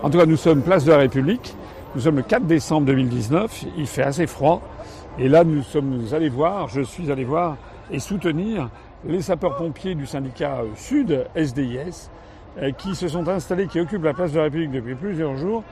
En 0.00 0.10
tout 0.10 0.18
cas, 0.18 0.26
nous 0.26 0.36
sommes 0.36 0.62
place 0.62 0.84
de 0.84 0.92
la 0.92 0.98
République. 0.98 1.56
Nous 1.96 2.02
sommes 2.02 2.16
le 2.18 2.22
4 2.22 2.44
décembre 2.44 2.86
2019. 2.86 3.64
Il 3.76 3.86
fait 3.88 4.04
assez 4.04 4.28
froid. 4.28 4.62
Et 5.18 5.28
là, 5.28 5.42
nous 5.42 5.62
sommes 5.62 6.04
allés 6.12 6.28
voir, 6.28 6.68
je 6.68 6.82
suis 6.82 7.10
allé 7.10 7.24
voir 7.24 7.56
et 7.90 7.98
soutenir 7.98 8.70
les 9.04 9.20
sapeurs-pompiers 9.22 9.96
du 9.96 10.06
syndicat 10.06 10.60
Sud, 10.76 11.26
SDIS, 11.34 12.10
euh, 12.62 12.70
qui 12.70 12.94
se 12.94 13.08
sont 13.08 13.26
installés, 13.26 13.66
qui 13.66 13.80
occupent 13.80 14.04
la 14.04 14.14
place 14.14 14.30
de 14.30 14.36
la 14.36 14.44
République 14.44 14.70
depuis 14.70 14.94
plusieurs 14.94 15.36
jours 15.36 15.64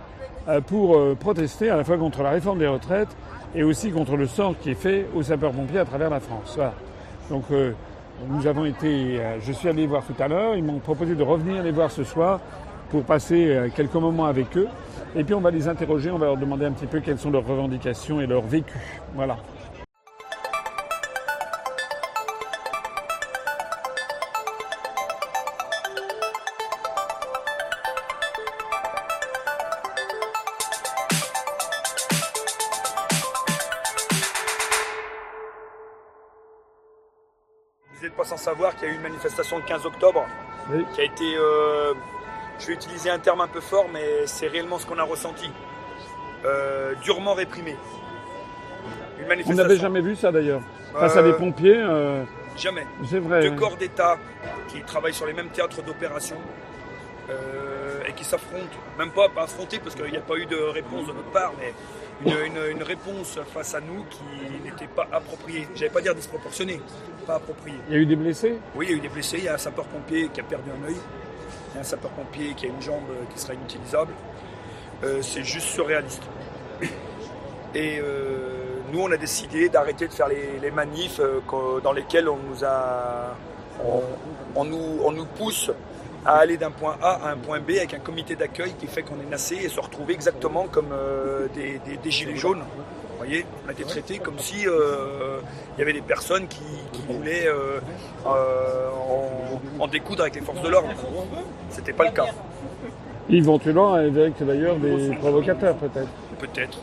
euh, 0.49 0.61
pour 0.61 0.97
euh, 0.97 1.15
protester 1.15 1.71
à 1.71 1.77
la 1.77 1.85
fois 1.85 1.97
contre 1.97 2.25
la 2.25 2.31
réforme 2.31 2.59
des 2.59 2.67
retraites 2.67 3.17
et 3.55 3.63
aussi 3.63 3.93
contre 3.93 4.17
le 4.17 4.27
sort 4.27 4.57
qui 4.61 4.71
est 4.71 4.75
fait 4.75 5.07
aux 5.15 5.23
sapeurs-pompiers 5.23 5.79
à 5.79 5.85
travers 5.85 6.11
la 6.11 6.19
France. 6.19 6.59
Donc 7.31 7.45
nous 8.29 8.47
avons 8.47 8.65
été, 8.65 9.21
je 9.41 9.53
suis 9.53 9.69
allé 9.69 9.87
voir 9.87 10.03
tout 10.05 10.21
à 10.23 10.29
l'heure, 10.29 10.55
ils 10.57 10.63
m'ont 10.63 10.79
proposé 10.79 11.15
de 11.15 11.23
revenir 11.23 11.63
les 11.63 11.71
voir 11.71 11.91
ce 11.91 12.05
soir 12.05 12.41
pour 12.91 13.05
passer 13.05 13.71
quelques 13.75 13.95
moments 13.95 14.27
avec 14.27 14.57
eux. 14.57 14.69
Et 15.15 15.25
puis 15.25 15.35
on 15.35 15.41
va 15.41 15.51
les 15.51 15.69
interroger, 15.69 16.11
on 16.11 16.19
va 16.19 16.27
leur 16.27 16.37
demander 16.37 16.67
un 16.67 16.73
petit 16.73 16.87
peu 16.87 17.01
quelles 17.01 17.19
sont 17.19 17.31
leurs 17.31 17.47
revendications 17.47 18.21
et 18.21 18.27
leur 18.27 18.43
vécu. 18.43 18.79
Voilà. 19.15 19.37
Vous 37.99 38.05
n'êtes 38.05 38.15
pas 38.15 38.25
sans 38.25 38.37
savoir 38.37 38.77
qu'il 38.77 38.89
y 38.89 38.91
a 38.91 38.93
eu 38.93 38.97
une 38.97 39.03
manifestation 39.03 39.57
le 39.57 39.63
15 39.63 39.87
octobre 39.87 40.27
qui 40.95 41.01
a 41.01 41.05
été, 41.05 41.37
euh, 41.37 41.95
je 42.59 42.67
vais 42.67 42.75
utiliser 42.75 43.11
un 43.11 43.19
terme 43.19 43.41
un 43.41 43.49
peu 43.49 43.61
fort, 43.61 43.87
mais 43.93 44.27
c'est 44.27 44.49
réellement 44.49 44.79
ce 44.79 44.87
qu'on 44.87 44.99
a 44.99 45.03
ressenti. 45.03 45.51
Euh, 46.45 46.95
durement 47.03 47.35
réprimé. 47.35 47.77
On 49.47 49.55
n'avait 49.55 49.77
jamais 49.77 50.01
vu 50.01 50.15
ça 50.15 50.31
d'ailleurs. 50.31 50.61
Face 50.93 51.17
à 51.17 51.23
des 51.23 51.31
euh, 51.31 51.39
pompiers. 51.39 51.83
Jamais. 52.57 52.87
C'est 53.05 53.19
vrai. 53.19 53.43
Deux 53.49 53.57
corps 53.57 53.77
d'État 53.77 54.19
qui 54.69 54.81
travaillent 54.83 55.15
sur 55.15 55.27
les 55.27 55.33
mêmes 55.33 55.49
théâtres 55.49 55.83
d'opération 55.83 56.37
et 58.09 58.13
qui 58.13 58.25
s'affrontent. 58.25 58.77
Même 58.99 59.11
pas, 59.11 59.29
pas 59.29 59.45
affronter 59.45 59.79
parce 59.79 59.95
qu'il 59.95 60.11
n'y 60.11 60.17
a 60.17 60.21
pas 60.21 60.37
eu 60.37 60.47
de 60.47 60.57
réponse 60.57 61.09
de 61.09 61.13
notre 61.13 61.31
part, 61.31 61.53
mais 61.59 61.73
une, 62.25 62.83
réponse 62.83 63.39
face 63.53 63.75
à 63.75 63.81
nous 63.81 64.05
qui 64.05 64.23
n'était 64.65 64.87
pas 64.87 65.07
appropriée. 65.13 65.67
J'allais 65.75 65.91
pas 65.91 66.01
dire 66.01 66.15
disproportionnée, 66.15 66.81
pas 67.27 67.37
appropriée. 67.37 67.79
Il 67.89 67.95
y 67.95 67.99
a 67.99 68.01
eu 68.01 68.07
des 68.07 68.17
blessés? 68.17 68.59
Oui, 68.75 68.87
il 68.89 68.91
y 68.91 68.95
a 68.95 68.97
eu 68.99 69.01
des 69.01 69.09
blessés. 69.09 69.39
Il 69.39 69.45
y 69.45 69.49
a 69.49 69.55
un 69.55 69.59
sapeur-pompier 69.59 70.29
qui 70.33 70.41
a 70.41 70.45
perdu 70.45 70.71
un 70.71 70.89
œil. 70.89 70.97
Un 71.79 71.83
sapeur-pompier 71.83 72.55
qui 72.55 72.67
a 72.67 72.69
une 72.69 72.81
jambe 72.81 73.05
qui 73.33 73.39
sera 73.39 73.55
inutilisable. 73.55 74.13
Euh, 75.05 75.21
c'est 75.21 75.45
juste 75.45 75.69
surréaliste. 75.69 76.23
Et 77.75 77.99
euh, 78.01 78.81
nous, 78.91 79.01
on 79.01 79.13
a 79.13 79.19
décidé 79.19 79.69
d'arrêter 79.69 80.09
de 80.09 80.13
faire 80.13 80.29
les, 80.29 80.71
manifs 80.71 81.21
euh, 81.21 81.41
dans 81.83 81.93
lesquels 81.93 82.29
on 82.29 82.39
nous 84.65 85.01
on, 85.05 85.13
nous, 85.13 85.27
pousse 85.37 85.71
à 86.25 86.37
aller 86.37 86.57
d'un 86.57 86.71
point 86.71 86.97
A 87.03 87.27
à 87.27 87.33
un 87.33 87.37
point 87.37 87.61
B 87.61 87.73
avec 87.73 87.93
un 87.93 87.99
comité 87.99 88.35
d'accueil 88.35 88.73
qui 88.79 88.87
fait 88.87 89.03
qu'on 89.03 89.21
est 89.21 89.31
nassé 89.31 89.57
et 89.57 89.69
se 89.69 89.79
retrouver 89.79 90.15
exactement 90.15 90.67
comme 90.69 90.93
euh, 90.93 91.49
des, 91.55 92.11
gilets 92.11 92.37
jaunes. 92.37 92.65
Vous 93.17 93.25
voyez, 93.25 93.47
on 93.65 93.69
a 93.69 93.73
été 93.73 93.85
traités 93.85 94.19
comme 94.19 94.39
si 94.39 94.67
euh, 94.67 95.41
il 95.77 95.81
y 95.81 95.83
avait 95.83 95.93
des 95.93 96.03
personnes 96.03 96.47
qui, 96.49 96.63
voulaient 97.09 97.47
euh, 97.47 97.81
en, 99.79 99.87
découdre 99.87 100.23
avec 100.23 100.35
les 100.35 100.41
forces 100.43 100.61
de 100.63 100.69
l'ordre. 100.69 100.89
C'était 101.71 101.93
pas 101.93 102.05
le 102.05 102.11
cas. 102.11 102.27
Éventuellement 103.31 103.95
avec 103.95 104.43
d'ailleurs 104.43 104.77
des 104.77 105.15
provocateurs 105.17 105.77
peut-être. 105.77 106.09
Peut-être. 106.39 106.79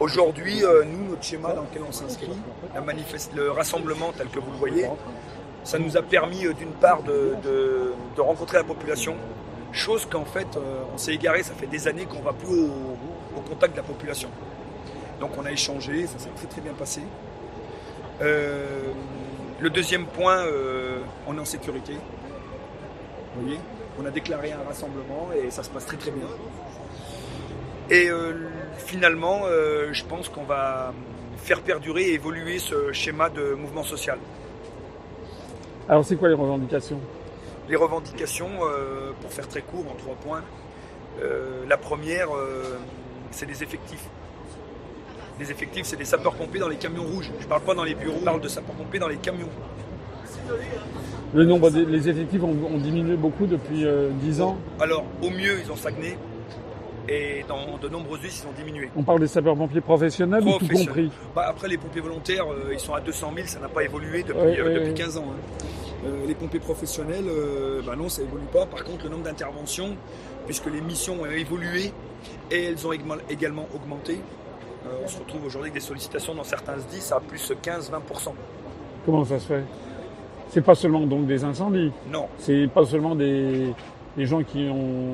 Aujourd'hui, 0.00 0.62
nous, 0.86 1.10
notre 1.10 1.22
schéma 1.22 1.52
dans 1.52 1.62
lequel 1.62 1.82
on 1.88 1.92
s'inscrit, 1.92 2.28
le 3.34 3.50
rassemblement 3.50 4.12
tel 4.16 4.28
que 4.28 4.38
vous 4.38 4.50
le 4.50 4.58
voyez, 4.58 4.86
ça 5.64 5.78
nous 5.78 5.96
a 5.96 6.02
permis 6.02 6.46
euh, 6.46 6.52
d'une 6.52 6.72
part 6.72 7.02
de, 7.02 7.92
rencontrer 8.18 8.58
la 8.58 8.64
population, 8.64 9.14
chose 9.72 10.06
qu'en 10.06 10.24
fait 10.24 10.56
euh, 10.56 10.82
on 10.92 10.98
s'est 10.98 11.14
égaré, 11.14 11.42
ça 11.42 11.54
fait 11.54 11.66
des 11.66 11.88
années 11.88 12.04
qu'on 12.04 12.18
ne 12.18 12.24
va 12.24 12.32
plus 12.32 12.64
au, 12.64 13.40
contact 13.48 13.72
de 13.72 13.78
la 13.78 13.82
population. 13.82 14.28
Donc 15.20 15.32
on 15.38 15.44
a 15.44 15.52
échangé, 15.52 16.06
ça 16.06 16.18
s'est 16.18 16.30
très 16.36 16.46
très 16.46 16.60
bien 16.60 16.72
passé. 16.72 17.02
Euh, 18.22 18.64
le 19.60 19.70
deuxième 19.70 20.06
point, 20.06 20.44
on 21.26 21.36
est 21.36 21.40
en 21.40 21.44
sécurité. 21.44 21.92
Vous 23.34 23.42
voyez 23.42 23.60
On 24.00 24.06
a 24.06 24.10
déclaré 24.10 24.52
un 24.52 24.66
rassemblement 24.66 25.28
et 25.32 25.50
ça 25.50 25.62
se 25.62 25.68
passe 25.68 25.86
très 25.86 25.98
très 25.98 26.10
bien. 26.10 26.26
Et 27.90 28.08
finalement, 28.78 29.42
je 29.92 30.04
pense 30.04 30.30
qu'on 30.30 30.44
va 30.44 30.94
faire 31.36 31.60
perdurer 31.60 32.04
et 32.04 32.14
évoluer 32.14 32.58
ce 32.58 32.92
schéma 32.92 33.28
de 33.28 33.54
mouvement 33.54 33.82
social. 33.82 34.18
Alors 35.88 36.04
c'est 36.04 36.16
quoi 36.16 36.28
les 36.28 36.34
revendications? 36.34 37.00
Les 37.68 37.76
revendications, 37.76 38.50
euh, 38.62 39.12
pour 39.20 39.32
faire 39.32 39.48
très 39.48 39.62
court, 39.62 39.84
en 39.90 39.94
trois 39.94 40.14
points. 40.14 40.42
Euh, 41.20 41.64
la 41.68 41.76
première, 41.76 42.34
euh, 42.34 42.78
c'est 43.30 43.46
les 43.46 43.62
effectifs. 43.62 44.04
Les 45.40 45.50
effectifs, 45.50 45.86
c'est 45.86 45.96
des 45.96 46.04
sapeurs-pompiers 46.04 46.60
dans 46.60 46.68
les 46.68 46.76
camions 46.76 47.04
rouges. 47.04 47.30
Je 47.38 47.44
ne 47.44 47.48
parle 47.48 47.62
pas 47.62 47.74
dans 47.74 47.84
les 47.84 47.94
bureaux, 47.94 48.18
je 48.20 48.24
parle 48.24 48.40
de 48.40 48.48
sapeurs-pompiers 48.48 49.00
dans 49.00 49.08
les 49.08 49.16
camions. 49.16 49.48
Le 51.32 51.44
nombre 51.44 51.70
des 51.70 52.08
effectifs 52.08 52.42
ont, 52.42 52.78
diminué 52.78 53.16
beaucoup 53.16 53.46
depuis 53.46 53.86
10 54.20 54.40
ans 54.42 54.58
Alors, 54.80 55.04
au 55.22 55.30
mieux, 55.30 55.58
ils 55.64 55.72
ont 55.72 55.76
stagné. 55.76 56.18
Et 57.08 57.44
dans 57.48 57.78
de 57.78 57.88
nombreuses 57.88 58.20
villes, 58.20 58.30
ils 58.42 58.46
ont 58.46 58.52
diminué. 58.64 58.90
On 58.94 59.02
parle 59.02 59.20
des 59.20 59.26
sapeurs-pompiers 59.26 59.80
professionnels 59.80 60.44
ou 60.44 60.58
tout 60.58 60.68
compris 60.68 61.10
bah, 61.34 61.46
Après, 61.48 61.68
les 61.68 61.78
pompiers 61.78 62.02
volontaires, 62.02 62.44
ils 62.70 62.78
sont 62.78 62.94
à 62.94 63.00
200 63.00 63.32
000, 63.34 63.46
ça 63.48 63.60
n'a 63.60 63.68
pas 63.68 63.82
évolué 63.82 64.22
depuis, 64.22 64.94
15 64.94 65.16
ans. 65.16 65.24
Hein. 65.30 65.64
Euh, 66.06 66.26
les 66.26 66.34
pompiers 66.34 66.60
professionnels, 66.60 67.26
euh, 67.28 67.82
bah 67.84 67.94
non, 67.96 68.08
ça 68.08 68.22
évolue 68.22 68.46
pas. 68.52 68.64
Par 68.64 68.84
contre, 68.84 69.04
le 69.04 69.10
nombre 69.10 69.24
d'interventions, 69.24 69.96
puisque 70.46 70.66
les 70.66 70.80
missions 70.80 71.20
ont 71.20 71.26
évolué 71.26 71.92
et 72.50 72.64
elles 72.64 72.86
ont 72.86 72.92
également 73.28 73.66
augmenté, 73.74 74.14
euh, 74.14 74.16
on 75.04 75.08
se 75.08 75.18
retrouve 75.18 75.44
aujourd'hui 75.44 75.70
avec 75.70 75.82
des 75.82 75.86
sollicitations 75.86 76.34
dans 76.34 76.44
certains 76.44 76.78
SDIS 76.78 77.12
à 77.12 77.20
plus 77.20 77.52
15-20%. 77.52 78.32
Comment 79.04 79.24
ça 79.24 79.38
se 79.38 79.46
fait? 79.46 79.64
C'est 80.50 80.62
pas 80.62 80.74
seulement 80.74 81.06
donc 81.06 81.26
des 81.26 81.44
incendies? 81.44 81.92
Non. 82.10 82.28
C'est 82.38 82.68
pas 82.72 82.84
seulement 82.84 83.14
des, 83.14 83.72
gens 84.18 84.42
qui 84.42 84.68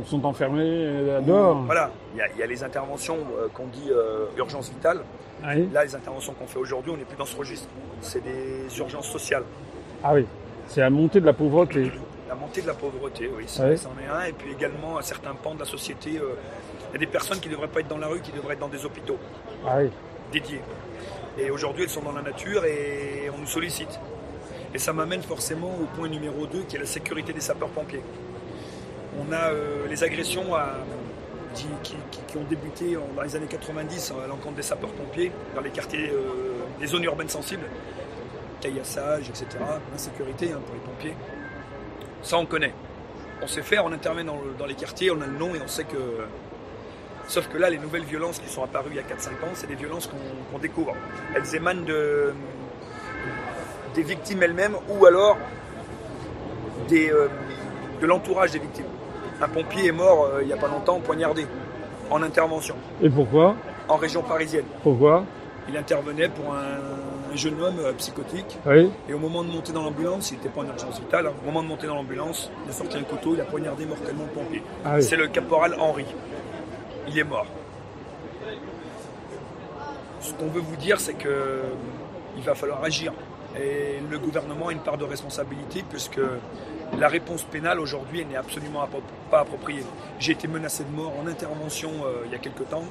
sont 0.07 0.25
enfermés 0.25 1.21
dehors 1.27 1.63
Voilà, 1.67 1.91
il 2.15 2.39
y, 2.39 2.43
a 2.43 2.47
les 2.47 2.65
interventions 2.65 3.19
qu'on 3.53 3.67
dit 3.67 3.91
urgence 4.39 4.71
vitale. 4.71 5.03
Là, 5.43 5.85
les 5.85 5.95
interventions 5.95 6.33
qu'on 6.33 6.47
fait 6.47 6.59
aujourd'hui, 6.59 6.93
on 6.93 6.97
n'est 6.97 7.05
plus 7.05 7.19
dans 7.19 7.27
ce 7.27 7.37
registre. 7.37 7.69
C'est 8.01 8.23
des 8.25 8.79
urgences 8.79 9.09
sociales. 9.09 9.45
Ah 10.03 10.15
oui. 10.15 10.27
C'est 10.69 10.81
la 10.81 10.91
montée 10.91 11.21
de 11.21 11.27
la 11.27 11.33
pauvreté. 11.33 11.91
La 12.29 12.35
montée 12.35 12.61
de 12.63 12.67
la 12.67 12.75
pauvreté, 12.75 13.31
oui, 13.37 13.45
c'en 13.47 13.69
est 13.69 13.77
un. 13.77 14.25
Et 14.29 14.33
puis 14.33 14.53
également, 14.53 14.97
à 14.97 15.03
certains 15.03 15.35
pans 15.35 15.55
de 15.55 15.61
la 15.61 15.65
société, 15.65 16.19
euh, 16.19 16.35
il 16.91 16.95
y 16.95 16.97
a 16.97 16.99
des 16.99 17.07
personnes 17.07 17.39
qui 17.39 17.49
ne 17.49 17.55
devraient 17.55 17.69
pas 17.69 17.81
être 17.81 17.89
dans 17.89 17.99
la 17.99 18.09
rue, 18.09 18.21
qui 18.21 18.33
devraient 18.33 18.55
être 18.55 18.61
dans 18.61 18.69
des 18.69 18.85
hôpitaux 18.85 19.19
ah 19.67 19.79
dédiés. 20.33 20.61
Et 21.39 21.51
aujourd'hui, 21.51 21.85
elles 21.85 21.91
sont 21.91 22.03
dans 22.03 22.13
la 22.13 22.23
nature 22.23 22.65
et 22.65 23.31
on 23.35 23.39
nous 23.39 23.47
sollicite. 23.47 24.01
Et 24.75 24.79
ça 24.79 24.93
m'amène 24.93 25.23
forcément 25.23 25.75
au 25.81 25.85
point 25.97 26.09
numéro 26.09 26.47
2, 26.47 26.63
qui 26.63 26.77
est 26.77 26.81
la 26.81 26.87
sécurité 26.87 27.33
des 27.33 27.41
sapeurs-pompiers. 27.41 28.03
On 29.19 29.33
a 29.33 29.51
euh, 29.51 29.87
les 29.89 30.05
agressions 30.05 30.47
qui, 31.55 31.97
ont 32.37 32.45
débuté 32.51 32.99
dans 33.17 33.23
les 33.23 33.35
années 33.35 33.47
90 33.47 34.13
à 34.23 34.27
l'encontre 34.27 34.57
des 34.57 34.63
sapeurs-pompiers 34.63 35.33
dans 35.55 35.63
les 35.63 35.71
quartiers, 35.71 36.11
des 36.79 36.85
euh, 36.85 36.89
zones 36.89 37.05
urbaines 37.05 37.29
sensibles 37.29 37.67
caillassage, 38.61 39.29
etc. 39.29 39.47
L'insécurité 39.93 40.53
hein, 40.53 40.61
pour 40.65 40.75
les 40.75 40.81
pompiers. 40.81 41.15
Ça, 42.23 42.39
on 42.39 42.47
connaît. 42.47 42.73
On 43.43 43.47
sait 43.47 43.63
faire, 43.63 43.85
on 43.85 43.93
intervient 43.93 44.25
dans, 44.25 44.67
les 44.67 44.75
quartiers, 44.75 45.11
on 45.11 45.21
a 45.21 45.27
le 45.27 45.39
nom 45.39 45.55
et 45.55 45.61
on 45.63 45.69
sait 45.69 45.85
que. 45.85 45.97
Sauf 47.29 47.49
que 47.49 47.59
là, 47.59 47.71
les 47.71 47.79
nouvelles 47.79 48.05
violences 48.05 48.39
qui 48.39 48.49
sont 48.49 48.63
apparues 48.63 48.91
il 48.91 48.97
y 48.97 49.01
a 49.01 49.03
4-5 49.03 49.45
ans, 49.45 49.53
c'est 49.55 49.67
des 49.67 49.75
violences 49.75 50.09
qu'on 50.53 50.59
découvre. 50.59 50.95
Elles 51.35 51.55
émanent 51.57 51.83
de, 51.83 52.33
des 53.95 54.03
victimes 54.03 54.43
elles-mêmes 54.43 54.77
ou 54.89 55.07
alors 55.07 55.37
des, 56.89 57.11
euh, 57.11 57.29
de 58.01 58.07
l'entourage 58.07 58.53
des 58.53 58.61
victimes. 58.61 58.87
Un 59.41 59.49
pompier 59.49 59.87
est 59.89 59.93
mort 59.93 60.31
euh, 60.33 60.43
il 60.43 60.47
n'y 60.47 60.53
a 60.53 60.57
pas 60.57 60.69
longtemps, 60.69 61.01
poignardé, 61.01 61.47
en 62.11 62.23
intervention. 62.23 62.77
Et 63.03 63.11
pourquoi? 63.11 63.57
En 63.89 63.97
région 63.97 64.23
parisienne. 64.23 64.65
Pourquoi? 64.83 65.25
Il 65.69 65.77
intervenait 65.77 66.29
pour 66.29 66.55
un 66.55 67.37
jeune 67.37 67.61
homme 67.61 67.81
euh, 67.81 67.93
psychotique. 67.95 68.59
Et 69.09 69.15
au 69.15 69.19
moment 69.19 69.43
de 69.43 69.51
monter 69.51 69.73
dans 69.73 69.83
l'ambulance, 69.83 70.31
il 70.31 70.35
n'était 70.37 70.49
pas 70.49 70.61
en 70.61 70.67
urgence 70.67 71.01
vitale, 71.01 71.27
hein. 71.27 71.33
au 71.43 71.47
moment 71.47 71.63
de 71.63 71.69
monter 71.69 71.87
dans 71.87 71.97
l'ambulance, 71.97 72.51
il 72.65 72.71
a 72.71 72.73
sorti 72.73 72.97
un 72.99 73.03
couteau, 73.03 73.35
il 73.35 73.41
a 73.41 73.45
poignardé 73.45 73.85
mortellement 73.85 74.25
le 74.25 74.41
pompier. 74.41 74.63
Ah 74.85 75.01
C'est 75.01 75.17
le 75.17 75.27
caporal 75.27 75.75
Henri. 75.79 76.07
Il 77.09 77.19
est 77.19 77.25
mort. 77.25 77.47
Ce 80.21 80.33
qu'on 80.35 80.49
veut 80.49 80.61
vous 80.61 80.77
dire, 80.77 80.99
c'est 81.01 81.15
qu'il 81.15 82.43
va 82.45 82.55
falloir 82.55 82.83
agir. 82.83 83.13
Et 83.59 84.01
le 84.11 84.19
gouvernement 84.19 84.69
a 84.69 84.73
une 84.73 84.81
part 84.81 84.99
de 84.99 85.05
responsabilité 85.05 85.85
puisque 85.89 86.21
La 86.99 87.09
réponse 87.09 87.43
pénale 87.43 87.81
aujourd'hui 87.81 88.25
n'est 88.25 88.37
absolument 88.37 88.89
pas 89.31 89.41
appropriée. 89.41 89.83
J'ai 90.19 90.33
été 90.33 90.49
menacé 90.49 90.85
de 90.85 90.91
mort 90.91 91.13
en 91.19 91.27
intervention 91.27 91.91
euh, 92.05 92.23
il 92.25 92.33
y 92.33 92.35
a 92.35 92.39
quelques 92.39 92.69
temps 92.69 92.85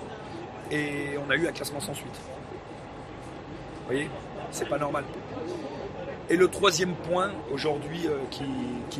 et 0.70 1.18
on 1.26 1.32
a 1.32 1.36
eu 1.36 1.48
un 1.48 1.52
classement 1.52 1.80
sans 1.80 1.94
suite. 1.94 2.20
Vous 3.80 3.86
voyez, 3.88 4.10
c'est 4.52 4.68
pas 4.68 4.78
normal. 4.78 5.06
Et 6.30 6.36
le 6.36 6.48
troisième 6.50 6.94
point 6.94 7.32
aujourd'hui 7.52 8.06
euh, 8.08 8.18
qui, 8.30 8.46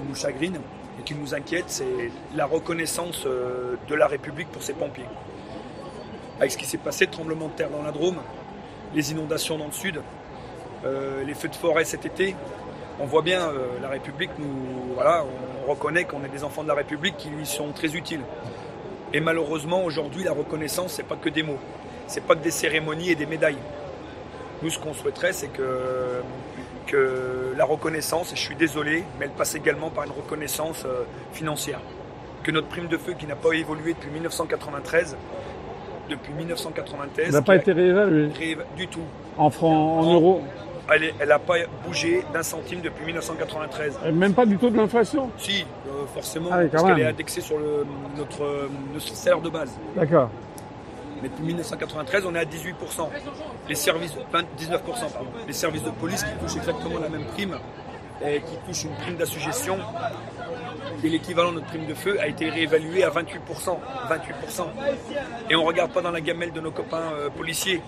nous 0.02 0.16
chagrine 0.16 0.60
et 1.00 1.04
qui 1.04 1.16
nous 1.16 1.34
inquiète, 1.34 1.66
c'est 1.68 2.12
la 2.36 2.46
reconnaissance 2.46 3.24
euh, 3.26 3.76
de 3.88 3.96
la 3.96 4.08
République 4.08 4.50
pour 4.52 4.64
ses 4.64 4.74
pompiers. 4.74 5.06
Avec 6.40 6.52
ce 6.52 6.58
qui 6.58 6.66
s'est 6.66 6.78
passé, 6.78 7.06
le 7.06 7.12
tremblement 7.12 7.48
de 7.48 7.54
terre 7.54 7.70
dans 7.70 7.84
la 7.84 7.92
Drôme, 7.92 8.18
les 8.94 9.12
inondations 9.12 9.58
dans 9.58 9.68
le 9.68 9.72
sud, 9.72 10.02
euh, 10.86 11.24
les 11.24 11.34
feux 11.34 11.48
de 11.48 11.56
forêt 11.56 11.86
cet 11.86 12.06
été, 12.06 12.36
on 13.00 13.06
voit 13.06 13.22
bien 13.22 13.52
la 13.82 13.90
République 13.90 14.30
nous 14.40 14.94
voilà, 14.94 15.26
on 15.66 15.70
reconnaît 15.70 16.06
qu'on 16.06 16.24
est 16.24 16.30
des 16.30 16.46
enfants 16.46 16.64
de 16.64 16.70
la 16.70 16.76
République 16.76 17.18
qui 17.18 17.30
lui 17.30 17.46
sont 17.46 17.74
très 17.74 17.94
utiles. 17.94 18.22
Et 19.12 19.20
malheureusement 19.20 19.84
aujourd'hui 19.84 20.24
la 20.24 20.32
reconnaissance 20.32 20.94
c'est 20.94 21.04
pas 21.04 21.18
que 21.18 21.28
des 21.28 21.44
mots, 21.44 21.60
c'est 22.08 22.24
pas 22.24 22.36
que 22.36 22.44
des 22.44 22.52
cérémonies 22.52 23.10
et 23.10 23.16
des 23.16 23.26
médailles. 23.26 23.58
Nous 24.62 24.70
ce 24.70 24.80
qu'on 24.80 24.94
souhaiterait 24.94 25.34
c'est 25.34 25.50
que 25.50 26.22
que 26.86 27.54
la 27.58 27.66
reconnaissance, 27.66 28.34
et 28.34 28.36
je 28.36 28.42
suis 28.42 28.56
désolé, 28.56 29.04
mais 29.20 29.26
elle 29.26 29.32
passe 29.32 29.56
également 29.56 29.90
par 29.90 30.06
une 30.06 30.12
reconnaissance 30.12 30.84
euh, 30.86 31.04
financière. 31.34 31.80
Que 32.44 32.52
notre 32.52 32.68
prime 32.68 32.88
de 32.88 32.98
feu, 32.98 33.14
qui 33.18 33.26
n'a 33.26 33.36
pas 33.36 33.54
évolué 33.54 33.94
depuis 33.94 34.12
1993, 34.12 35.18
depuis 36.10 36.34
1993, 36.34 37.34
n'a 37.34 37.42
pas 37.42 37.56
été 37.56 37.72
réévaluée 37.72 38.30
du 38.78 38.88
tout. 38.88 39.02
En 39.38 39.50
francs, 39.50 40.06
en, 40.06 40.14
euros 40.14 40.44
Elle 40.94 41.28
n'a 41.28 41.40
pas 41.40 41.56
bougé 41.86 42.24
d'un 42.34 42.44
centime 42.44 42.82
depuis 42.82 43.06
1993. 43.06 44.00
Et 44.06 44.12
même 44.12 44.34
pas 44.34 44.46
du 44.46 44.58
tout 44.58 44.70
de 44.70 44.78
l'inflation 44.78 45.30
Si, 45.38 45.66
euh, 45.88 46.06
forcément, 46.14 46.50
ah 46.52 46.60
parce 46.72 46.84
qu'elle 46.84 47.00
est 47.00 47.08
indexée 47.08 47.42
sur 47.42 47.58
le, 47.58 47.86
notre, 48.16 48.70
notre 48.94 49.08
salaire 49.08 49.42
de 49.42 49.50
base. 49.50 49.72
D'accord. 49.96 50.30
Mais 51.22 51.30
depuis 51.30 51.44
1993, 51.44 52.26
on 52.26 52.36
est 52.36 52.40
à 52.40 52.46
18%. 52.46 53.10
Les 53.70 53.76
services, 53.76 54.14
19%, 54.14 54.80
pardon. 54.84 55.30
Les 55.48 55.54
services 55.54 55.84
de 55.84 55.92
police 55.92 56.24
qui 56.24 56.32
touchent 56.40 56.58
exactement 56.58 57.00
la 57.00 57.10
même 57.10 57.26
prime 57.26 57.58
et 58.26 58.42
qui 58.42 58.56
touchent 58.66 58.86
une 58.86 58.96
prime 58.96 59.16
d'assuggestion 59.16 59.78
et 61.06 61.10
l'équivalent 61.10 61.50
de 61.50 61.56
notre 61.56 61.68
prime 61.68 61.86
de 61.86 61.94
feu 61.94 62.20
a 62.20 62.28
été 62.28 62.50
réévalué 62.50 63.04
à 63.04 63.10
28%. 63.10 63.78
28%. 64.10 64.66
Et 65.50 65.56
on 65.56 65.62
ne 65.62 65.68
regarde 65.68 65.92
pas 65.92 66.02
dans 66.02 66.12
la 66.12 66.22
gamelle 66.22 66.52
de 66.52 66.60
nos 66.60 66.72
copains 66.72 67.12
euh, 67.14 67.30
policiers. 67.30 67.82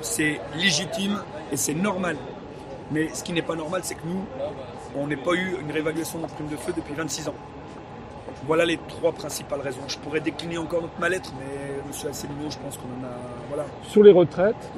C'est 0.00 0.40
légitime 0.56 1.22
et 1.52 1.56
c'est 1.56 1.74
normal. 1.74 2.16
Mais 2.90 3.08
ce 3.14 3.22
qui 3.22 3.32
n'est 3.32 3.42
pas 3.42 3.54
normal, 3.54 3.82
c'est 3.84 3.94
que 3.94 4.06
nous, 4.06 4.24
on 4.96 5.06
n'ait 5.06 5.16
pas 5.16 5.32
eu 5.32 5.56
une 5.60 5.70
réévaluation 5.70 6.18
de 6.18 6.22
notre 6.22 6.34
prime 6.34 6.48
de 6.48 6.56
feu 6.56 6.72
depuis 6.74 6.94
26 6.94 7.28
ans. 7.28 7.34
Voilà 8.46 8.64
les 8.64 8.78
trois 8.88 9.12
principales 9.12 9.60
raisons. 9.60 9.82
Je 9.86 9.98
pourrais 9.98 10.20
décliner 10.20 10.58
encore 10.58 10.82
notre 10.82 10.98
mal-être, 10.98 11.32
mais 11.38 11.76
M. 11.78 12.10
Asselineau, 12.10 12.50
je 12.50 12.58
pense 12.58 12.76
qu'on 12.76 12.88
en 13.00 13.06
a. 13.06 13.16
Voilà. 13.48 13.64
Sur 13.88 14.02
les 14.02 14.12
retraites 14.12 14.70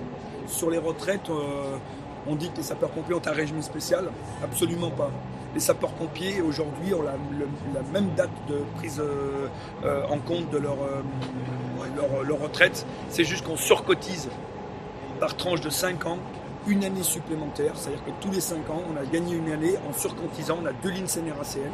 Sur 0.47 0.71
les 0.71 0.79
retraites, 0.79 1.31
euh, 1.31 1.77
on 2.27 2.35
dit 2.35 2.51
que 2.51 2.59
les 2.59 2.63
sapeurs-pompiers 2.63 3.15
ont 3.15 3.23
un 3.27 3.33
régime 3.33 3.63
spécial. 3.63 4.11
Absolument 4.43 4.91
pas. 4.91 5.11
Les 5.55 5.61
sapeurs-pompiers, 5.61 6.43
aujourd'hui, 6.43 6.93
ont 6.95 7.03
la, 7.03 7.13
même 7.93 8.11
date 8.17 8.31
de 8.49 8.59
prise 8.77 9.01
euh, 9.01 9.49
euh, 9.85 10.07
en 10.09 10.19
compte 10.19 10.51
de 10.51 10.59
leur, 10.59 10.77
leur, 12.27 12.41
retraite. 12.41 12.85
C'est 13.09 13.25
juste 13.25 13.47
qu'on 13.47 13.57
surcotise 13.57 14.29
par 15.21 15.37
tranche 15.37 15.61
de 15.61 15.71
5 15.71 16.07
ans 16.07 16.19
une 16.67 16.85
année 16.85 17.03
supplémentaire. 17.03 17.73
C'est-à-dire 17.77 18.05
que 18.05 18.11
tous 18.21 18.33
les 18.33 18.41
5 18.41 18.69
ans, 18.71 18.83
on 18.93 19.01
a 19.01 19.07
gagné 19.07 19.37
une 19.37 19.53
année 19.53 19.75
en 19.89 19.93
surcotisant. 19.93 20.59
On 20.63 20.67
a 20.67 20.73
deux 20.73 20.91
lignes 20.91 21.07
CNRACL 21.07 21.71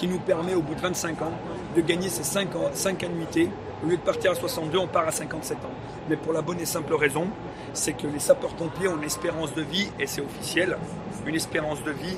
qui 0.00 0.08
nous 0.08 0.18
permet 0.18 0.54
au 0.54 0.62
bout 0.62 0.74
de 0.74 0.80
25 0.80 1.20
ans 1.20 1.32
de 1.76 1.82
gagner 1.82 2.08
ces 2.08 2.24
5, 2.24 2.56
ans, 2.56 2.70
5 2.72 3.04
annuités. 3.04 3.50
Au 3.84 3.86
lieu 3.86 3.98
de 3.98 4.02
partir 4.02 4.30
à 4.30 4.34
62, 4.34 4.78
on 4.78 4.86
part 4.86 5.06
à 5.06 5.12
57 5.12 5.58
ans. 5.58 5.74
Mais 6.08 6.16
pour 6.16 6.32
la 6.32 6.40
bonne 6.40 6.58
et 6.58 6.64
simple 6.64 6.94
raison, 6.94 7.26
c'est 7.74 7.92
que 7.92 8.06
les 8.06 8.18
sapeurs-pompiers 8.18 8.88
ont 8.88 8.96
une 8.96 9.04
espérance 9.04 9.54
de 9.54 9.60
vie, 9.60 9.88
et 10.00 10.06
c'est 10.06 10.22
officiel, 10.22 10.78
une 11.26 11.34
espérance 11.34 11.84
de 11.84 11.90
vie 11.90 12.16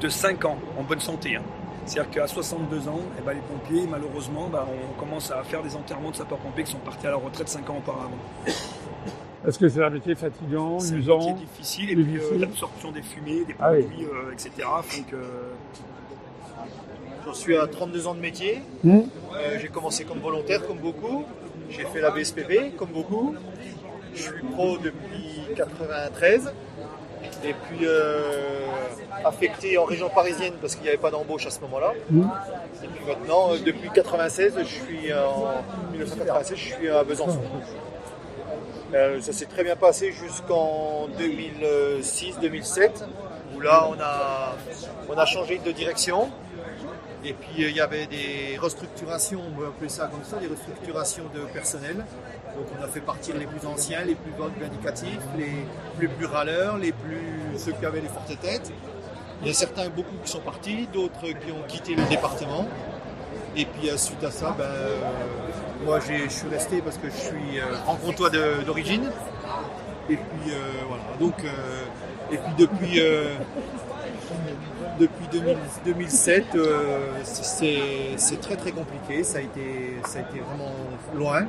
de 0.00 0.08
5 0.08 0.42
ans 0.46 0.56
en 0.78 0.82
bonne 0.82 1.00
santé. 1.00 1.36
Hein. 1.36 1.42
C'est-à-dire 1.84 2.10
qu'à 2.10 2.26
62 2.26 2.88
ans, 2.88 3.00
eh 3.18 3.22
ben, 3.22 3.34
les 3.34 3.40
pompiers, 3.40 3.86
malheureusement, 3.86 4.48
ben, 4.48 4.64
on 4.66 4.98
commence 4.98 5.30
à 5.30 5.42
faire 5.42 5.62
des 5.62 5.76
enterrements 5.76 6.10
de 6.10 6.16
sapeurs-pompiers 6.16 6.64
qui 6.64 6.72
sont 6.72 6.78
partis 6.78 7.06
à 7.06 7.10
la 7.10 7.16
retraite 7.16 7.48
5 7.48 7.68
ans 7.68 7.76
auparavant. 7.76 8.10
Est-ce 9.46 9.58
que 9.58 9.68
c'est 9.68 9.84
un 9.84 9.90
métier 9.90 10.14
fatigant, 10.14 10.78
usant 10.78 11.20
C'est 11.20 11.44
difficile, 11.44 11.90
et 11.90 11.96
puis 11.96 12.16
euh, 12.16 12.38
l'absorption 12.38 12.90
des 12.90 13.02
fumées, 13.02 13.44
des 13.44 13.54
ah 13.60 13.68
produits, 13.68 14.04
euh, 14.04 14.32
etc. 14.32 14.50
Donc, 14.56 15.20
J'en 17.28 17.34
suis 17.34 17.58
à 17.58 17.66
32 17.66 18.06
ans 18.06 18.14
de 18.14 18.20
métier. 18.20 18.62
Hmm. 18.82 19.00
Euh, 19.34 19.58
j'ai 19.60 19.68
commencé 19.68 20.04
comme 20.04 20.18
volontaire, 20.18 20.66
comme 20.66 20.78
beaucoup. 20.78 21.26
J'ai 21.68 21.84
fait 21.84 22.00
la 22.00 22.10
BSPB, 22.10 22.74
comme 22.74 22.88
beaucoup. 22.88 23.34
Je 24.14 24.22
suis 24.22 24.42
pro 24.54 24.78
depuis 24.78 25.54
93. 25.54 26.50
Et 27.44 27.52
puis 27.52 27.80
euh, 27.82 28.66
affecté 29.26 29.76
en 29.76 29.84
région 29.84 30.08
parisienne 30.08 30.54
parce 30.58 30.74
qu'il 30.74 30.84
n'y 30.84 30.88
avait 30.88 30.96
pas 30.96 31.10
d'embauche 31.10 31.46
à 31.46 31.50
ce 31.50 31.60
moment-là. 31.60 31.92
Hmm. 32.10 32.28
Et 32.82 32.86
puis 32.86 33.04
maintenant, 33.06 33.52
euh, 33.52 33.58
depuis 33.58 33.90
96, 33.90 34.54
je 34.60 34.64
suis 34.64 35.12
en 35.12 35.90
1996, 35.92 36.56
je 36.56 36.64
suis 36.64 36.88
à 36.88 37.04
Besançon. 37.04 37.42
ça 39.20 39.32
s'est 39.34 39.44
très 39.44 39.64
bien 39.64 39.76
passé 39.76 40.12
jusqu'en 40.12 41.08
2006-2007 41.20 43.04
où 43.54 43.60
là 43.60 43.86
on 43.90 44.00
a, 44.00 44.56
on 45.10 45.18
a 45.18 45.26
changé 45.26 45.60
de 45.62 45.72
direction. 45.72 46.30
Et 47.24 47.32
puis 47.32 47.64
euh, 47.64 47.70
il 47.70 47.76
y 47.76 47.80
avait 47.80 48.06
des 48.06 48.56
restructurations, 48.58 49.40
on 49.48 49.58
peut 49.58 49.66
appeler 49.66 49.88
ça 49.88 50.06
comme 50.06 50.22
ça, 50.22 50.36
des 50.38 50.46
restructurations 50.46 51.24
de 51.34 51.40
personnel. 51.52 51.96
Donc 51.96 52.66
on 52.78 52.84
a 52.84 52.88
fait 52.88 53.00
partir 53.00 53.36
les 53.36 53.46
plus 53.46 53.66
anciens, 53.66 54.04
les 54.04 54.14
plus 54.14 54.32
vindicatifs, 54.60 55.20
les, 55.36 56.08
plus 56.08 56.26
râleurs, 56.26 56.78
les 56.78 56.92
plus 56.92 57.58
ceux 57.58 57.72
qui 57.72 57.84
avaient 57.84 58.00
les 58.00 58.08
fortes 58.08 58.38
têtes. 58.40 58.72
Il 59.42 59.48
y 59.48 59.50
a 59.50 59.54
certains, 59.54 59.88
beaucoup 59.88 60.16
qui 60.24 60.30
sont 60.30 60.40
partis, 60.40 60.88
d'autres 60.92 61.20
qui 61.22 61.52
ont 61.52 61.62
quitté 61.66 61.94
le 61.94 62.04
département. 62.04 62.66
Et 63.56 63.64
puis 63.64 63.90
euh, 63.90 63.96
suite 63.96 64.22
à 64.22 64.30
ça, 64.30 64.54
ben, 64.56 64.64
euh, 64.64 64.96
moi 65.84 65.98
je 66.00 66.28
suis 66.28 66.48
resté 66.48 66.80
parce 66.82 66.98
que 66.98 67.08
je 67.08 67.16
suis 67.16 67.60
franc-comtois 67.84 68.30
d'origine. 68.64 69.10
Et 70.08 70.16
puis 70.16 70.52
voilà. 70.86 71.02
Donc, 71.18 71.34
et 72.30 72.36
puis 72.36 72.66
depuis 72.66 73.00
depuis 74.98 75.26
2007, 75.84 76.44
euh, 76.54 76.98
c'est 77.24 78.40
très 78.40 78.56
très 78.56 78.72
compliqué. 78.72 79.22
Ça 79.22 79.38
a, 79.38 79.40
été, 79.40 79.96
ça 80.04 80.18
a 80.18 80.22
été 80.22 80.40
vraiment 80.40 80.72
loin. 81.14 81.46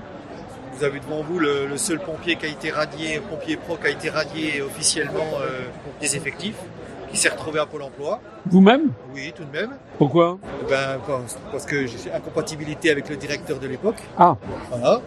Vous 0.78 0.84
avez 0.84 1.00
devant 1.00 1.22
vous 1.24 1.40
le, 1.40 1.76
seul 1.78 2.00
pompier 2.00 2.36
qui 2.36 2.46
a 2.46 2.50
été 2.50 2.70
radié, 2.70 3.20
pompier 3.20 3.58
pro 3.58 3.76
qui 3.76 3.88
a 3.88 3.90
été 3.90 4.10
radié 4.10 4.62
officiellement 4.62 5.40
euh, 5.42 5.68
des 6.00 6.16
effectifs, 6.16 6.56
qui 7.12 7.18
s'est 7.18 7.30
retrouvé 7.30 7.60
à 7.60 7.66
Pôle 7.66 7.82
emploi. 7.82 8.22
Vous-même 8.46 8.92
Oui, 9.14 9.34
tout 9.36 9.44
de 9.44 9.52
même. 9.52 9.72
Pourquoi 9.98 10.38
ben, 10.70 11.00
Parce 11.52 11.66
que 11.66 11.86
j'ai 11.86 12.12
incompatibilité 12.14 12.92
avec 12.92 13.10
le 13.10 13.18
directeur 13.18 13.60
de 13.60 13.68
l'époque. 13.68 13.98
Ah 14.18 14.38
Voilà. 14.70 15.02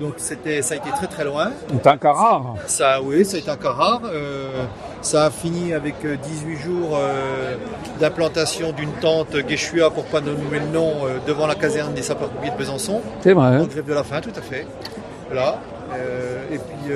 Donc 0.00 0.14
c'était, 0.16 0.62
ça 0.62 0.74
a 0.74 0.76
été 0.78 0.90
très 0.90 1.06
très 1.06 1.24
loin. 1.24 1.52
C'est 1.68 1.86
un 1.86 1.96
cas 1.98 2.12
rare. 2.12 2.54
Ça, 2.66 3.00
oui, 3.02 3.24
ça 3.24 3.36
a 3.36 3.40
été 3.40 3.50
un 3.50 3.56
cas 3.56 3.70
rare. 3.70 4.00
Euh, 4.06 4.64
ça 5.02 5.26
a 5.26 5.30
fini 5.30 5.74
avec 5.74 5.96
18 6.00 6.06
euh, 6.06 6.56
jours 6.58 6.96
euh, 6.96 7.56
d'implantation 8.00 8.72
d'une 8.72 8.92
tente 8.92 9.36
Guéchua, 9.36 9.90
pour 9.90 10.04
pas 10.04 10.20
nommer 10.20 10.60
le 10.60 10.66
nom, 10.72 10.92
devant 11.26 11.46
la 11.46 11.54
caserne 11.54 11.94
des 11.94 12.02
sapeurs-pompiers 12.02 12.50
de 12.50 12.56
Besançon. 12.56 13.00
C'est 13.20 13.32
vrai. 13.32 13.58
En 13.58 13.64
grève 13.64 13.84
de 13.84 13.94
la 13.94 14.04
faim, 14.04 14.20
tout 14.20 14.32
à 14.36 14.42
fait. 14.42 14.66
Voilà. 15.28 15.58
et 16.50 16.58
puis 16.58 16.94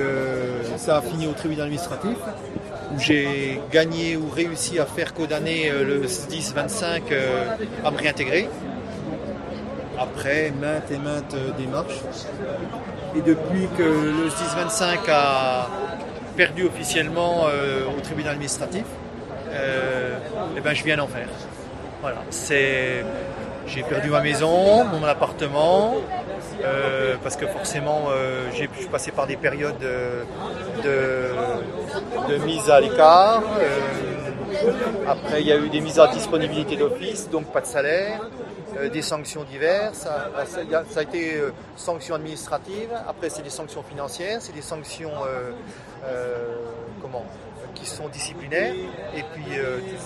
ça 0.77 0.97
a 0.97 1.01
fini 1.01 1.27
au 1.27 1.31
tribunal 1.31 1.65
administratif 1.65 2.17
où 2.93 2.99
j'ai 2.99 3.59
gagné 3.71 4.15
ou 4.15 4.29
réussi 4.29 4.79
à 4.79 4.85
faire 4.85 5.13
condamner 5.13 5.71
le 5.71 6.05
10-25 6.05 7.01
à 7.83 7.91
me 7.91 7.97
réintégrer 7.97 8.47
après 9.99 10.51
maintes 10.51 10.91
et 10.91 10.97
maintes 10.97 11.35
démarches. 11.57 12.01
Et 13.15 13.21
depuis 13.21 13.67
que 13.77 13.83
le 13.83 14.29
10-25 14.29 15.09
a 15.09 15.67
perdu 16.37 16.65
officiellement 16.67 17.47
euh, 17.47 17.85
au 17.87 17.99
tribunal 17.99 18.33
administratif, 18.33 18.85
euh, 19.51 20.17
eh 20.55 20.61
ben, 20.61 20.73
je 20.73 20.83
viens 20.83 20.95
d'en 20.95 21.07
faire. 21.07 21.27
Voilà, 22.01 22.19
c'est, 22.29 23.03
j'ai 23.65 23.81
perdu 23.81 24.09
ma 24.11 24.21
maison, 24.21 24.85
mon 24.85 25.03
appartement, 25.03 25.95
euh, 26.63 27.15
parce 27.23 27.35
que 27.35 27.47
forcément 27.47 28.09
j'ai 28.55 28.67
pu 28.67 28.85
passer 28.85 29.11
par 29.11 29.25
des 29.25 29.35
périodes 29.35 29.79
de, 30.83 30.93
de 32.29 32.45
mise 32.45 32.69
à 32.69 32.79
l'écart. 32.79 33.41
après, 35.07 35.41
il 35.41 35.47
y 35.47 35.51
a 35.51 35.57
eu 35.57 35.69
des 35.69 35.81
mises 35.81 35.99
à 35.99 36.07
disponibilité 36.07 36.75
d'office, 36.75 37.29
donc 37.29 37.45
pas 37.51 37.61
de 37.61 37.65
salaire. 37.65 38.21
Euh, 38.77 38.89
des 38.89 39.01
sanctions 39.01 39.43
diverses. 39.43 39.99
Ça, 39.99 40.29
a, 40.95 41.01
été 41.01 41.35
euh, 41.35 41.51
sanctions 41.75 42.15
administratives, 42.15 42.91
après 43.07 43.29
c'est 43.29 43.41
des 43.41 43.49
sanctions 43.49 43.83
financières, 43.83 44.41
c'est 44.41 44.53
des 44.53 44.61
sanctions 44.61 45.11
euh, 45.25 46.55
comment 47.01 47.25
qui 47.73 47.85
sont 47.85 48.07
disciplinaires. 48.07 48.73
Et 49.15 49.23
puis 49.33 49.45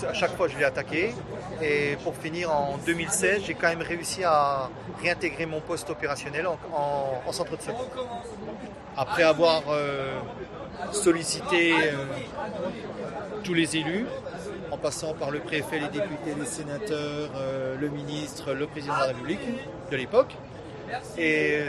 à 0.05 0.13
chaque 0.13 0.35
fois, 0.35 0.49
je 0.49 0.57
l'ai 0.57 0.65
attaqué. 0.65 1.13
Et 1.61 1.95
pour 2.03 2.13
finir, 2.17 2.51
en 2.51 2.77
2016, 2.85 3.43
j'ai 3.45 3.53
quand 3.53 3.69
même 3.69 3.81
réussi 3.81 4.25
à 4.25 4.69
réintégrer 5.01 5.45
mon 5.45 5.61
poste 5.61 5.89
opérationnel 5.89 6.47
en, 6.47 7.31
centre 7.31 7.55
de 7.55 7.61
secours. 7.61 7.87
Après 8.97 9.23
avoir 9.23 9.63
sollicité 10.91 11.73
tous 13.45 13.53
les 13.53 13.77
élus, 13.77 14.05
passant 14.81 15.13
par 15.13 15.31
le 15.31 15.39
préfet, 15.39 15.79
les 15.79 15.87
députés, 15.89 16.33
les 16.37 16.45
sénateurs, 16.45 17.29
le 17.79 17.89
ministre, 17.89 18.53
le 18.53 18.67
président 18.67 18.95
de 18.95 18.99
la 18.99 19.05
République 19.07 19.39
de 19.91 19.95
l'époque. 19.95 20.35
Et 21.17 21.63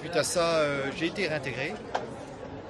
suite 0.00 0.16
à 0.16 0.22
ça, 0.22 0.62
j'ai 0.96 1.06
été 1.06 1.28
réintégré 1.28 1.74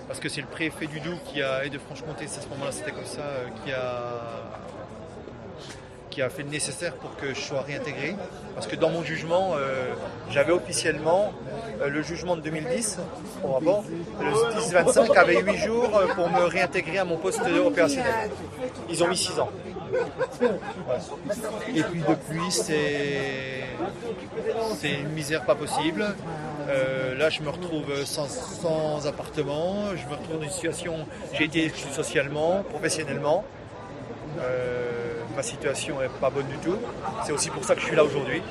parce 0.09 0.21
que 0.21 0.29
c'est 0.31 0.41
le 0.41 0.47
préfet 0.47 0.87
du 0.87 1.01
Doubs 1.01 1.21
qui 1.27 1.43
a, 1.43 1.65
et 1.65 1.71
de 1.71 1.79
Franche-Comté, 1.79 2.25
à 2.25 2.29
ce 2.29 2.49
moment-là 2.49 2.73
c'était 2.73 2.93
comme 2.93 3.05
ça, 3.05 3.21
euh, 3.21 3.47
qui 3.63 3.73
a, 3.73 4.43
qui 6.11 6.23
a 6.23 6.31
fait 6.31 6.43
le 6.43 6.49
nécessaire 6.49 6.95
pour 6.95 7.15
que 7.17 7.35
je 7.35 7.41
sois 7.41 7.61
réintégré. 7.61 8.17
Parce 8.55 8.67
que 8.67 8.75
dans 8.75 8.89
mon 8.89 9.03
jugement, 9.03 9.53
euh, 9.55 9.93
j'avais 10.31 10.53
officiellement 10.53 11.33
euh, 11.83 11.89
le 11.89 12.03
jugement 12.03 12.37
de 12.37 12.41
2010, 12.41 12.99
pour 13.43 13.55
rapport, 13.55 13.85
le 14.19 14.31
10-25 14.61 15.17
avait 15.17 15.43
8 15.43 15.57
jours 15.59 16.01
pour 16.17 16.31
me 16.31 16.45
réintégrer 16.45 16.99
à 16.99 17.05
mon 17.05 17.19
poste 17.19 17.43
opérationnel. 17.43 18.31
Ils 18.89 19.05
ont 19.05 19.09
mis 19.09 19.17
6 19.17 19.39
ans. 19.39 19.51
Et 21.75 21.83
puis 21.83 22.03
depuis, 22.07 22.51
c'est 22.51 23.65
une 25.01 25.11
misère 25.11 25.45
pas 25.45 25.55
possible. 25.55 26.05
Euh, 26.69 27.17
là, 27.17 27.31
je 27.31 27.43
me 27.43 27.49
retrouve 27.49 28.05
sans, 28.05 29.07
appartement, 29.07 29.97
je 29.97 30.07
me 30.07 30.13
retrouve 30.13 30.39
dans 30.39 30.43
une 30.43 30.51
situation, 30.51 30.95
j'ai 31.33 31.45
été 31.45 31.65
exclu 31.67 31.91
socialement, 31.93 32.63
professionnellement. 32.69 33.45
Euh, 34.41 35.23
ma 35.35 35.43
situation 35.43 36.01
n'est 36.01 36.09
pas 36.21 36.31
bonne 36.31 36.47
du 36.47 36.59
tout. 36.59 36.77
C'est 37.25 37.33
aussi 37.33 37.49
pour 37.51 37.65
ça 37.65 37.75
que 37.75 37.81
je 37.81 37.87
suis 37.87 37.97
là 37.97 38.05
aujourd'hui. 38.05 38.43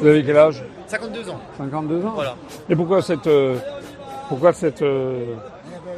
Vous 0.00 0.06
avez 0.06 0.24
quel 0.24 0.36
âge? 0.36 0.62
52 0.86 1.28
ans. 1.28 1.40
52 1.58 2.04
ans? 2.04 2.12
Voilà. 2.14 2.36
Et 2.68 2.76
pourquoi 2.76 3.02
cette, 3.02 3.26
euh, 3.26 3.56
pourquoi 4.28 4.52
cette 4.52 4.82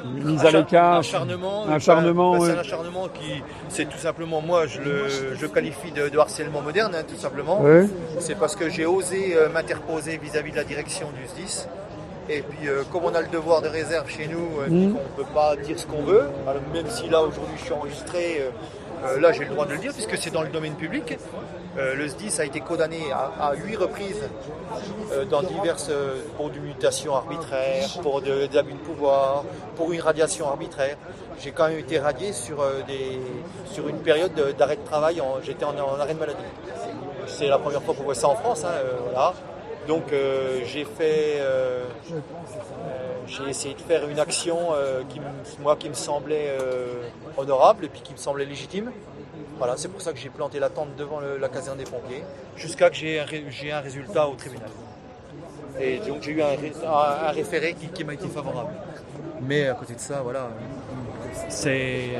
mise 0.04 0.44
à 0.44 0.50
l'écart 0.50 0.98
acharnement, 0.98 1.66
un 1.66 1.72
acharnement 1.72 2.40
C'est 2.40 2.52
un 2.52 2.58
acharnement 2.58 3.08
qui, 3.08 3.42
c'est 3.68 3.88
tout 3.88 3.98
simplement, 3.98 4.40
moi, 4.40 4.66
je 4.66 4.80
le 4.80 5.08
je 5.34 5.46
qualifie 5.46 5.90
de, 5.92 6.18
harcèlement 6.18 6.60
moderne, 6.60 6.94
hein, 6.94 7.04
tout 7.06 7.16
simplement. 7.16 7.62
C'est 8.18 8.38
parce 8.38 8.56
que 8.56 8.68
j'ai 8.68 8.86
osé 8.86 9.36
euh, 9.36 9.48
m'interposer 9.48 10.18
vis-à-vis 10.18 10.52
de 10.52 10.56
la 10.56 10.64
direction 10.64 11.08
du 11.10 11.26
SDIS. 11.26 11.66
Et 12.28 12.42
puis, 12.42 12.68
euh, 12.68 12.82
comme 12.92 13.04
on 13.04 13.14
a 13.14 13.20
le 13.20 13.28
devoir 13.28 13.62
de 13.62 13.68
réserve 13.68 14.08
chez 14.08 14.28
nous, 14.28 14.48
on 14.66 14.70
mmh. 14.70 14.96
on 14.96 15.20
ne 15.20 15.24
peut 15.24 15.30
pas 15.34 15.56
dire 15.56 15.78
ce 15.78 15.86
qu'on 15.86 16.02
veut, 16.02 16.28
même 16.72 16.88
si 16.88 17.08
là, 17.08 17.22
aujourd'hui, 17.22 17.56
je 17.58 17.64
suis 17.64 17.72
enregistré, 17.72 18.42
euh, 19.04 19.20
là, 19.20 19.32
j'ai 19.32 19.44
le 19.44 19.50
droit 19.50 19.66
de 19.66 19.72
le 19.72 19.78
dire, 19.78 19.92
puisque 19.92 20.16
c'est 20.16 20.32
dans 20.32 20.42
le 20.42 20.48
domaine 20.48 20.74
public. 20.74 21.18
Euh, 21.78 21.94
le 21.94 22.06
SDIS 22.06 22.38
a 22.38 22.44
été 22.44 22.60
condamné 22.60 23.00
à, 23.12 23.54
huit 23.54 23.76
reprises 23.76 24.22
euh, 25.10 25.24
dans 25.24 25.42
diverses 25.42 25.90
pour 26.36 26.50
de 26.50 26.58
mutation 26.58 27.14
arbitraire, 27.14 27.88
pour 28.02 28.20
de, 28.20 28.48
abus 28.56 28.74
de 28.74 28.78
pouvoir, 28.78 29.44
pour 29.76 29.92
une 29.92 30.00
radiation 30.00 30.48
arbitraire. 30.48 30.96
J'ai 31.38 31.52
quand 31.52 31.68
même 31.68 31.78
été 31.78 31.98
radié 31.98 32.32
sur, 32.32 32.62
des, 32.86 33.18
sur 33.70 33.88
une 33.88 33.98
période 33.98 34.32
d'arrêt 34.58 34.76
de 34.76 34.84
travail. 34.84 35.22
J'étais 35.42 35.64
en, 35.64 35.76
arrêt 35.98 36.14
de 36.14 36.18
maladie. 36.18 36.38
C'est 37.26 37.48
la 37.48 37.58
première 37.58 37.82
fois 37.82 37.94
qu'on 37.94 38.02
voit 38.02 38.14
ça 38.14 38.28
en 38.28 38.36
France. 38.36 38.64
Hein, 38.64 39.32
Donc 39.88 40.12
j'ai 40.66 40.84
fait 40.84 41.40
essayé 43.48 43.74
de 43.74 43.80
faire 43.80 44.06
une 44.08 44.20
action 44.20 44.58
qui, 45.08 45.20
qui 45.78 45.88
me 45.88 45.94
semblait 45.94 46.56
honorable 47.38 47.86
et 47.86 47.88
puis 47.88 48.02
qui 48.02 48.12
me 48.12 48.18
semblait 48.18 48.44
légitime. 48.44 48.92
Voilà, 49.62 49.76
c'est 49.76 49.86
pour 49.86 50.02
ça 50.02 50.12
que 50.12 50.18
j'ai 50.18 50.28
planté 50.28 50.58
la 50.58 50.70
tente 50.70 50.96
devant 50.98 51.20
la 51.20 51.48
caserne 51.48 51.78
des 51.78 51.84
pompiers, 51.84 52.24
jusqu'à 52.56 52.90
que 52.90 52.96
j'ai 52.96 53.20
un, 53.70 53.78
résultat 53.78 54.26
au 54.26 54.34
tribunal. 54.34 54.68
Et 55.80 55.98
donc 55.98 56.20
j'ai 56.20 56.32
eu 56.32 56.42
un, 56.42 57.30
référé 57.30 57.76
qui, 57.94 58.02
m'a 58.02 58.14
été 58.14 58.26
favorable. 58.26 58.72
Mais 59.40 59.68
à 59.68 59.74
côté 59.74 59.94
de 59.94 60.00
ça, 60.00 60.20
voilà, 60.20 60.48
c'est 61.48 62.10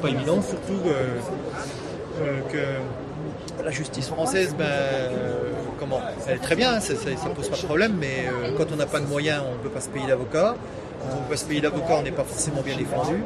pas 0.00 0.10
évident, 0.10 0.40
surtout 0.42 0.78
euh, 0.86 2.40
que 2.52 3.64
la 3.64 3.72
justice 3.72 4.06
française, 4.06 4.54
ben, 4.56 5.10
comment 5.80 6.00
Elle 6.28 6.36
est 6.36 6.38
très 6.38 6.54
bien, 6.54 6.78
ça, 6.78 6.92
ne 6.92 7.34
pose 7.34 7.48
pas 7.48 7.56
de 7.56 7.62
problème, 7.62 7.96
mais 7.98 8.28
euh, 8.28 8.56
quand 8.56 8.70
on 8.72 8.76
n'a 8.76 8.86
pas 8.86 9.00
de 9.00 9.06
moyens, 9.06 9.42
on 9.44 9.54
ne 9.54 9.58
peut 9.58 9.70
pas 9.70 9.80
se 9.80 9.88
payer 9.88 10.06
d'avocat. 10.06 10.54
Quand 11.00 11.08
on 11.10 11.16
ne 11.16 11.24
peut 11.24 11.30
pas 11.30 11.36
se 11.36 11.46
payer 11.46 11.60
d'avocat, 11.60 11.96
on 11.98 12.02
n'est 12.02 12.12
pas 12.12 12.22
forcément 12.22 12.62
bien 12.62 12.76
défendu 12.76 13.24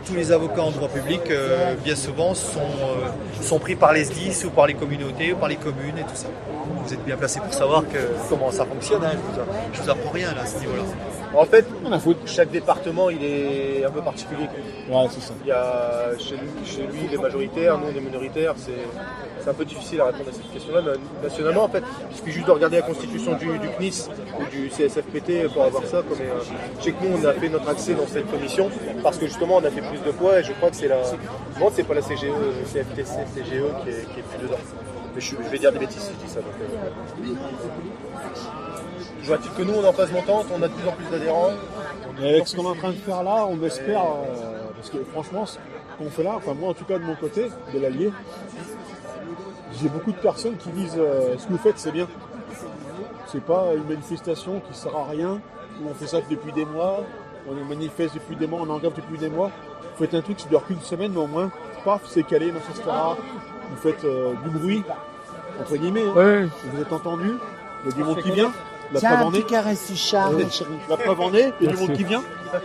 tous 0.00 0.14
les 0.14 0.32
avocats 0.32 0.62
en 0.62 0.70
droit 0.70 0.88
public, 0.88 1.20
euh, 1.30 1.74
bien 1.84 1.96
souvent, 1.96 2.34
sont, 2.34 2.60
euh, 2.60 3.42
sont 3.42 3.58
pris 3.58 3.76
par 3.76 3.92
les 3.92 4.04
SDIS 4.04 4.46
ou 4.46 4.50
par 4.50 4.66
les 4.66 4.74
communautés 4.74 5.32
ou 5.32 5.36
par 5.36 5.48
les 5.48 5.56
communes 5.56 5.98
et 5.98 6.02
tout 6.02 6.14
ça. 6.14 6.28
Vous 6.84 6.92
êtes 6.92 7.04
bien 7.04 7.16
placé 7.16 7.40
pour 7.40 7.52
savoir 7.52 7.84
comment 8.28 8.50
ça 8.50 8.64
fonctionne. 8.64 9.04
Hein, 9.04 9.12
je, 9.72 9.82
vous, 9.82 9.90
apprends 9.90 10.10
rien 10.10 10.34
là, 10.34 10.42
à 10.42 10.46
ce 10.46 10.58
niveau-là. 10.58 10.82
En 11.34 11.44
fait, 11.46 11.64
chaque 12.26 12.50
département, 12.50 13.08
il 13.08 13.24
est 13.24 13.84
un 13.84 13.90
peu 13.90 14.02
particulier. 14.02 14.48
Ouais, 14.90 15.06
c'est 15.10 15.22
ça. 15.22 15.32
Il 15.42 15.48
y 15.48 15.52
a 15.52 16.10
chez 16.18 16.36
lui, 16.36 16.50
chez 16.64 16.82
lui 16.82 17.08
les 17.10 17.16
majoritaires, 17.16 17.78
nous, 17.78 17.92
les 17.92 18.00
minoritaires. 18.00 18.54
C'est 18.56 19.48
un 19.48 19.54
peu 19.54 19.64
difficile 19.64 20.00
à 20.00 20.06
répondre 20.06 20.28
à 20.28 20.32
cette 20.32 20.52
question-là. 20.52 20.82
nationalement, 21.22 21.64
en 21.64 21.68
fait, 21.68 21.82
il 22.10 22.16
suffit 22.16 22.32
juste 22.32 22.46
de 22.46 22.52
regarder 22.52 22.76
la 22.76 22.82
constitution 22.82 23.32
du, 23.34 23.48
CNIS 23.78 24.08
ou 24.38 24.44
du 24.50 24.68
CSFPT 24.68 25.52
pour 25.52 25.64
avoir 25.64 25.84
ça. 25.84 26.02
Comme, 26.08 26.20
euh, 26.20 26.40
je 26.78 26.84
sais 26.84 26.92
que 26.92 27.04
nous, 27.04 27.16
on 27.20 27.24
a 27.24 27.32
fait 27.32 27.48
notre 27.48 27.68
accès 27.68 27.94
dans 27.94 28.06
cette 28.06 28.30
commission 28.30 28.70
parce 29.02 29.16
que 29.18 29.26
justement, 29.26 29.56
on 29.56 29.64
a 29.64 29.70
fait 29.70 29.80
plus 29.80 29.98
de 29.98 30.10
poids 30.12 30.38
et 30.38 30.44
je 30.44 30.52
crois 30.52 30.70
que 30.70 30.76
c'est 30.76 30.88
la. 30.88 30.98
Non, 31.58 31.70
c'est 31.72 31.84
pas 31.84 31.94
la 31.94 32.02
CGE, 32.02 32.24
le 32.24 32.64
CFTC, 32.72 33.12
CGE 33.34 33.64
qui 33.82 33.88
est, 33.88 34.04
qui 34.12 34.20
est 34.20 34.22
plus 34.22 34.42
dedans. 34.42 34.58
Mais 35.14 35.20
je, 35.20 35.36
vais 35.36 35.58
dire 35.58 35.72
des 35.72 35.78
bêtises 35.78 36.02
si 36.02 36.12
je 36.12 36.24
dis 36.24 36.30
ça. 36.32 36.40
Donc, 36.40 36.54
euh, 36.60 36.66
je 39.22 39.28
vois 39.28 39.38
que 39.38 39.62
nous, 39.62 39.74
on 39.74 39.82
est 39.82 39.88
en 39.88 39.92
phase 39.92 40.12
montante, 40.12 40.46
on 40.52 40.62
a 40.62 40.68
de 40.68 40.72
plus 40.72 40.88
en 40.88 40.92
plus 40.92 41.06
d'adhérents. 41.06 41.50
avec 42.18 42.48
ce 42.48 42.56
qu'on 42.56 42.64
est 42.64 42.68
en 42.68 42.74
train 42.74 42.90
de 42.90 42.96
faire 42.96 43.22
là, 43.22 43.46
on 43.48 43.62
espère, 43.62 44.02
euh, 44.02 44.68
parce 44.76 44.90
que 44.90 44.98
franchement, 45.12 45.46
ce 45.46 45.58
qu'on 45.98 46.10
fait 46.10 46.24
là, 46.24 46.34
enfin 46.36 46.54
moi 46.54 46.70
en 46.70 46.74
tout 46.74 46.84
cas 46.84 46.98
de 46.98 47.04
mon 47.04 47.14
côté, 47.14 47.50
de 47.72 47.78
l'Allier, 47.78 48.10
j'ai 49.80 49.88
beaucoup 49.88 50.12
de 50.12 50.18
personnes 50.18 50.56
qui 50.56 50.70
disent 50.70 50.96
euh, 50.98 51.36
ce 51.38 51.46
que 51.46 51.52
vous 51.52 51.58
faites 51.58 51.78
c'est 51.78 51.92
bien. 51.92 52.08
C'est 53.28 53.44
pas 53.44 53.68
une 53.76 53.88
manifestation 53.88 54.60
qui 54.68 54.76
sert 54.76 54.94
à 54.94 55.04
rien, 55.04 55.40
on 55.88 55.94
fait 55.94 56.06
ça 56.06 56.18
depuis 56.28 56.52
des 56.52 56.64
mois, 56.64 57.00
on 57.48 57.54
manifeste 57.64 58.14
depuis 58.14 58.36
des 58.36 58.46
mois, 58.46 58.60
on 58.62 58.70
engage 58.70 58.92
depuis 58.94 59.18
des 59.18 59.30
mois. 59.30 59.50
Vous 59.82 60.04
faites 60.04 60.14
un 60.14 60.20
truc 60.20 60.36
qui 60.36 60.48
dure 60.48 60.64
qu'une 60.66 60.80
semaine, 60.80 61.12
mais 61.12 61.20
au 61.20 61.26
moins, 61.26 61.50
paf, 61.84 62.02
c'est 62.06 62.24
calé, 62.24 62.48
etc. 62.48 62.82
Vous 63.70 63.76
faites 63.76 64.04
euh, 64.04 64.34
du 64.44 64.50
bruit, 64.50 64.82
entre 65.60 65.76
guillemets. 65.76 66.04
Hein. 66.16 66.48
Vous 66.72 66.82
êtes 66.82 66.92
entendu, 66.92 67.32
il 67.84 67.90
y 67.90 67.92
a 67.92 67.96
du 67.96 68.04
monde 68.04 68.22
qui 68.22 68.30
vient. 68.32 68.52
La 68.92 69.00
Tiens, 69.00 69.16
preuve 69.16 69.26
en 69.26 69.34
est. 69.34 69.46
caresse 69.46 69.92
Charles, 69.96 70.44
La 70.88 70.96
preuve 70.96 71.20
en 71.20 71.34
est, 71.34 71.52
il 71.60 71.66
y 71.66 71.68
a 71.68 71.72
du 71.72 71.78
monde 71.78 71.92
qui 71.92 72.04
vient. 72.04 72.22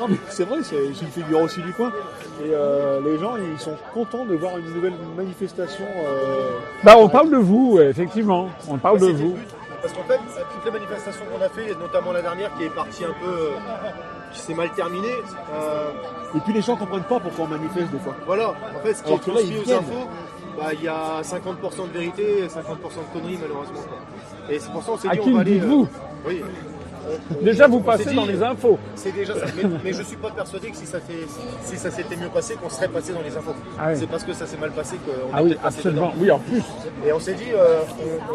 Non 0.00 0.06
mais 0.08 0.16
c'est 0.28 0.44
vrai, 0.44 0.58
c'est 0.62 0.76
une 0.76 0.94
figure 1.10 1.40
aussi 1.40 1.60
du 1.60 1.72
coin. 1.72 1.92
Et 2.40 2.50
euh, 2.52 3.00
les 3.04 3.18
gens, 3.18 3.34
ils 3.36 3.58
sont 3.58 3.76
contents 3.92 4.24
de 4.24 4.36
voir 4.36 4.56
une 4.56 4.72
nouvelle 4.72 4.94
manifestation. 5.16 5.84
Euh... 5.84 6.52
Bah, 6.84 6.94
on 6.96 7.08
parle 7.08 7.30
de 7.30 7.36
vous, 7.36 7.80
effectivement. 7.80 8.48
On 8.68 8.78
parle 8.78 9.00
de 9.00 9.06
vous. 9.08 9.36
Parce 9.82 9.92
qu'en 9.92 10.04
fait, 10.04 10.18
toutes 10.18 10.64
les 10.64 10.70
manifestations 10.70 11.24
qu'on 11.26 11.44
a 11.44 11.48
fait, 11.48 11.74
notamment 11.78 12.12
la 12.12 12.22
dernière 12.22 12.54
qui 12.56 12.64
est 12.64 12.70
partie 12.70 13.04
un 13.04 13.14
peu, 13.20 13.28
euh, 13.28 13.50
qui 14.32 14.40
s'est 14.40 14.54
mal 14.54 14.70
terminée. 14.70 15.14
Euh, 15.52 15.90
et 16.36 16.40
puis 16.40 16.52
les 16.52 16.62
gens 16.62 16.76
comprennent 16.76 17.02
pas 17.02 17.18
pourquoi 17.20 17.44
on 17.44 17.48
manifeste 17.48 17.90
des 17.90 17.98
fois. 17.98 18.14
Voilà. 18.26 18.50
En 18.50 18.80
fait, 18.82 18.94
ce 18.94 19.02
qui 19.02 19.12
est 19.12 19.18
transmis 19.18 19.58
aux 19.58 19.72
infos, 19.72 20.08
bah, 20.58 20.70
il 20.74 20.82
y 20.82 20.88
a 20.88 21.22
50% 21.22 21.88
de 21.88 21.98
vérité 21.98 22.38
et 22.40 22.46
50% 22.46 22.48
de 22.48 23.12
conneries 23.12 23.38
malheureusement. 23.40 23.80
Et 24.50 24.58
c'est 24.58 24.72
pour 24.72 24.82
ça 24.82 24.92
qu'on 24.92 24.98
s'est 24.98 25.08
dit 25.08 25.20
on 25.24 25.32
va 25.32 25.40
aller. 25.40 25.58
Vous 25.60 25.82
euh, 25.84 26.28
oui. 26.28 26.42
Déjà, 27.42 27.66
vous 27.66 27.80
passez 27.80 28.14
dans 28.14 28.26
les 28.26 28.42
infos. 28.42 28.78
C'est 28.94 29.12
déjà 29.12 29.34
ça. 29.34 29.46
Mais, 29.84 29.92
je 29.92 29.98
ne 29.98 30.04
suis 30.04 30.16
pas 30.16 30.30
persuadé 30.30 30.70
que 30.70 30.76
si 30.76 30.86
ça, 30.86 31.00
fait, 31.00 31.26
si 31.62 31.76
ça 31.76 31.90
s'était 31.90 32.16
mieux 32.16 32.28
passé, 32.28 32.54
qu'on 32.54 32.68
serait 32.68 32.88
passé 32.88 33.12
dans 33.12 33.22
les 33.22 33.36
infos. 33.36 33.54
Ah 33.78 33.94
c'est 33.94 34.06
parce 34.06 34.24
que 34.24 34.32
ça 34.32 34.46
s'est 34.46 34.56
mal 34.56 34.72
passé 34.72 34.96
qu'on 34.96 35.30
ah 35.32 35.42
oui, 35.42 35.56
absolument. 35.62 36.12
Oui, 36.18 36.30
en 36.30 36.38
plus. 36.38 36.62
Et 37.06 37.12
on 37.12 37.20
s'est 37.20 37.34
dit, 37.34 37.50
euh, 37.54 37.80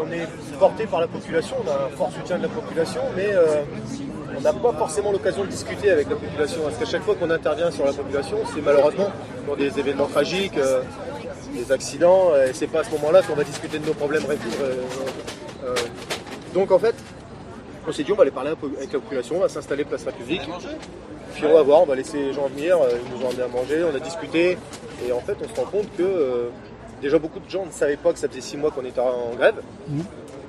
on, 0.00 0.10
est 0.10 0.26
porté 0.58 0.86
par 0.86 1.00
la 1.00 1.06
population, 1.06 1.56
on 1.64 1.70
a 1.70 1.86
un 1.86 1.96
fort 1.96 2.10
soutien 2.12 2.38
de 2.38 2.42
la 2.42 2.48
population, 2.48 3.02
mais 3.16 3.28
euh, 3.32 3.62
on 4.36 4.40
n'a 4.40 4.52
pas 4.52 4.72
forcément 4.72 5.12
l'occasion 5.12 5.44
de 5.44 5.48
discuter 5.48 5.90
avec 5.90 6.08
la 6.08 6.16
population. 6.16 6.62
Parce 6.64 6.76
qu'à 6.78 6.86
chaque 6.86 7.02
fois 7.02 7.14
qu'on 7.14 7.30
intervient 7.30 7.70
sur 7.70 7.84
la 7.84 7.92
population, 7.92 8.38
c'est 8.54 8.62
malheureusement 8.62 9.10
dans 9.46 9.56
des 9.56 9.78
événements 9.78 10.06
tragiques, 10.06 10.58
euh, 10.58 10.80
des 11.54 11.72
accidents, 11.72 12.32
et 12.36 12.52
c'est 12.52 12.66
pas 12.66 12.80
à 12.80 12.84
ce 12.84 12.90
moment-là 12.92 13.22
qu'on 13.22 13.34
va 13.34 13.44
discuter 13.44 13.78
de 13.78 13.86
nos 13.86 13.94
problèmes. 13.94 14.22
donc 16.52 16.70
en 16.70 16.78
fait, 16.78 16.94
on 17.86 17.92
s'est 17.92 18.02
dit 18.02 18.12
on 18.12 18.16
va 18.16 18.22
aller 18.22 18.30
parler 18.30 18.50
un 18.50 18.56
peu 18.56 18.70
avec 18.76 18.92
la 18.92 18.98
population, 18.98 19.36
on 19.36 19.40
va 19.40 19.48
s'installer 19.48 19.84
place 19.84 20.04
République. 20.04 20.42
Puis 21.34 21.44
on 21.46 21.52
va 21.52 21.62
voir, 21.62 21.82
on 21.82 21.86
va 21.86 21.96
laisser 21.96 22.18
les 22.18 22.32
gens 22.32 22.46
venir, 22.46 22.80
euh, 22.80 22.90
ils 23.04 23.18
nous 23.18 23.24
ont 23.24 23.28
amené 23.28 23.42
à 23.42 23.48
manger, 23.48 23.84
on 23.84 23.94
a 23.94 23.98
discuté. 23.98 24.56
Et 25.06 25.12
en 25.12 25.20
fait 25.20 25.36
on 25.42 25.48
se 25.48 25.60
rend 25.60 25.66
compte 25.66 25.88
que 25.96 26.02
euh, 26.02 26.48
déjà 27.02 27.18
beaucoup 27.18 27.40
de 27.40 27.50
gens 27.50 27.66
ne 27.66 27.72
savaient 27.72 27.96
pas 27.96 28.12
que 28.12 28.18
ça 28.18 28.28
faisait 28.28 28.40
six 28.40 28.56
mois 28.56 28.70
qu'on 28.70 28.84
était 28.84 29.00
en 29.00 29.34
grève. 29.36 29.56
Mmh. 29.88 30.00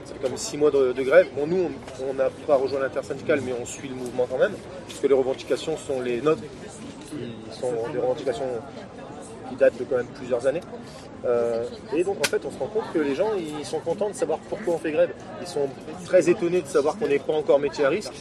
Ça 0.05 0.13
fait 0.13 0.21
comme 0.21 0.37
six 0.37 0.57
mois 0.57 0.69
de, 0.71 0.93
grève. 1.01 1.27
Bon 1.35 1.47
nous 1.47 1.71
on 2.07 2.13
n'a 2.13 2.29
pas 2.47 2.55
rejoint 2.55 2.79
l'intersyndicale 2.79 3.41
mais 3.43 3.53
on 3.59 3.65
suit 3.65 3.89
le 3.89 3.95
mouvement 3.95 4.27
quand 4.29 4.37
même, 4.37 4.53
puisque 4.87 5.03
les 5.03 5.15
revendications 5.15 5.75
sont 5.77 6.01
les 6.01 6.21
nôtres 6.21 6.43
qui 7.09 7.59
sont 7.59 7.71
des 7.91 7.99
revendications 7.99 8.45
qui 9.49 9.55
datent 9.55 9.77
de 9.77 9.83
quand 9.83 9.97
même 9.97 10.05
plusieurs 10.07 10.45
années. 10.47 10.61
Euh, 11.25 11.63
et 11.95 12.03
donc 12.03 12.17
en 12.19 12.29
fait, 12.29 12.41
on 12.45 12.51
se 12.51 12.59
rend 12.59 12.67
compte 12.67 12.83
que 12.93 12.99
les 12.99 13.15
gens, 13.15 13.29
ils 13.37 13.65
sont 13.65 13.79
contents 13.79 14.09
de 14.09 14.15
savoir 14.15 14.39
pourquoi 14.49 14.75
on 14.75 14.77
fait 14.77 14.91
grève. 14.91 15.09
Ils 15.41 15.47
sont 15.47 15.67
très 16.05 16.29
étonnés 16.29 16.61
de 16.61 16.67
savoir 16.67 16.97
qu'on 16.97 17.07
n'est 17.07 17.19
pas 17.19 17.33
encore 17.33 17.59
métier 17.59 17.85
à 17.85 17.89
risque. 17.89 18.13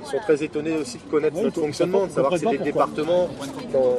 Ils 0.00 0.10
sont 0.12 0.18
très 0.20 0.42
étonnés 0.42 0.74
aussi 0.78 0.96
de 0.96 1.02
connaître 1.10 1.36
Ouais, 1.36 1.42
notre 1.42 1.60
fonctionnement, 1.60 2.06
de 2.06 2.12
savoir 2.12 2.32
que 2.32 2.38
c'est 2.38 2.46
des 2.46 2.58
départements. 2.58 3.28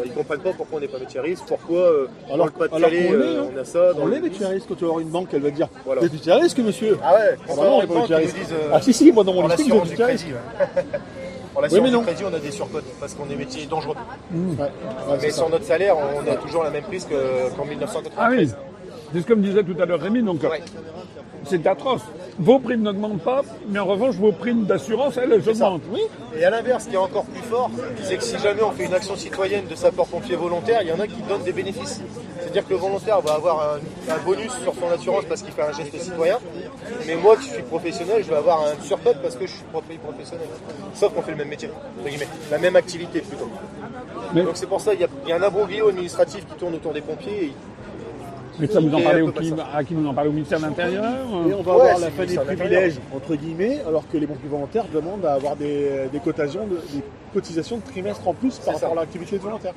Ils 0.05 0.11
comprennent 0.13 0.39
pas 0.39 0.53
pourquoi 0.53 0.77
on 0.77 0.81
n'est 0.81 0.88
pas 0.88 0.97
métier 0.97 1.19
à 1.19 1.23
risque, 1.23 1.43
pourquoi 1.45 1.77
euh, 1.81 2.07
dans 2.27 2.33
Alors- 2.35 2.45
le 2.47 2.51
Pas-de-Calais, 2.53 3.09
euh, 3.11 3.41
hein. 3.43 3.49
on 3.53 3.59
a 3.59 3.65
ça. 3.65 3.93
Dans 3.93 4.03
On 4.03 4.11
est 4.11 4.19
métier 4.21 4.45
à 4.45 4.49
risque 4.49 4.67
quand 4.69 4.75
tu 4.75 4.81
vas 4.85 4.88
avoir 4.88 5.01
une 5.01 5.09
banque, 5.09 5.27
elle 5.33 5.41
va 5.41 5.51
te 5.51 5.55
dire 5.55 5.67
Voilà. 5.85 6.01
Êtes 6.01 6.13
métier 6.13 6.31
à 6.31 6.38
risque, 6.38 6.57
monsieur 6.59 6.97
Ah 7.03 7.13
ouais, 7.13 7.38
Ah 7.47 7.53
bah 7.55 7.63
non, 7.63 7.77
on 7.77 7.81
est 7.81 7.88
pas 7.88 7.93
métier 7.99 8.15
à 8.15 8.17
risque. 8.19 8.35
Ah 8.73 8.81
si, 8.81 8.93
si, 8.93 9.11
moi 9.11 9.23
dans 9.23 9.33
mon 9.33 9.47
listing, 9.47 9.73
métier 9.83 10.03
à 10.03 10.07
risque. 10.07 10.27
En 11.56 11.62
l'assurance 11.62 11.84
mais 11.84 11.89
du 11.89 11.96
non. 11.96 12.03
crédit, 12.03 12.24
on 12.25 12.34
a 12.34 12.39
des 12.39 12.51
surcotes 12.51 12.86
parce 13.00 13.13
qu'on 13.13 13.29
est 13.29 13.36
métier 13.36 13.65
dangereux. 13.65 13.96
Ouais, 14.32 14.39
ouais, 14.60 14.70
Mais 15.22 15.29
ça. 15.32 15.38
sur 15.38 15.50
notre 15.50 15.65
salaire, 15.65 15.96
on 15.98 16.32
a 16.32 16.36
toujours 16.36 16.63
la 16.63 16.70
même 16.70 16.84
prise 16.84 17.06
que- 17.06 17.50
qu'en 17.56 17.65
1993. 17.65 18.15
Ah 18.18 18.29
oui, 18.29 18.50
c'est 19.13 19.22
ce 19.22 19.25
que 19.25 19.34
me 19.34 19.41
disait 19.44 19.63
tout 19.63 19.75
à 19.82 19.86
l'heure 19.86 20.00
Rémi, 20.00 20.22
donc 20.24 20.44
Ouais. 20.44 20.62
C'est 21.46 21.65
atroce. 21.67 22.01
Vos 22.38 22.60
primes 22.60 22.84
n'augmentent 22.84 23.22
pas, 23.22 23.41
mais 23.67 23.79
en 23.79 23.86
revanche, 23.86 24.15
vos 24.15 24.31
primes 24.31 24.63
d'assurance, 24.65 25.17
elles, 25.17 25.34
elles 25.34 25.50
augmentent. 25.50 25.81
Oui. 25.91 26.00
Et 26.38 26.46
à 26.46 26.50
l'inverse, 26.50 26.86
ce 26.86 26.89
qui 26.89 26.96
est 26.96 26.98
encore 26.98 27.25
plus 27.25 27.41
fort, 27.41 27.69
c'est 28.01 28.15
que 28.15 28.24
si 28.24 28.38
jamais 28.39 28.62
on 28.63 28.72
fait 28.72 28.86
une 28.86 28.93
action 28.93 29.15
citoyenne 29.17 29.65
de 29.67 29.75
sapeur-pompier 29.75 30.38
volontaire, 30.38 30.81
il 30.81 30.88
y 30.88 30.91
en 30.93 31.00
a 31.00 31.08
qui 31.08 31.22
donnent 31.27 31.43
des 31.43 31.51
bénéfices. 31.51 32.01
C'est-à-dire 32.39 32.65
que 32.65 32.69
le 32.72 32.77
volontaire 32.79 33.19
va 33.19 33.34
avoir 33.34 33.74
un, 33.74 34.13
un 34.13 34.17
bonus 34.25 34.53
sur 34.63 34.74
son 34.74 34.89
assurance 34.89 35.25
parce 35.25 35.41
qu'il 35.41 35.51
fait 35.51 35.63
un 35.63 35.74
geste 35.74 36.00
citoyen, 36.00 36.38
mais 37.05 37.15
moi 37.17 37.36
qui 37.36 37.50
suis 37.50 37.63
professionnel, 37.63 38.24
je 38.24 38.29
vais 38.29 38.38
avoir 38.38 38.62
un 38.62 38.81
surcote 38.81 39.17
parce 39.22 39.36
que 39.36 39.46
je 39.46 39.51
suis 39.51 39.63
prof- 39.72 39.84
professionnel. 40.01 40.48
Sauf 40.93 41.13
qu'on 41.13 41.22
fait 41.22 41.31
le 41.31 41.38
même 41.38 41.50
métier, 41.50 41.69
la 42.50 42.58
même 42.58 42.75
activité 42.77 43.19
plutôt. 43.19 43.50
Mais- 44.34 44.43
Donc 44.43 44.55
c'est 44.55 44.67
pour 44.67 44.79
ça 44.79 44.91
qu'il 44.91 45.01
y, 45.01 45.03
a- 45.03 45.08
il 45.25 45.29
y 45.29 45.34
a 45.34 45.36
un 45.36 45.41
abroglio 45.41 45.89
administratif 45.89 46.46
qui 46.48 46.53
tourne 46.55 46.75
autour 46.75 46.93
des 46.93 47.01
pompiers. 47.01 47.46
et 47.48 47.53
Mais 48.59 48.67
ça 48.67 48.79
vous 48.79 48.93
en 48.93 48.97
Et 48.99 49.03
parlez 49.03 49.21
au 49.21 49.31
qui, 49.31 49.53
à 49.73 49.83
qui 49.83 49.93
vous 49.93 50.07
en 50.07 50.13
parlez 50.13 50.29
au 50.29 50.33
ministère 50.33 50.59
de 50.59 50.65
l'Intérieur 50.65 51.03
Et 51.47 51.53
on 51.53 51.61
va 51.61 51.75
Ouais, 51.77 51.81
avoir 51.81 51.99
la 51.99 52.11
fin 52.11 52.25
des 52.25 52.35
privilèges, 52.35 52.99
entre 53.15 53.35
guillemets, 53.35 53.79
alors 53.87 54.03
que 54.11 54.17
les 54.17 54.27
pompiers 54.27 54.49
volontaires 54.49 54.85
demandent 54.93 55.25
à 55.25 55.33
avoir 55.33 55.55
des, 55.55 56.07
des 56.11 56.19
cotations, 56.19 56.65
de- 56.67 56.75
des 56.93 57.03
cotisations 57.33 57.77
de 57.77 57.83
trimestre 57.83 58.27
en 58.27 58.33
plus 58.33 58.57
par 58.59 58.75
ça. 58.75 58.87
rapport 58.87 58.97
à 58.97 59.01
l'activité 59.01 59.37
de 59.37 59.41
volontaire. 59.43 59.73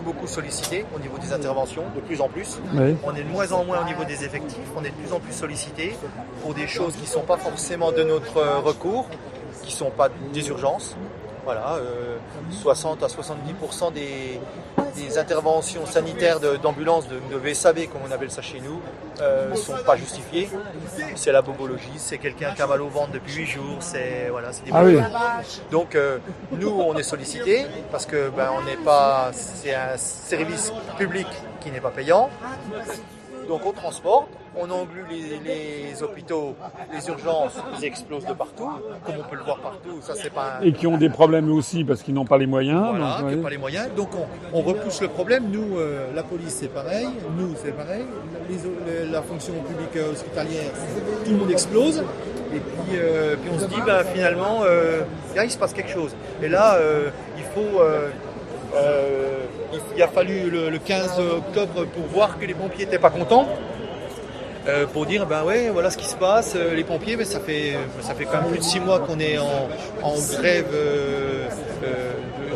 Beaucoup 0.00 0.20
beaucoup 0.20 0.26
sollicité 0.26 0.84
au 0.94 0.98
niveau 0.98 1.18
des 1.18 1.32
interventions, 1.32 1.84
de 1.94 2.00
plus 2.00 2.20
en 2.20 2.28
plus. 2.28 2.58
Oui. 2.74 2.96
On 3.04 3.14
est 3.14 3.22
de 3.22 3.28
moins 3.28 3.50
en 3.52 3.64
moins 3.64 3.82
au 3.82 3.84
niveau 3.84 4.04
des 4.04 4.24
effectifs, 4.24 4.58
on 4.76 4.84
est 4.84 4.90
de 4.90 4.94
plus 4.94 5.12
en 5.12 5.20
plus 5.20 5.32
sollicité 5.32 5.96
pour 6.42 6.54
des 6.54 6.66
choses 6.66 6.94
qui 6.94 7.02
ne 7.02 7.06
sont 7.06 7.22
pas 7.22 7.36
forcément 7.36 7.92
de 7.92 8.02
notre 8.02 8.38
euh, 8.38 8.58
recours, 8.58 9.06
qui 9.62 9.72
ne 9.72 9.78
sont 9.78 9.90
pas 9.90 10.08
des 10.32 10.48
urgences. 10.48 10.96
Voilà, 11.44 11.76
euh, 11.76 12.16
60 12.50 13.02
à 13.02 13.06
70% 13.06 13.92
des, 13.92 14.40
des 14.94 15.18
interventions 15.18 15.86
sanitaires 15.86 16.40
de- 16.40 16.56
d'ambulance, 16.56 17.06
de, 17.08 17.16
de 17.32 17.36
VSAV 17.36 17.86
comme 17.88 18.02
on 18.08 18.12
appelle 18.12 18.30
ça 18.30 18.42
chez 18.42 18.60
nous, 18.60 18.80
ne 19.50 19.56
sont 19.56 19.74
pas 19.84 19.96
justifiées. 19.96 20.48
C'est 21.14 21.32
la 21.32 21.42
bobologie, 21.42 21.92
c'est 21.98 22.18
quelqu'un 22.18 22.52
qui 22.54 22.62
a 22.62 22.66
mal 22.66 22.80
au 22.82 22.88
ventre 22.88 23.12
depuis 23.12 23.34
8 23.34 23.46
jours, 23.46 23.76
c'est 23.80 24.28
voilà, 24.30 24.52
c'est 24.52 24.64
des 24.64 24.70
Ah 24.74 24.82
oui. 24.84 24.98
donc 25.70 25.94
euh, 25.94 26.18
nous, 26.52 26.70
on 26.70 26.96
est 26.96 27.02
sollicité 27.02 27.66
parce 27.92 28.06
que 28.06 28.30
ben, 28.30 28.50
on 28.58 28.62
n'est 28.64 28.76
pas, 28.84 29.30
c'est 29.32 29.74
un 29.74 29.96
service 29.96 30.72
public 30.98 31.26
qui 31.60 31.70
n'est 31.70 31.80
pas 31.80 31.90
payant. 31.90 32.30
Donc 33.50 33.62
on 33.66 33.72
transporte, 33.72 34.28
on 34.56 34.70
englue 34.70 35.04
les, 35.10 35.40
les 35.90 36.02
hôpitaux, 36.04 36.54
les 36.94 37.04
urgences, 37.08 37.54
ils 37.80 37.84
explosent 37.84 38.24
de 38.24 38.32
partout, 38.32 38.70
comme 39.04 39.16
on 39.18 39.28
peut 39.28 39.34
le 39.34 39.42
voir 39.42 39.58
partout. 39.58 39.96
Ça 40.02 40.12
c'est 40.14 40.30
pas 40.32 40.58
un- 40.60 40.64
Et 40.64 40.72
qui 40.72 40.86
ont 40.86 40.96
des 40.96 41.08
problèmes 41.08 41.50
aussi 41.52 41.82
parce 41.82 42.00
qu'ils 42.04 42.14
n'ont 42.14 42.24
pas 42.24 42.38
les 42.38 42.46
moyens. 42.46 42.90
voilà, 42.90 43.18
donc, 43.22 43.28
ouais. 43.30 43.36
pas 43.38 43.50
les 43.50 43.58
moyens. 43.58 43.88
Donc 43.96 44.10
on, 44.14 44.56
on 44.56 44.62
repousse 44.62 45.00
le 45.02 45.08
problème. 45.08 45.50
Nous, 45.50 45.76
euh, 45.78 46.06
la 46.14 46.22
police 46.22 46.58
c'est 46.60 46.72
pareil, 46.72 47.08
nous 47.36 47.52
c'est 47.60 47.72
pareil, 47.76 48.04
Les- 48.48 48.56
les- 49.04 49.10
la 49.10 49.20
fonction 49.22 49.54
publique 49.54 49.96
euh, 49.96 50.12
hospitalière, 50.12 50.70
tout 51.24 51.32
le 51.32 51.36
monde 51.36 51.50
explose. 51.50 52.04
Et 52.54 52.58
puis, 52.60 52.96
euh, 52.98 53.34
puis 53.40 53.50
on 53.52 53.58
se 53.58 53.66
dit, 53.66 53.80
ben, 53.84 54.04
finalement, 54.14 54.60
euh, 54.64 55.00
là, 55.36 55.44
il 55.44 55.50
se 55.50 55.58
passe 55.58 55.72
quelque 55.72 55.90
chose. 55.90 56.14
Et 56.42 56.48
là, 56.48 56.78
il 57.36 57.44
faut... 57.44 57.80
euh, 58.74 59.44
il- 59.96 60.02
a 60.02 60.08
fallu 60.08 60.50
le, 60.50 60.70
le 60.70 60.78
15 60.78 61.18
octobre 61.18 61.84
pour 61.86 62.04
voir 62.12 62.38
que 62.38 62.44
les 62.46 62.54
pompiers 62.54 62.84
n'étaient 62.86 62.98
pas 62.98 63.10
contents. 63.10 63.46
Euh, 64.68 64.84
pour 64.86 65.06
dire 65.06 65.24
ben 65.26 65.42
ouais 65.42 65.70
voilà 65.70 65.88
ce 65.90 65.96
qui 65.96 66.04
se 66.04 66.16
passe 66.16 66.52
Euh, 66.54 66.74
les 66.74 66.84
pompiers 66.84 67.16
ça 67.24 67.40
fait 67.40 67.78
ça 68.02 68.14
fait 68.14 68.26
quand 68.26 68.42
même 68.42 68.50
plus 68.50 68.58
de 68.58 68.62
six 68.62 68.78
mois 68.78 68.98
qu'on 69.00 69.18
est 69.18 69.38
en, 69.38 69.68
en 70.02 70.14
grève 70.36 70.66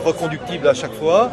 reconductible 0.05 0.69
à 0.69 0.75
chaque 0.75 0.93
fois 0.93 1.31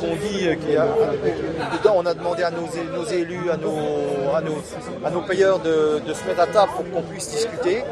qu'on 0.00 0.12
a 0.12 1.76
dedans 1.76 1.94
on 1.96 2.06
a 2.06 2.14
demandé 2.14 2.42
à 2.42 2.50
nos, 2.50 3.04
élus 3.04 3.50
à 3.52 3.56
nos 3.58 4.58
à 5.04 5.10
nos 5.10 5.20
payeurs 5.20 5.58
de 5.58 6.00
se 6.14 6.26
mettre 6.26 6.40
à 6.40 6.46
table 6.46 6.72
pour 6.74 6.90
qu'on 6.90 7.02
puisse 7.02 7.28
discuter 7.30 7.82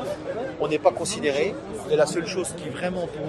on 0.58 0.68
n'est 0.68 0.78
pas 0.78 0.90
considéré 0.92 1.54
et 1.90 1.96
la 1.96 2.06
seule 2.06 2.26
chose 2.26 2.52
qui 2.56 2.68
vraiment 2.68 3.06
pour 3.06 3.26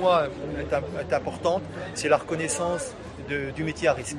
moi 0.00 0.24
est, 0.60 0.74
im- 0.74 0.82
est 1.08 1.12
importante 1.14 1.62
c'est 1.94 2.08
la 2.08 2.16
reconnaissance 2.16 2.92
de- 3.28 3.50
du 3.50 3.64
métier 3.64 3.88
à 3.88 3.92
risque 3.92 4.16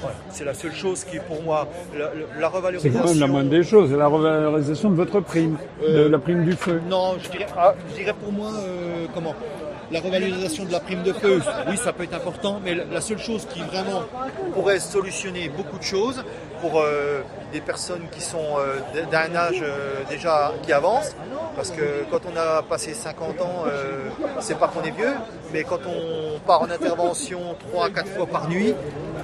Voilà. 0.00 0.16
c'est 0.30 0.44
la 0.44 0.54
seule 0.54 0.72
chose 0.74 1.04
qui 1.04 1.18
pour 1.18 1.42
moi 1.42 1.66
la, 1.96 2.04
la- 2.06 2.10
la 2.10 2.48
C'est 2.50 2.56
revalorisation 2.56 3.00
quand 3.02 3.08
même 3.08 3.20
la 3.20 3.26
moindre 3.26 3.50
des 3.50 3.62
choses, 3.64 3.92
la 3.92 4.06
revalorisation 4.06 4.90
de 4.90 4.94
votre 4.96 5.20
prime, 5.20 5.56
de 5.82 5.86
Euh, 5.86 6.08
la 6.08 6.18
prime 6.18 6.44
du 6.44 6.52
feu. 6.52 6.80
Non, 6.88 7.16
je 7.22 7.28
dirais, 7.30 7.46
ah, 7.56 7.74
je 7.90 7.94
dirais 8.00 8.14
pour 8.22 8.32
moi, 8.32 8.50
euh, 8.54 9.06
comment 9.14 9.34
La 9.90 10.00
revalorisation 10.00 10.64
de 10.66 10.72
la 10.72 10.80
prime 10.80 11.02
de 11.02 11.14
feu, 11.14 11.40
oui, 11.68 11.76
ça 11.78 11.94
peut 11.94 12.02
être 12.04 12.14
important, 12.14 12.60
mais 12.62 12.74
la 12.74 13.00
seule 13.00 13.18
chose 13.18 13.46
qui 13.46 13.60
vraiment 13.62 14.02
pourrait 14.52 14.80
solutionner 14.80 15.48
beaucoup 15.48 15.78
de 15.78 15.82
choses 15.82 16.22
pour 16.60 16.80
euh, 16.80 17.22
des 17.52 17.60
personnes 17.60 18.08
qui 18.10 18.20
sont 18.20 18.56
euh, 18.58 18.78
d'un 19.10 19.34
âge 19.34 19.62
euh, 19.62 20.02
déjà 20.08 20.52
qui 20.62 20.72
avance, 20.72 21.14
parce 21.56 21.70
que 21.70 22.04
quand 22.10 22.20
on 22.32 22.36
a 22.36 22.62
passé 22.62 22.94
50 22.94 23.40
ans, 23.40 23.64
c'est 24.40 24.58
pas 24.58 24.68
qu'on 24.68 24.82
est 24.82 24.90
vieux, 24.90 25.14
mais 25.52 25.64
quand 25.64 25.80
on 25.86 26.38
part 26.40 26.62
en 26.62 26.70
intervention 26.70 27.56
3 27.70 27.86
à 27.86 27.90
4 27.90 28.08
fois 28.08 28.26
par 28.26 28.48
nuit, 28.48 28.74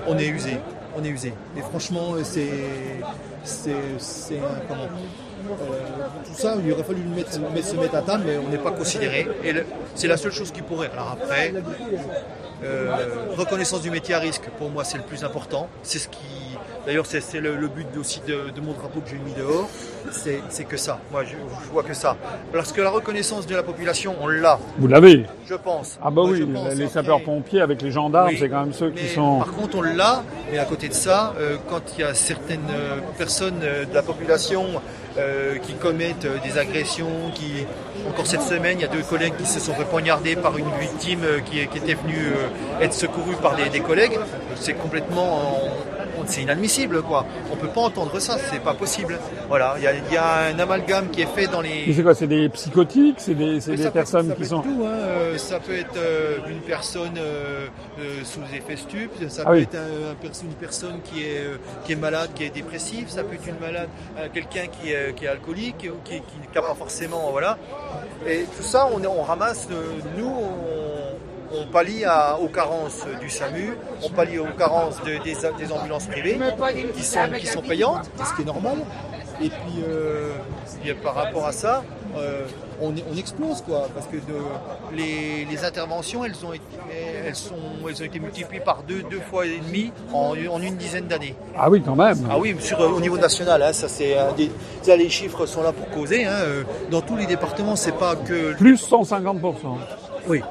on 0.06 0.18
est 0.18 0.26
usé. 0.26 0.58
On 0.96 1.02
est 1.02 1.08
usé. 1.08 1.34
Et 1.56 1.60
franchement, 1.60 2.14
c'est. 2.22 2.50
Tout 6.24 6.34
ça, 6.34 6.54
il 6.64 6.72
aurait 6.72 6.82
fallu 6.84 7.02
mettre, 7.02 7.32
se 7.32 7.76
mettre 7.76 7.94
à 7.96 8.02
table, 8.02 8.24
mais 8.26 8.38
on 8.38 8.48
n'est 8.48 8.58
pas 8.58 8.70
considéré. 8.70 9.28
Et 9.44 9.52
c'est 9.94 10.08
la 10.08 10.16
seule 10.16 10.32
chose 10.32 10.50
qui 10.50 10.62
pourrait. 10.62 10.90
Alors 10.92 11.12
après, 11.12 11.52
reconnaissance 13.36 13.82
du 13.82 13.90
métier 13.90 14.14
à 14.14 14.18
risque, 14.18 14.48
pour 14.58 14.70
moi, 14.70 14.84
c'est 14.84 14.98
le 14.98 15.04
plus 15.04 15.24
important. 15.24 15.68
C'est 15.82 15.98
ce 15.98 16.08
qui, 16.08 16.43
d'ailleurs, 16.86 17.06
c'est 17.06 17.40
le, 17.40 17.56
le 17.56 17.68
but 17.68 17.86
aussi 17.98 18.20
de, 18.26 18.50
de 18.54 18.60
mon 18.60 18.72
drapeau 18.72 19.00
que 19.00 19.08
j'ai 19.10 19.18
mis 19.18 19.32
dehors. 19.32 19.68
C'est 20.10 20.40
c'est 20.50 20.64
que 20.64 20.76
ça. 20.76 20.98
Moi, 21.10 21.24
je, 21.24 21.30
je 21.64 21.70
vois 21.70 21.82
que 21.82 21.94
ça. 21.94 22.16
Parce 22.52 22.72
que 22.72 22.80
la 22.82 22.90
reconnaissance 22.90 23.46
de 23.46 23.54
la 23.56 23.62
population, 23.62 24.14
on 24.20 24.28
l'a, 24.28 24.58
Vous 24.78 24.86
l'avez 24.86 25.26
je 25.46 25.54
pense. 25.54 25.98
Ah 26.02 26.10
bah 26.10 26.22
Moi, 26.22 26.30
oui, 26.30 26.46
pense. 26.46 26.74
les 26.74 26.88
sapeurs-pompiers 26.88 27.60
avec 27.60 27.82
les 27.82 27.90
gendarmes, 27.90 28.28
oui, 28.30 28.36
c'est 28.38 28.48
quand 28.48 28.60
même 28.60 28.72
ceux 28.72 28.90
qui 28.90 29.08
sont... 29.08 29.38
Par 29.38 29.52
contre, 29.52 29.76
on 29.78 29.82
l'a, 29.82 30.22
mais 30.50 30.58
à 30.58 30.64
côté 30.64 30.88
de 30.88 30.94
ça, 30.94 31.34
euh, 31.38 31.56
quand 31.68 31.80
il 31.96 32.00
y 32.00 32.04
a 32.04 32.14
certaines 32.14 32.60
euh, 32.70 32.98
personnes 33.18 33.60
euh, 33.62 33.84
de 33.84 33.94
la 33.94 34.02
population 34.02 34.64
euh, 35.18 35.56
qui 35.58 35.74
commettent 35.74 36.26
des 36.42 36.58
agressions, 36.58 37.30
qui 37.34 37.66
encore 38.08 38.26
cette 38.26 38.42
semaine, 38.42 38.78
il 38.78 38.82
y 38.82 38.84
a 38.84 38.88
deux 38.88 39.02
collègues 39.02 39.34
qui 39.38 39.46
se 39.46 39.60
sont 39.60 39.72
fait 39.74 39.84
poignarder 39.84 40.36
par 40.36 40.56
une 40.58 40.70
victime 40.80 41.20
qui, 41.46 41.66
qui 41.68 41.78
était 41.78 41.94
venue 41.94 42.32
euh, 42.34 42.82
être 42.84 42.94
secourue 42.94 43.36
par 43.40 43.56
des, 43.56 43.68
des 43.68 43.80
collègues. 43.80 44.18
C'est 44.56 44.74
complètement, 44.74 45.52
c'est 46.26 46.42
inadmissible 46.42 47.02
quoi. 47.02 47.26
On 47.52 47.56
peut 47.56 47.68
pas 47.68 47.82
entendre 47.82 48.18
ça, 48.20 48.36
c'est 48.50 48.60
pas 48.60 48.74
possible. 48.74 49.18
Voilà, 49.48 49.74
il 49.78 49.84
y 49.84 49.86
a, 49.86 49.92
il 49.94 50.12
y 50.12 50.16
a 50.16 50.36
un 50.54 50.58
amalgame 50.58 51.08
qui 51.10 51.22
est 51.22 51.26
fait 51.34 51.46
dans 51.46 51.60
les. 51.60 51.92
C'est 51.92 52.02
quoi 52.02 52.14
C'est 52.14 52.26
des 52.26 52.48
psychotiques 52.48 53.16
C'est 53.18 53.34
des, 53.34 53.58
des 53.60 53.76
peut 53.84 53.90
personnes 53.90 54.28
ça 54.28 54.34
qui 54.34 54.46
sont... 54.46 54.60
tout, 54.62 54.84
hein. 54.86 54.90
Euh, 54.92 55.38
ça 55.38 55.60
peut 55.60 55.76
être 55.76 55.96
euh, 55.96 56.38
une 56.48 56.60
personne 56.60 57.16
euh, 57.18 57.66
euh, 58.00 58.02
sous 58.24 58.40
effet 58.54 58.76
stup, 58.76 59.10
ça 59.28 59.42
Ah 59.44 59.50
peut 59.50 59.56
oui. 59.56 59.62
être 59.62 59.74
un- 59.76 60.44
une 60.44 60.54
personne 60.54 61.00
qui 61.04 61.22
est, 61.22 61.44
qui 61.84 61.92
est 61.92 61.96
malade, 61.96 62.30
qui 62.34 62.44
est 62.44 62.50
dépressive, 62.50 63.08
ça 63.08 63.22
peut 63.22 63.34
être 63.34 63.46
une 63.46 63.58
malade, 63.60 63.88
quelqu'un 64.32 64.66
qui 64.66 64.90
est, 64.90 65.14
qui 65.14 65.24
est 65.26 65.28
alcoolique, 65.28 65.88
ou 65.90 66.02
qui 66.04 66.20
n'a 66.54 66.62
pas 66.62 66.74
forcément, 66.74 67.30
voilà. 67.30 67.56
Et 68.26 68.44
tout 68.56 68.62
ça, 68.62 68.88
on, 68.92 69.02
on 69.04 69.22
ramasse, 69.22 69.68
nous, 70.16 70.26
on, 70.26 71.13
on 71.56 71.66
pallie 71.66 72.04
à- 72.04 72.38
aux 72.38 72.48
carences 72.48 73.04
du 73.20 73.28
SAMU, 73.30 73.76
on 74.02 74.08
pallie 74.10 74.38
aux 74.38 74.46
carences 74.58 75.00
de- 75.02 75.22
des, 75.22 75.34
des 75.34 75.72
ambulances 75.72 76.06
privées, 76.06 76.38
qui 76.94 77.02
sont, 77.02 77.18
qui 77.38 77.46
sont 77.46 77.62
payantes, 77.62 78.10
ce 78.28 78.34
qui 78.36 78.42
est 78.42 78.46
normal. 78.46 78.76
Et 79.42 79.48
puis, 79.48 79.82
euh, 79.88 80.28
et 80.86 80.94
par 80.94 81.14
rapport 81.16 81.44
à 81.44 81.50
ça, 81.50 81.82
euh, 82.16 82.42
on, 82.80 82.94
on 83.12 83.16
explose 83.18 83.62
quoi, 83.62 83.88
parce 83.92 84.06
que 84.06 84.14
de- 84.16 84.96
les, 84.96 85.44
les 85.50 85.64
interventions, 85.64 86.24
elles 86.24 86.36
ont, 86.46 86.52
été, 86.52 86.62
elles, 87.26 87.34
sont, 87.34 87.56
elles 87.88 88.00
ont 88.00 88.04
été 88.04 88.20
multipliées 88.20 88.60
par 88.62 88.84
deux, 88.84 89.02
deux 89.10 89.18
fois 89.20 89.44
et 89.46 89.58
demi 89.58 89.92
en, 90.12 90.34
en 90.48 90.62
une 90.62 90.76
dizaine 90.76 91.06
d'années. 91.08 91.34
Ah 91.58 91.68
oui, 91.68 91.82
quand 91.84 91.96
même. 91.96 92.16
Ah 92.30 92.38
oui, 92.38 92.54
sur, 92.60 92.78
au 92.78 93.00
niveau 93.00 93.18
national, 93.18 93.60
hein, 93.60 93.72
ça 93.72 93.88
c'est 93.88 94.16
un 94.16 94.30
des, 94.32 94.52
ça, 94.82 94.94
les 94.94 95.10
chiffres 95.10 95.46
sont 95.46 95.64
là 95.64 95.72
pour 95.72 95.88
causer. 95.90 96.26
hein, 96.26 96.36
euh, 96.42 96.62
dans 96.92 97.00
tous 97.00 97.16
les 97.16 97.26
départements, 97.26 97.74
c'est 97.74 97.98
pas 97.98 98.14
que 98.14 98.54
Plus 98.54 98.76
150%. 98.88 99.76
oui, 100.28 100.42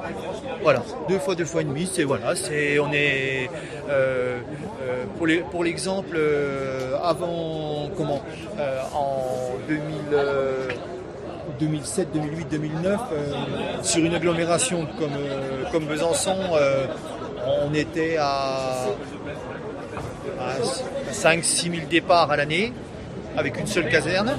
voilà, 0.64 0.82
deux 1.10 1.18
fois, 1.18 1.34
deux 1.34 1.44
fois 1.44 1.60
et 1.60 1.64
demi, 1.64 1.86
c'est 1.92 2.04
voilà, 2.04 2.34
c'est 2.34 2.78
on 2.78 2.90
est 2.90 3.50
euh, 3.90 4.38
euh, 4.82 5.42
pour 5.50 5.62
l'exemple 5.62 6.16
euh, 6.16 6.96
avant 7.02 7.90
comment 7.94 8.22
en 8.94 9.58
2000, 9.68 9.82
euh, 10.14 10.68
2007, 11.60 12.12
2008, 12.14 12.48
2009 12.50 13.00
euh, 13.12 13.32
sur 13.82 14.02
une 14.06 14.14
agglomération 14.14 14.86
comme 14.98 15.12
comme 15.70 15.84
Besançon, 15.84 16.36
on 17.68 17.74
était 17.74 18.16
à, 18.18 18.86
à 20.40 21.12
5-6 21.12 21.74
000 21.76 21.86
départs 21.90 22.30
à 22.30 22.38
l'année 22.38 22.72
avec 23.36 23.60
une 23.60 23.66
seule 23.66 23.90
caserne 23.90 24.34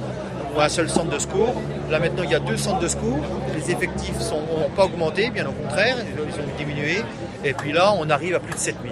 un 0.63 0.69
seul 0.69 0.89
centre 0.89 1.09
de 1.09 1.19
secours. 1.19 1.53
Là 1.89 1.99
maintenant 1.99 2.23
il 2.23 2.31
y 2.31 2.35
a 2.35 2.39
deux 2.39 2.57
centres 2.57 2.79
de 2.79 2.87
secours. 2.87 3.19
Les 3.55 3.71
effectifs 3.71 4.17
n'ont 4.31 4.69
pas 4.75 4.85
augmenté, 4.85 5.29
bien 5.29 5.47
au 5.47 5.51
contraire, 5.51 5.97
ils 5.99 6.19
ont 6.21 6.57
diminué. 6.57 7.03
Et 7.43 7.53
puis 7.53 7.71
là 7.71 7.93
on 7.97 8.09
arrive 8.09 8.35
à 8.35 8.39
plus 8.39 8.53
de 8.53 8.59
7000. 8.59 8.91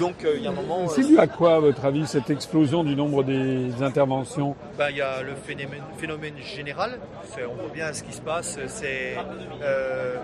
Donc 0.00 0.24
euh, 0.24 0.32
il 0.36 0.42
y 0.42 0.46
a 0.46 0.50
un 0.50 0.54
moment, 0.54 0.88
C'est 0.88 1.02
euh, 1.02 1.08
dû 1.08 1.18
à 1.18 1.26
quoi, 1.26 1.56
à 1.56 1.60
votre 1.60 1.84
avis, 1.84 2.06
cette 2.06 2.30
explosion 2.30 2.82
du 2.82 2.96
nombre 2.96 3.22
des 3.22 3.82
interventions? 3.82 4.56
Ben, 4.78 4.88
il 4.88 4.96
y 4.96 5.02
a 5.02 5.20
le 5.20 5.34
phénomène, 5.34 5.82
phénomène 5.98 6.38
général. 6.38 6.98
On 7.38 7.54
voit 7.60 7.70
bien 7.72 7.92
ce 7.92 8.02
qui 8.02 8.14
se 8.14 8.22
passe. 8.22 8.58
C'est 8.66 9.16
euh, 9.62 10.16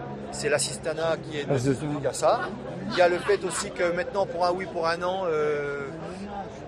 l'assistanat 0.49 1.17
qui 1.19 1.39
est. 1.39 1.47
L'assistanat. 1.47 1.93
Il 1.99 2.05
y 2.05 2.07
a 2.07 2.13
ça. 2.15 2.41
Il 2.93 2.99
y 2.99 3.03
a 3.03 3.09
le 3.09 3.19
fait 3.19 3.45
aussi 3.45 3.71
que 3.71 3.95
maintenant 3.95 4.27
pour 4.27 4.45
un 4.45 4.53
oui 4.53 4.67
pour 4.73 4.87
un 4.87 5.03
an. 5.03 5.25
euh, 5.27 5.81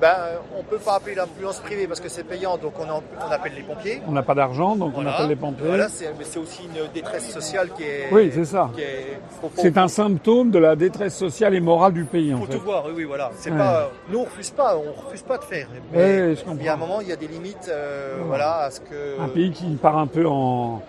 ben, 0.01 0.15
on 0.57 0.63
peut 0.63 0.79
pas 0.79 0.95
appeler 0.97 1.17
l'ambulance 1.17 1.59
privée 1.59 1.89
parce 1.89 1.99
que 1.99 2.09
c'est 2.09 2.23
payant, 2.23 2.57
donc 2.57 2.73
on, 2.79 2.89
en- 2.89 3.03
on 3.27 3.33
appelle 3.33 3.53
les 3.57 3.63
pompiers. 3.63 4.01
On 4.07 4.13
n'a 4.13 4.23
pas 4.23 4.35
d'argent, 4.35 4.77
donc 4.77 4.93
on 4.97 5.05
appelle 5.05 5.27
les 5.29 5.35
pompiers. 5.37 5.67
Voilà, 5.67 5.89
c'est 5.89 6.07
mais 6.17 6.25
c'est 6.25 6.39
aussi 6.39 6.63
une 6.65 6.89
détresse 6.95 7.29
sociale 7.31 7.71
qui 7.77 7.83
est. 7.83 8.07
Oui, 8.13 8.31
c'est 8.33 8.45
ça. 8.45 8.71
qui 8.75 8.83
est- 8.83 9.19
faut- 9.41 9.49
faut- 9.49 9.61
C'est 9.61 9.77
un 9.77 9.89
symptôme 9.89 10.51
de 10.53 10.59
la 10.61 10.77
détresse 10.77 11.17
sociale 11.17 11.55
et 11.55 11.61
morale 11.61 11.93
du 11.95 12.05
pays, 12.05 12.33
en 12.33 12.39
faut 12.39 12.47
fait. 12.47 12.59
tout 12.59 12.65
voir, 12.65 12.85
oui, 12.87 12.93
oui, 12.97 13.05
voilà. 13.05 13.31
C'est 13.37 13.51
Ouais. 13.51 13.59
pas, 13.59 13.91
nous 14.09 14.21
on 14.21 14.25
refuse 14.25 14.51
pas, 14.51 14.77
on 14.77 14.93
refuse 15.05 15.23
pas 15.23 15.39
de 15.39 15.45
faire. 15.45 15.67
Mais 15.93 16.35
comprends. 16.45 16.57
il 16.61 16.65
y 16.67 16.69
a 16.69 16.75
un 16.75 16.77
moment, 16.77 17.01
il 17.01 17.09
y 17.09 17.13
a 17.13 17.17
des 17.17 17.27
limites, 17.29 17.69
euh, 17.69 18.19
voilà, 18.25 18.59
à 18.59 18.71
ce 18.71 18.81
que. 18.81 19.21
Un 19.21 19.29
pays 19.29 19.51
qui 19.51 19.67
part 19.77 19.99
un 19.99 20.07
peu 20.07 20.27
en 20.27 20.81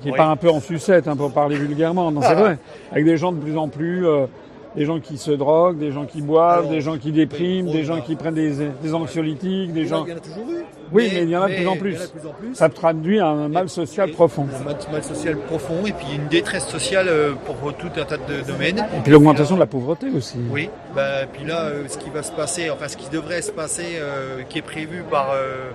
qui 0.00 0.10
Oui. 0.10 0.16
part 0.16 0.30
un 0.30 0.36
peu 0.36 0.48
en 0.50 0.60
sucette, 0.60 1.06
hein, 1.06 1.16
pour 1.16 1.32
parler 1.32 1.56
vulgairement. 1.56 2.10
Non, 2.10 2.22
c'est 2.22 2.34
vrai. 2.34 2.58
Avec 2.90 3.04
des 3.04 3.16
gens 3.16 3.30
de 3.32 3.38
plus 3.40 3.56
en 3.58 3.68
plus, 3.68 4.06
euh, 4.06 4.26
des 4.76 4.84
gens 4.86 5.00
qui 5.00 5.18
se 5.18 5.30
droguent, 5.30 5.78
des 5.78 5.92
gens 5.92 6.06
qui 6.06 6.22
boivent, 6.22 6.60
Alors, 6.60 6.70
des 6.70 6.80
gens 6.80 6.96
qui 6.98 7.12
dépriment, 7.12 7.70
des 7.70 7.84
gens 7.84 8.00
qui 8.00 8.16
prennent 8.16 8.34
des, 8.34 8.52
des 8.82 8.94
anxiolytiques, 8.94 9.72
des 9.72 9.86
gens. 9.86 10.04
il 10.06 10.10
y 10.10 10.14
en 10.14 10.16
a 10.16 10.20
toujours 10.20 10.50
eu. 10.50 10.64
Oui, 10.92 11.08
mais 11.12 11.22
il 11.22 11.28
y 11.30 11.36
en 11.36 11.42
a 11.42 11.48
de 11.48 11.54
plus 11.54 11.66
en 11.68 11.76
plus. 11.76 11.94
plus 11.94 12.28
en 12.28 12.32
plus. 12.32 12.54
Ça 12.54 12.68
traduit 12.68 13.18
un 13.18 13.48
mal 13.48 13.68
social 13.68 14.10
Et- 14.10 14.12
profond. 14.12 14.46
Un 14.60 14.92
mal, 14.92 15.02
social 15.02 15.36
profond 15.38 15.86
et 15.86 15.92
puis 15.92 16.06
une 16.16 16.28
détresse 16.28 16.66
sociale 16.66 17.06
euh, 17.08 17.32
pour 17.46 17.56
tout 17.74 17.88
un 17.96 18.04
tas 18.04 18.16
de 18.18 18.46
domaines. 18.46 18.78
Et 18.96 19.00
puis 19.02 19.12
l'augmentation 19.12 19.54
de 19.54 19.60
la 19.60 19.66
pauvreté 19.66 20.08
aussi. 20.14 20.36
Oui, 20.50 20.68
bah, 20.94 21.26
puis 21.32 21.44
là, 21.46 21.62
euh, 21.64 21.84
ce 21.88 21.96
qui 21.96 22.10
va 22.10 22.22
se 22.22 22.32
passer, 22.32 22.68
enfin 22.70 22.88
ce 22.88 22.96
qui 22.98 23.08
devrait 23.10 23.40
se 23.42 23.52
passer, 23.52 23.96
euh, 23.96 24.42
qui 24.48 24.58
est 24.58 24.62
prévu 24.62 25.02
par, 25.10 25.30
euh, 25.32 25.70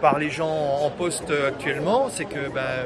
par 0.00 0.18
les 0.18 0.30
gens 0.30 0.48
en 0.82 0.90
poste 0.90 1.30
actuellement, 1.46 2.08
c'est 2.12 2.24
que 2.24 2.48
ben, 2.54 2.60
euh, 2.60 2.84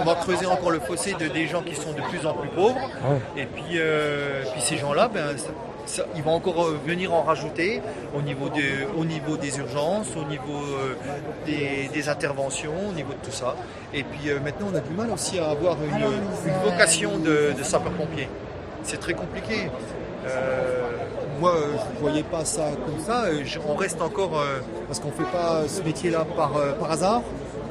on 0.00 0.04
va 0.04 0.14
creuser 0.16 0.46
encore 0.46 0.70
le 0.70 0.80
fossé 0.80 1.14
de 1.14 1.28
des 1.28 1.46
gens 1.46 1.62
qui 1.62 1.74
sont 1.74 1.92
de 1.92 2.00
plus 2.02 2.26
en 2.26 2.34
plus 2.34 2.48
pauvres. 2.50 2.74
Ouais. 2.76 3.42
Et 3.42 3.46
puis, 3.46 3.76
euh, 3.76 4.42
puis 4.52 4.60
ces 4.60 4.76
gens-là, 4.76 5.08
ben, 5.12 5.36
ça- 5.36 5.50
ça- 5.86 6.06
ils 6.16 6.22
vont 6.22 6.34
encore 6.34 6.64
euh, 6.66 6.78
venir 6.86 7.14
en 7.14 7.22
rajouter 7.22 7.80
au 8.16 8.22
niveau, 8.22 8.48
de, 8.48 8.86
au 9.00 9.04
niveau 9.04 9.36
des 9.36 9.58
urgences, 9.58 10.08
au 10.16 10.24
niveau 10.28 10.58
euh, 10.58 10.94
des, 11.46 11.88
des 11.92 12.08
interventions, 12.08 12.74
au 12.90 12.92
niveau 12.92 13.12
de 13.12 13.24
tout 13.24 13.32
ça. 13.32 13.54
Et 13.94 14.02
puis 14.02 14.30
euh, 14.30 14.38
maintenant, 14.44 14.68
on 14.72 14.76
a 14.76 14.80
du 14.80 14.90
mal 14.94 15.10
aussi 15.10 15.38
à 15.38 15.50
avoir 15.50 15.76
une, 15.82 15.96
une 16.50 16.70
vocation 16.70 17.18
de, 17.18 17.52
de 17.58 17.62
sapeur-pompier. 17.62 18.28
C'est 18.82 19.00
très 19.00 19.14
compliqué. 19.14 19.70
Euh, 20.26 20.87
moi, 21.40 21.52
euh, 21.54 21.60
je 21.76 21.94
ne 21.94 22.00
voyais 22.00 22.22
pas 22.22 22.44
ça 22.44 22.64
comme 22.84 22.98
ça. 23.04 23.24
Euh, 23.26 23.42
On 23.68 23.74
reste 23.74 24.00
encore, 24.02 24.38
euh, 24.38 24.58
parce 24.86 25.00
qu'on 25.00 25.08
ne 25.08 25.12
fait 25.12 25.30
pas 25.32 25.66
ce 25.68 25.82
métier-là 25.82 26.24
par, 26.36 26.52
par 26.78 26.90
hasard. 26.90 27.22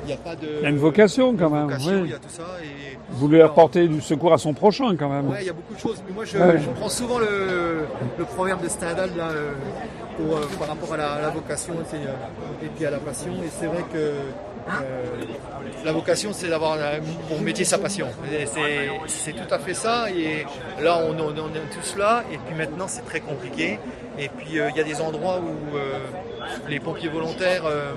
Il 0.04 0.08
n'y 0.08 0.14
a 0.14 0.18
pas 0.18 0.36
de 0.36 0.48
Il 0.60 0.64
y 0.64 0.66
a 0.66 0.70
une 0.70 0.78
vocation 0.78 1.36
quand 1.36 1.50
même. 1.50 1.64
vocation, 1.66 1.92
oui. 1.92 2.02
il 2.06 2.12
y 2.12 2.14
a 2.14 2.18
tout 2.18 2.30
ça. 2.30 2.44
Et, 2.64 2.98
Vous 3.10 3.18
voulez 3.18 3.42
apporter 3.42 3.88
du 3.90 4.00
secours 4.00 4.32
à 4.34 4.38
son 4.38 4.54
prochain 4.54 4.96
quand 4.98 5.10
même. 5.10 5.28
Ouais, 5.30 5.40
il 5.42 5.48
y 5.48 5.50
a 5.50 5.54
beaucoup 5.54 5.74
de 5.74 5.80
choses. 5.80 6.02
Mais 6.08 6.14
moi, 6.16 6.24
je, 6.26 6.38
Ouais. 6.38 6.60
je 6.60 6.70
prends 6.80 6.88
souvent 6.90 7.20
le, 7.20 7.86
le 8.18 8.24
proverbe 8.26 8.64
de 8.64 8.70
Stendhal 8.70 9.10
là, 9.18 9.28
pour, 10.16 10.40
par 10.60 10.70
rapport 10.70 10.94
à 10.94 10.98
la, 10.98 11.12
à 11.14 11.22
la 11.22 11.30
vocation 11.30 11.74
euh, 11.76 12.14
et 12.64 12.68
puis 12.76 12.86
à 12.86 12.92
la 12.92 13.00
passion. 13.00 13.32
Et 13.44 13.50
c'est 13.60 13.66
vrai 13.68 13.84
que 13.94 14.14
la 15.86 15.92
vocation, 15.92 16.32
c'est 16.34 16.48
d'avoir 16.50 16.74
euh, 16.74 17.00
pour 17.28 17.40
métier 17.42 17.64
sa 17.66 17.78
passion. 17.78 18.08
C'est, 19.08 19.34
tout 19.34 19.54
à 19.54 19.60
fait 19.60 19.74
ça. 19.74 20.10
Et 20.12 20.46
là, 20.82 21.00
on, 21.08 21.12
on- 21.20 21.30
on 21.38 21.50
est 21.56 21.70
tous 21.74 21.96
là. 21.98 22.24
Et 22.32 22.38
puis 22.38 22.56
maintenant, 22.56 22.88
c'est 22.88 23.06
très 23.06 23.20
compliqué. 23.22 23.80
Et 24.20 24.30
puis, 24.30 24.60
euh, 24.60 24.70
il 24.72 24.78
y 24.78 24.80
a 24.80 24.84
des 24.84 25.00
endroits 25.02 25.40
où 25.40 25.78
euh, 25.78 26.00
les 26.68 26.80
pompiers 26.80 27.10
volontaires 27.10 27.64
euh, 27.66 27.92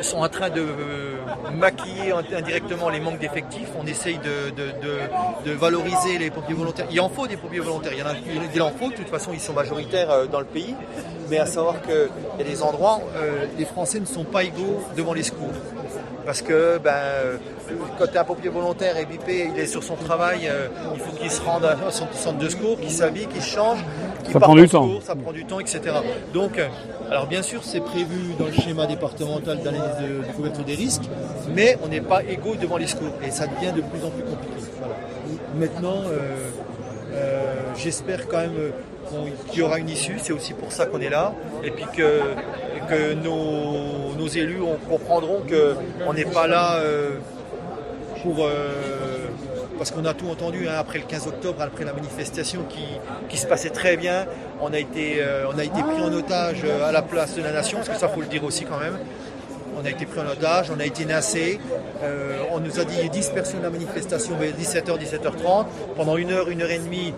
sont 0.00 0.18
en 0.18 0.28
train 0.28 0.50
de 0.50 0.60
euh, 0.60 1.14
maquiller 1.54 2.12
indirectement 2.36 2.88
les 2.88 3.00
manques 3.00 3.18
d'effectifs. 3.20 3.68
On 3.80 3.86
essaye 3.86 4.18
de, 4.18 5.52
valoriser 5.54 6.18
les 6.18 6.30
pompiers 6.30 6.54
volontaires. 6.54 6.86
Il 6.90 7.00
en 7.00 7.08
faut 7.08 7.26
des 7.26 7.36
pompiers 7.36 7.60
volontaires. 7.60 7.92
Il, 8.54 8.62
en 8.62 8.70
faut. 8.70 8.90
De 8.90 8.94
toute 8.96 9.08
façon, 9.08 9.30
ils 9.32 9.40
sont 9.40 9.52
majoritaires 9.52 10.10
euh, 10.10 10.26
dans 10.26 10.40
le 10.40 10.46
pays. 10.46 10.74
Mais 11.34 11.40
à 11.40 11.46
savoir 11.46 11.82
qu'il 11.82 12.08
y 12.38 12.42
a 12.42 12.44
des 12.44 12.62
endroits, 12.62 13.00
euh, 13.16 13.46
les 13.58 13.64
Français 13.64 13.98
ne 13.98 14.04
sont 14.04 14.22
pas 14.22 14.44
égaux 14.44 14.80
devant 14.96 15.12
les 15.12 15.24
secours. 15.24 15.50
Parce 16.24 16.42
que 16.42 16.78
ben, 16.78 16.90
euh, 16.92 17.36
quand 17.98 18.06
tu 18.06 18.14
es 18.14 18.18
un 18.18 18.22
pompier 18.24 18.50
volontaire 18.50 18.96
et 18.96 19.04
bipé, 19.04 19.50
il 19.52 19.60
est 19.60 19.66
sur 19.66 19.82
son 19.82 19.96
travail, 19.96 20.42
euh, 20.46 20.68
il 20.94 21.00
faut 21.00 21.10
qu'il 21.16 21.28
se 21.32 21.42
rende 21.42 21.64
à 21.64 21.76
son 21.90 22.06
centre 22.12 22.38
de 22.38 22.48
secours, 22.48 22.78
qu'il 22.78 22.92
s'habille, 22.92 23.26
qu'il 23.26 23.42
change, 23.42 23.84
qu'il 24.22 24.32
Ça 24.32 24.38
prend 24.38 24.54
du 24.54 24.68
temps. 24.68 24.86
secours, 24.86 25.02
ça 25.02 25.16
prend 25.16 25.32
du 25.32 25.44
temps, 25.44 25.58
etc. 25.58 25.80
Donc, 26.32 26.56
euh, 26.56 26.68
alors 27.10 27.26
bien 27.26 27.42
sûr, 27.42 27.64
c'est 27.64 27.80
prévu 27.80 28.34
dans 28.38 28.46
le 28.46 28.52
schéma 28.52 28.86
départemental 28.86 29.58
d'analyse 29.58 29.96
de, 30.02 30.28
de 30.28 30.32
couverture 30.36 30.64
des 30.64 30.76
risques, 30.76 31.08
mais 31.52 31.76
on 31.84 31.88
n'est 31.88 32.00
pas 32.00 32.22
égaux 32.22 32.54
devant 32.54 32.76
les 32.76 32.86
secours 32.86 33.12
et 33.26 33.32
ça 33.32 33.48
devient 33.48 33.72
de 33.74 33.82
plus 33.82 34.04
en 34.06 34.10
plus 34.10 34.22
compliqué. 34.22 34.70
Voilà. 34.78 34.94
Maintenant, 35.58 36.00
euh, 36.06 36.50
euh, 37.12 37.54
j'espère 37.76 38.28
quand 38.28 38.38
même 38.38 38.70
qu'il 39.50 39.60
y 39.60 39.62
aura 39.62 39.78
une 39.78 39.88
issue, 39.88 40.16
c'est 40.22 40.32
aussi 40.32 40.52
pour 40.54 40.72
ça 40.72 40.86
qu'on 40.86 41.00
est 41.00 41.10
là, 41.10 41.32
et 41.62 41.70
puis 41.70 41.84
que, 41.96 42.20
que 42.88 43.14
nos, 43.14 44.14
nos 44.18 44.26
élus 44.28 44.60
on- 44.62 44.76
comprendront 44.90 45.42
qu'on 46.04 46.12
n'est 46.12 46.24
pas 46.24 46.46
là 46.46 46.76
euh, 46.76 47.10
pour... 48.22 48.44
euh, 48.44 49.28
parce 49.76 49.90
qu'on 49.90 50.04
a 50.04 50.14
tout 50.14 50.28
entendu 50.30 50.68
hein, 50.68 50.74
après 50.78 50.98
le 50.98 51.04
15 51.04 51.26
octobre, 51.26 51.60
après 51.60 51.84
la 51.84 51.92
manifestation 51.92 52.60
qui, 52.68 52.84
qui 53.28 53.36
se 53.36 53.46
passait 53.46 53.70
très 53.70 53.96
bien. 53.96 54.24
On 54.60 54.72
a 54.72 54.78
été, 54.78 55.16
euh, 55.18 55.46
on 55.52 55.58
a 55.58 55.64
été 55.64 55.82
pris 55.82 56.00
en 56.00 56.12
otage 56.12 56.64
à 56.64 56.92
la 56.92 57.02
place 57.02 57.34
de 57.34 57.42
la 57.42 57.50
nation, 57.52 57.78
parce 57.78 57.88
que 57.88 57.96
ça 57.96 58.08
faut 58.08 58.20
le 58.20 58.28
dire 58.28 58.44
aussi 58.44 58.64
quand 58.64 58.78
même. 58.78 58.96
On 59.76 59.84
a 59.84 59.90
été 59.90 60.06
pris 60.06 60.20
en 60.20 60.30
otage, 60.30 60.70
on 60.74 60.78
a 60.78 60.84
été 60.86 61.04
nassé. 61.04 61.58
On 62.52 62.60
nous 62.60 62.78
a 62.78 62.84
dit 62.84 63.10
dispersion 63.10 63.58
de 63.58 63.64
la 63.64 63.70
manifestation 63.70 64.36
vers 64.36 64.52
17h, 64.52 64.96
17h30. 64.96 65.66
Pendant 65.96 66.16
une 66.16 66.30
heure, 66.30 66.48
une 66.48 66.62
heure 66.62 66.70
et 66.70 66.78
demie, 66.78 67.12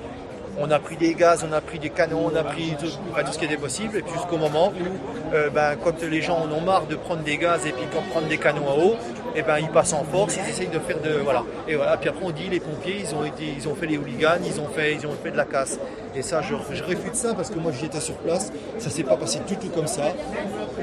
on 0.59 0.71
a 0.71 0.79
pris 0.79 0.97
des 0.97 1.15
gaz, 1.15 1.45
on 1.49 1.53
a 1.53 1.61
pris 1.61 1.79
des 1.79 1.91
canons, 1.91 2.31
on 2.33 2.37
a 2.37 2.43
pris 2.43 2.75
tout, 2.79 2.87
ce 2.87 3.39
qui 3.39 3.45
était 3.45 3.57
possible. 3.57 3.99
Et 3.99 4.03
puis 4.03 4.13
jusqu'au 4.13 4.39
moment 4.39 4.69
où, 4.69 5.35
euh, 5.35 5.51
ben, 5.51 5.77
quand 5.83 6.03
les 6.03 6.23
gens 6.23 6.39
en 6.39 6.51
ont 6.51 6.61
marre 6.61 6.87
de 6.87 6.97
prendre 6.97 7.23
des 7.23 7.37
gaz 7.37 7.67
et 7.67 7.73
puis 7.73 7.85
de 7.85 8.11
prendre 8.11 8.27
des 8.29 8.39
canons 8.39 8.69
à 8.69 8.77
eau, 8.77 8.97
et 9.35 9.43
ben, 9.43 9.59
ils 9.59 9.69
passent 9.69 9.93
en 9.93 10.03
force, 10.05 10.39
ils 10.43 10.49
essayent 10.49 10.69
de 10.69 10.79
faire 10.79 10.99
de. 11.01 11.11
Voilà. 11.23 11.43
Et 11.69 11.77
voilà. 11.77 11.99
Puis 11.99 12.09
après, 12.09 12.25
on 12.25 12.31
dit 12.31 12.49
les 12.49 12.59
pompiers, 12.59 13.01
ils 13.01 13.15
ont, 13.15 13.23
été, 13.23 13.45
ils 13.55 13.69
ont 13.69 13.75
fait 13.75 13.87
les 13.87 13.99
hooligans, 13.99 14.39
ils 14.43 14.59
ont 14.61 14.69
fait, 14.69 14.95
ils 14.95 15.07
ont 15.07 15.13
fait 15.23 15.31
de 15.31 15.37
la 15.37 15.45
casse. 15.45 15.79
Et 16.15 16.23
ça, 16.23 16.41
je, 16.41 16.55
je 16.73 16.83
réfute 16.83 17.15
ça 17.15 17.35
parce 17.35 17.51
que 17.51 17.59
moi, 17.59 17.71
j'étais 17.79 18.01
sur 18.01 18.15
place. 18.15 18.51
Ça 18.79 18.89
s'est 18.89 19.03
pas 19.03 19.17
passé 19.17 19.41
du 19.47 19.57
tout 19.57 19.69
comme 19.69 19.87
ça. 19.87 20.05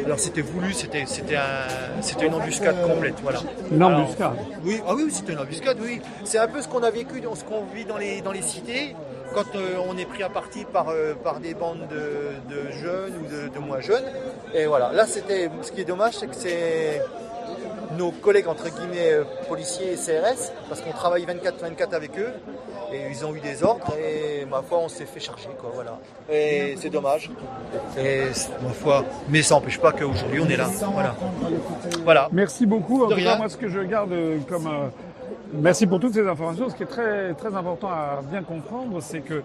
Alors, 0.05 0.19
c'était 0.19 0.41
voulu, 0.41 0.71
c'était, 0.73 1.05
c'était, 1.07 1.35
un, 1.35 2.01
c'était 2.01 2.27
une 2.27 2.35
embuscade 2.35 2.75
complète. 2.87 3.15
Voilà. 3.23 3.39
Une 3.71 3.81
embuscade. 3.81 4.33
oui, 4.63 4.79
ah 4.87 4.93
oui, 4.93 5.07
c'était 5.09 5.33
une 5.33 5.39
embuscade, 5.39 5.77
oui. 5.81 5.99
C'est 6.23 6.37
un 6.37 6.47
peu 6.47 6.61
ce 6.61 6.67
qu'on 6.67 6.83
a 6.83 6.91
vécu, 6.91 7.21
dans 7.21 7.33
ce 7.33 7.43
qu'on 7.43 7.63
vit 7.73 7.85
dans 7.85 7.97
les, 7.97 8.21
dans 8.21 8.31
les 8.31 8.43
cités, 8.43 8.95
quand 9.33 9.55
euh, 9.55 9.77
on 9.89 9.97
est 9.97 10.05
pris 10.05 10.23
à 10.23 10.29
partie 10.29 10.65
par, 10.65 10.89
euh, 10.89 11.13
par 11.15 11.39
des 11.39 11.53
bandes 11.53 11.87
de, 11.89 12.53
de 12.53 12.71
jeunes 12.71 13.13
ou 13.21 13.25
de, 13.31 13.53
de 13.53 13.59
moins 13.59 13.81
jeunes. 13.81 14.05
Et 14.53 14.65
voilà, 14.65 14.91
là, 14.93 15.05
c'était. 15.05 15.49
Ce 15.61 15.71
qui 15.71 15.81
est 15.81 15.85
dommage, 15.85 16.13
c'est 16.17 16.27
que 16.27 16.35
c'est 16.35 17.01
nos 17.97 18.11
collègues, 18.11 18.47
entre 18.47 18.65
guillemets, 18.69 19.11
euh, 19.11 19.23
policiers 19.47 19.93
et 19.93 19.95
CRS, 19.95 20.51
parce 20.67 20.81
qu'on 20.81 20.91
travaille 20.91 21.25
24-24 21.25 21.93
avec 21.93 22.17
eux. 22.17 22.33
Et 22.91 23.09
ils 23.09 23.25
ont 23.25 23.33
eu 23.35 23.39
des 23.39 23.63
ordres 23.63 23.91
et 23.97 24.45
ma 24.45 24.61
foi, 24.61 24.77
on 24.79 24.87
s'est 24.87 25.05
fait 25.07 25.19
charger, 25.19 25.49
quoi, 25.59 25.71
voilà. 25.73 25.97
Et 26.31 26.75
c'est 26.79 26.91
dommage. 26.91 27.31
Et 27.97 28.25
ma 28.61 28.69
foi, 28.69 29.03
mais 29.29 29.41
ça 29.41 29.55
n'empêche 29.55 29.79
pas 29.79 29.91
qu'aujourd'hui 29.91 30.39
on 30.39 30.47
est 30.47 30.57
là. 30.57 30.69
Voilà. 30.93 31.15
Voilà. 32.03 32.29
Merci 32.31 32.67
beaucoup. 32.67 33.03
En 33.03 33.07
tout 33.09 33.15
cas, 33.15 33.37
moi, 33.37 33.49
ce 33.49 33.57
que 33.57 33.67
je 33.67 33.79
garde 33.79 34.13
comme. 34.47 34.67
euh, 34.67 34.87
merci 35.53 35.87
pour 35.87 35.99
toutes 35.99 36.13
ces 36.13 36.27
informations. 36.27 36.69
Ce 36.69 36.75
qui 36.75 36.83
est 36.83 36.87
très, 36.87 37.33
très 37.33 37.53
important 37.55 37.89
à 37.89 38.21
bien 38.29 38.43
comprendre, 38.43 39.01
c'est 39.01 39.21
que 39.21 39.41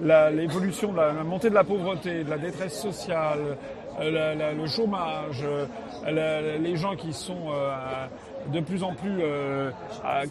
l'évolution, 0.00 0.92
la, 0.94 1.12
la 1.12 1.24
montée 1.24 1.50
de 1.50 1.54
la 1.54 1.64
pauvreté, 1.64 2.24
de 2.24 2.30
la 2.30 2.38
détresse 2.38 2.80
sociale, 2.80 3.56
euh, 4.00 4.34
la- 4.34 4.52
le 4.54 4.66
chômage, 4.66 5.44
euh, 5.44 6.58
les 6.58 6.76
gens 6.76 6.96
qui 6.96 7.12
sont 7.12 7.50
euh, 7.52 8.06
de 8.50 8.60
plus 8.60 8.82
en 8.82 8.94
plus, 8.94 9.18
euh, 9.20 9.70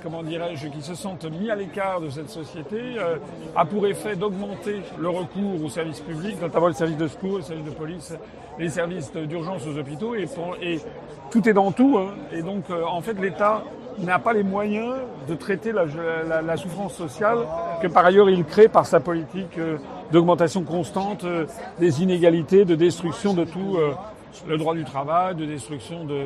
comment 0.02 0.24
dirais-je, 0.24 0.70
qui 0.70 0.82
se 0.82 0.96
sentent 0.96 1.26
mis 1.30 1.52
à 1.52 1.56
l'écart 1.56 2.02
de 2.02 2.10
cette 2.10 2.30
société, 2.30 2.80
euh, 2.98 3.18
a 3.56 3.66
pour 3.66 3.86
effet 3.86 4.16
d'augmenter 4.16 4.82
le 4.98 5.10
recours 5.10 5.64
aux 5.64 5.70
services 5.70 6.00
publics, 6.00 6.42
notamment 6.42 6.68
les 6.70 6.74
services 6.74 6.98
de 6.98 7.08
secours, 7.08 7.38
les 7.38 7.44
services 7.44 7.66
de 7.66 7.72
police, 7.78 8.16
les 8.58 8.70
services 8.70 9.12
d'urgence 9.14 9.68
aux 9.68 9.78
hôpitaux, 9.78 10.16
et, 10.16 10.28
et 10.64 10.80
tout 11.30 11.48
est 11.48 11.54
dans 11.54 11.72
tout. 11.72 12.00
hein. 12.00 12.16
Et 12.32 12.42
donc, 12.42 12.64
euh, 12.72 12.84
en 12.86 13.02
fait, 13.02 13.14
l'État 13.22 13.64
n'a 14.06 14.20
pas 14.20 14.34
les 14.34 14.44
moyens 14.44 14.94
de 15.28 15.36
traiter 15.36 15.72
la, 15.72 15.86
la- 16.28 16.42
la 16.42 16.58
souffrance 16.58 16.94
sociale 16.94 17.40
que 17.82 17.88
par 17.88 18.06
ailleurs 18.06 18.30
il 18.30 18.44
crée 18.46 18.68
par 18.68 18.86
sa 18.86 19.00
politique 19.00 19.58
euh, 19.58 19.78
d'augmentation 20.12 20.64
constante 20.64 21.24
euh, 21.24 21.46
des 21.80 22.02
inégalités, 22.02 22.66
de 22.66 22.76
destruction 22.76 23.34
de 23.34 23.46
tout 23.46 23.76
euh, 23.78 23.92
le 24.48 24.58
droit 24.58 24.74
du 24.74 24.84
travail, 24.84 25.36
de 25.36 25.46
destruction 25.46 26.04
de, 26.06 26.24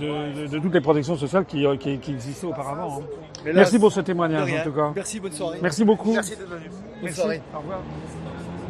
de, 0.00 0.42
de- 0.42 0.46
de 0.48 0.58
toutes 0.58 0.74
les 0.74 0.80
protections 0.80 1.16
sociales 1.16 1.44
qui, 1.44 1.64
qui- 1.78 1.98
qui 1.98 2.12
existaient 2.12 2.46
auparavant. 2.46 3.00
hein. 3.00 3.04
Là, 3.46 3.52
Merci 3.54 3.78
pour 3.78 3.92
ce 3.92 4.00
témoignage 4.00 4.52
en 4.52 4.64
tout 4.64 4.72
cas. 4.72 4.90
Merci, 4.94 5.20
bonne 5.20 5.32
soirée. 5.32 5.58
Merci 5.62 5.84
beaucoup. 5.84 6.12
Merci 6.12 6.30
d'être 6.36 6.48
venu. 6.48 6.64
Bonne 6.68 7.02
Merci. 7.02 7.20
soirée. 7.20 7.42
Au 7.54 7.58
revoir. 7.58 7.78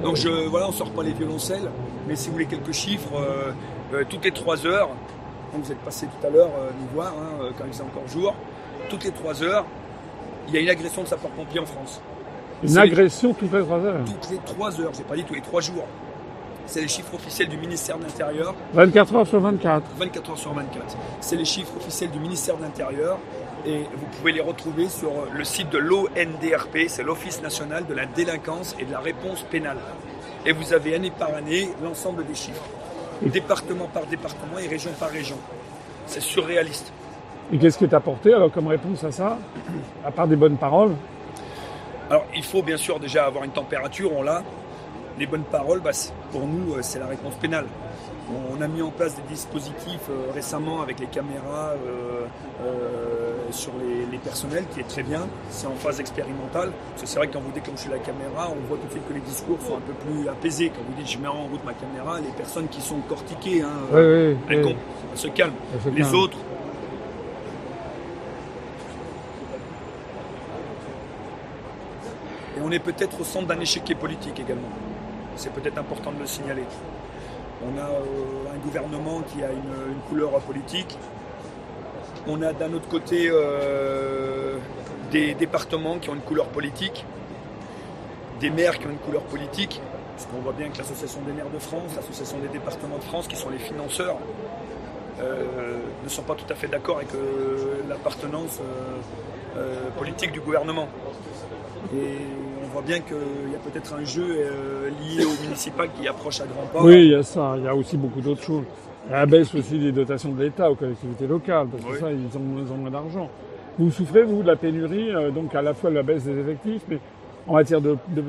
Donc 0.03 0.17
je, 0.17 0.29
voilà, 0.49 0.69
on 0.69 0.73
sort 0.73 0.91
pas 0.91 1.03
les 1.03 1.13
violoncelles, 1.13 1.71
mais 2.07 2.17
si 2.17 2.27
vous 2.29 2.35
voulez 2.35 2.45
quelques 2.47 2.73
chiffres, 2.75 3.15
euh, 3.17 3.53
euh, 3.95 4.05
toutes 4.09 4.25
les 4.25 4.31
3 4.33 4.67
heures, 4.67 4.91
donc 5.53 5.65
vous 5.65 5.73
êtes 5.73 5.79
passé 5.81 6.07
tout 6.07 6.27
à 6.27 6.31
l'heure 6.31 6.51
euh, 6.59 6.71
nous 6.81 6.89
voir 6.95 7.09
hein, 7.19 7.43
euh, 7.43 7.51
quand 7.57 7.65
il 7.67 7.73
faisait 7.73 7.83
encore 7.85 8.07
jour, 8.09 8.35
toutes 8.91 9.05
les 9.05 9.11
3 9.13 9.43
heures, 9.43 9.65
il 10.49 10.55
y 10.55 10.59
a 10.59 10.61
une 10.61 10.69
agression 10.69 11.03
de 11.03 11.09
sapeurs-pompiers 11.09 11.61
en 11.61 11.67
France. 11.67 12.01
Une 12.63 12.69
C'est- 12.71 12.79
agression 12.79 13.35
toutes 13.35 13.53
les 13.53 13.63
trois 13.63 13.79
heures. 13.81 14.05
Toutes 14.05 14.31
les 14.31 14.39
3 14.39 14.81
heures, 14.81 14.93
j'ai 14.97 15.03
pas 15.05 15.17
dit 15.17 15.25
tous 15.25 15.35
les 15.35 15.41
3 15.41 15.61
jours. 15.61 15.85
C'est 16.67 16.81
les 16.81 16.89
chiffres 16.89 17.15
officiels 17.15 17.49
du 17.49 17.57
ministère 17.59 17.97
de 17.99 18.03
l'Intérieur, 18.05 18.55
24 18.75 19.15
heures 19.15 19.27
sur 19.27 19.41
24. 19.41 19.85
24 19.99 20.31
heures 20.31 20.39
sur 20.39 20.53
24. 20.53 20.97
C'est 21.21 21.37
les 21.37 21.45
chiffres 21.45 21.73
officiels 21.77 22.11
du 22.11 22.19
ministère 22.19 22.57
de 22.57 22.63
l'Intérieur 22.63 23.19
et 23.65 23.79
vous 23.97 24.07
pouvez 24.19 24.33
les 24.33 24.41
retrouver 24.41 24.89
sur 24.89 25.11
le 25.33 25.45
site 25.45 25.71
de 25.71 25.79
l'ONDRP, 25.79 26.89
c'est 26.89 27.03
l'Office 27.05 27.41
national 27.43 27.87
de 27.87 27.95
la 27.95 28.07
délinquance 28.07 28.75
et 28.81 28.85
de 28.85 28.91
la 28.93 28.99
réponse 29.01 29.43
pénale. 29.43 29.79
Et 30.45 30.53
vous 30.53 30.73
avez 30.73 30.95
année 30.97 31.11
par 31.17 31.35
année 31.35 31.69
l'ensemble 31.85 32.25
des 32.27 32.35
chiffres, 32.35 32.63
département 33.23 33.87
par 33.87 34.07
département 34.07 34.59
et 34.59 34.69
région 34.69 34.91
par 34.99 35.11
région. 35.11 35.37
C'est 36.07 36.21
surréaliste. 36.21 36.93
Et 37.53 37.59
qu'est-ce 37.59 37.79
que 37.79 37.85
tu 37.85 37.95
as 37.95 37.99
apporté 37.99 38.35
alors 38.35 38.51
comme 38.51 38.67
réponse 38.67 39.05
à 39.05 39.13
ça 39.13 39.39
À 40.05 40.11
part 40.11 40.27
des 40.29 40.37
bonnes 40.37 40.57
paroles? 40.57 40.95
Alors 42.11 42.25
il 42.35 42.45
faut 42.45 42.63
bien 42.63 42.77
sûr 42.77 43.01
déjà 43.01 43.27
avoir 43.27 43.45
une 43.45 43.51
température, 43.51 44.13
on 44.17 44.23
l'a. 44.23 44.43
Les 45.19 45.27
bonnes 45.27 45.45
paroles, 45.45 45.81
bah, 45.81 45.93
pour 46.31 46.47
nous, 46.47 46.75
euh, 46.75 46.83
c'est 46.83 46.99
la 46.99 47.07
réponse 47.07 47.35
pénale. 47.37 47.67
On 48.29 48.61
a 48.61 48.67
mis 48.67 48.83
en 48.83 48.91
place 48.91 49.15
des 49.15 49.23
dispositifs 49.29 50.09
euh, 50.11 50.33
récemment 50.35 50.83
avec 50.83 50.99
les 50.99 51.07
caméras 51.07 51.75
euh, 51.87 52.27
euh, 52.65 53.33
sur 53.53 53.71
les, 53.81 54.05
les 54.11 54.19
personnels, 54.19 54.65
qui 54.75 54.81
est 54.81 54.89
très 54.89 55.05
bien. 55.05 55.29
C'est 55.51 55.69
en 55.69 55.77
phase 55.77 56.01
expérimentale. 56.01 56.73
Parce 56.91 57.03
que 57.03 57.09
c'est 57.09 57.19
vrai 57.19 57.29
que 57.29 57.35
quand 57.35 57.41
vous 57.41 57.53
déclenchez 57.53 57.89
la 57.89 57.99
caméra, 57.99 58.51
on 58.51 58.67
voit 58.67 58.79
tout 58.79 58.87
de 58.87 58.91
suite 58.91 59.07
que 59.09 59.15
les 59.15 59.21
discours 59.21 59.59
sont 59.65 59.77
un 59.77 59.81
peu 59.81 59.93
plus 59.93 60.29
apaisés. 60.29 60.71
Quand 60.71 60.83
vous 60.89 60.95
dites 61.01 61.09
je 61.12 61.19
mets 61.19 61.29
en 61.29 61.45
route 61.45 61.65
ma 61.65 61.75
caméra, 61.75 62.19
les 62.21 62.33
personnes 62.37 62.67
qui 62.69 62.81
sont 62.81 62.99
cortiquées, 63.09 63.62
hein, 63.62 63.71
Oui, 63.93 64.01
oui. 64.01 64.37
elles 64.49 64.65
oui. 64.65 64.77
elles 65.12 65.19
se 65.19 65.29
calment. 65.29 65.55
Elles 65.75 65.81
se 65.83 65.89
Les 65.97 66.03
calment. 66.03 66.15
autres, 66.19 66.39
Et 72.57 72.61
on 72.62 72.71
est 72.71 72.79
peut-être 72.79 73.21
au 73.21 73.25
centre 73.25 73.47
d'un 73.47 73.61
échiquier 73.61 73.95
politique 73.95 74.41
également. 74.41 74.69
C'est 75.37 75.53
peut-être 75.53 75.79
important 75.79 76.12
de 76.12 76.19
le 76.21 76.27
signaler. 76.27 76.65
On 77.62 77.79
a 77.79 77.88
euh, 77.88 78.55
un 78.55 78.59
gouvernement 78.59 79.23
qui 79.23 79.42
a 79.42 79.51
une, 79.51 80.01
couleur 80.09 80.31
politique. 80.40 80.99
On 82.27 82.42
a 82.42 82.53
d'un 82.53 82.73
autre 82.73 82.88
côté 82.88 83.29
euh, 83.31 84.59
des 85.11 85.35
départements 85.35 85.99
qui 85.99 86.11
ont 86.11 86.14
une 86.14 86.21
couleur 86.21 86.47
politique, 86.49 87.05
des 88.40 88.51
maires 88.51 88.79
qui 88.79 88.87
ont 88.87 88.90
une 88.90 88.99
couleur 88.99 89.23
politique, 89.23 89.81
parce 90.14 90.27
qu'on 90.27 90.42
voit 90.42 90.53
bien 90.53 90.69
que 90.69 90.79
l'Association 90.79 91.21
des 91.23 91.33
maires 91.33 91.51
de 91.51 91.59
France, 91.59 91.92
l'Association 91.97 92.38
des 92.38 92.49
départements 92.49 92.99
de 92.99 93.05
France, 93.05 93.27
qui 93.27 93.37
sont 93.37 93.51
les 93.51 93.59
financeurs, 93.59 94.19
euh, 95.21 95.79
ne 96.05 96.09
sont 96.09 96.23
pas 96.23 96.35
tout 96.35 96.51
à 96.51 96.55
fait 96.55 96.69
d'accord 96.69 96.99
avec 96.99 97.09
l'appartenance 97.88 98.61
politique 99.97 100.33
du 100.33 100.40
gouvernement. 100.40 100.88
Voit 102.77 102.85
bien 102.87 103.01
qu'il 103.01 103.17
y 103.51 103.55
a 103.55 103.59
peut-être 103.59 103.95
un 103.95 104.05
jeu 104.05 104.27
euh, 104.29 104.91
lié 104.91 105.25
au 105.25 105.43
municipal 105.43 105.89
qui 105.99 106.07
approche 106.07 106.41
à 106.43 106.45
grands 106.45 106.67
pas. 106.67 106.85
Oui, 106.85 107.07
il 107.07 107.11
y 107.12 107.15
a 107.15 107.23
ça. 107.23 107.55
Il 107.57 107.65
y 107.65 107.69
a 107.69 107.75
aussi 107.75 107.97
beaucoup 107.97 108.21
d'autres 108.21 108.43
choses. 108.43 108.65
La 109.11 109.25
baisse 109.25 109.55
aussi 109.55 109.79
des 109.79 109.93
dotations 109.93 110.31
de 110.33 110.43
l'État 110.43 110.71
aux 110.71 110.75
collectivités 110.75 111.27
locales, 111.27 111.69
parce 111.69 111.83
que 111.85 111.93
Oui. 111.93 111.99
ça, 111.99 112.11
ils 112.12 112.37
ont, 112.37 112.43
ils 112.67 112.71
ont 112.71 112.77
moins 112.77 112.91
d'argent. 112.91 113.31
Vous 113.79 113.91
souffrez, 113.91 114.25
vous, 114.25 114.43
de 114.43 114.47
la 114.49 114.57
pénurie, 114.57 115.11
euh, 115.15 115.31
donc 115.31 115.55
à 115.55 115.62
la 115.62 115.73
fois 115.73 115.89
de 115.91 115.95
la 115.95 116.03
baisse 116.03 116.25
des 116.25 116.39
effectifs, 116.39 116.83
mais 116.89 116.99
en 117.49 117.55
matière 117.55 117.81
de, 117.81 117.97
de, 118.09 118.23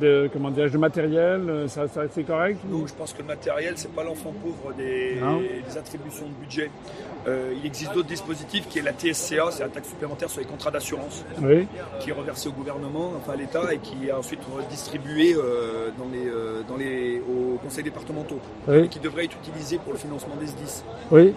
de- 0.00 0.30
comment 0.32 0.50
de 0.50 0.76
matériel, 0.76 1.48
euh, 1.48 1.68
ça, 1.68 1.88
ça 1.88 2.02
c'est 2.10 2.24
correct 2.24 2.58
Nous, 2.68 2.86
je 2.86 2.92
pense 2.92 3.12
que 3.12 3.20
le 3.22 3.28
matériel, 3.28 3.72
c'est 3.76 3.90
pas 3.92 4.04
l'enfant 4.04 4.32
pauvre 4.42 4.74
des, 4.76 5.16
Non. 5.20 5.40
des 5.40 5.78
attributions 5.78 6.26
de 6.26 6.32
budget. 6.44 6.70
Euh, 7.26 7.54
il 7.58 7.64
existe 7.64 7.94
d'autres 7.94 8.08
dispositifs 8.08 8.68
qui 8.68 8.80
est 8.80 8.82
la 8.82 8.92
TSCA, 8.92 9.50
c'est 9.50 9.62
la 9.62 9.68
taxe 9.70 9.88
supplémentaire 9.88 10.28
sur 10.28 10.40
les 10.40 10.46
contrats 10.46 10.70
d'assurance, 10.70 11.24
Oui. 11.42 11.66
qui 12.00 12.10
est 12.10 12.12
reversée 12.12 12.48
au 12.48 12.52
gouvernement, 12.52 13.12
enfin 13.16 13.32
à 13.32 13.36
l'État, 13.36 13.72
et 13.72 13.78
qui 13.78 14.08
est 14.08 14.12
ensuite 14.12 14.40
distribuée 14.68 15.34
euh, 15.34 15.88
dans 15.98 16.08
les, 16.12 16.26
euh, 16.28 16.62
dans 16.68 16.76
les, 16.76 17.20
aux 17.20 17.56
conseils 17.58 17.84
départementaux, 17.84 18.40
Oui. 18.68 18.88
qui 18.88 18.98
devrait 18.98 19.24
être 19.24 19.36
utilisée 19.42 19.78
pour 19.78 19.92
le 19.92 19.98
financement 19.98 20.34
des 20.36 20.46
SDIS. 20.48 20.82
Oui. 21.10 21.32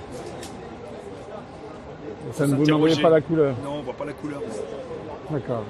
Ça 2.34 2.48
ne 2.48 2.56
vous 2.56 2.66
n'envoyez 2.66 3.02
pas 3.02 3.10
la 3.10 3.22
couleur. 3.22 3.56
Non, 3.64 3.76
on 3.80 3.82
voit 3.82 3.94
pas 3.94 4.06
la 4.06 4.14
couleur. 4.14 4.42
D'accord. 5.30 5.64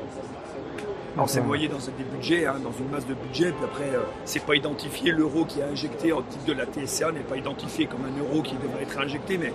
Alors 1.15 1.29
c'est 1.29 1.41
noyé 1.41 1.69
dans 1.69 1.77
des 1.77 2.03
budgets, 2.13 2.45
hein, 2.45 2.55
dans 2.61 2.73
une 2.77 2.89
masse 2.89 3.07
de 3.07 3.13
budget, 3.13 3.51
puis 3.51 3.63
après 3.63 3.95
euh, 3.95 4.01
c'est 4.25 4.43
pas 4.43 4.55
identifié, 4.55 5.11
l'euro 5.11 5.45
qui 5.45 5.61
est 5.61 5.63
injecté 5.63 6.11
en 6.11 6.21
titre 6.21 6.45
de 6.45 6.53
la 6.53 6.65
TSA 6.65 7.13
n'est 7.13 7.21
pas 7.21 7.37
identifié 7.37 7.85
comme 7.85 8.01
un 8.01 8.19
euro 8.21 8.41
qui 8.41 8.55
devrait 8.55 8.83
être 8.83 8.99
injecté, 8.99 9.37
mais 9.37 9.53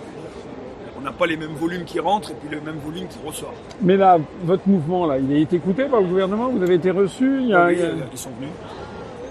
on 0.97 1.01
n'a 1.01 1.11
pas 1.11 1.27
les 1.27 1.37
mêmes 1.37 1.53
volumes 1.53 1.83
qui 1.83 1.99
rentrent 1.99 2.31
et 2.31 2.33
puis 2.33 2.49
le 2.49 2.61
même 2.61 2.77
volume 2.83 3.07
qui 3.07 3.19
ressort. 3.23 3.53
Mais 3.81 3.95
là, 3.95 4.17
votre 4.43 4.67
mouvement, 4.67 5.05
là, 5.05 5.19
il 5.19 5.31
a 5.31 5.37
été 5.37 5.57
écouté 5.57 5.85
par 5.85 6.01
le 6.01 6.07
gouvernement? 6.07 6.49
Vous 6.49 6.63
avez 6.63 6.75
été 6.75 6.89
reçu? 6.91 7.41
Il 7.41 7.49
y 7.49 7.53
a, 7.53 7.67
Oui, 7.67 7.75
euh, 7.79 7.93
Ils 8.11 8.17
sont 8.17 8.29
venus. 8.39 8.51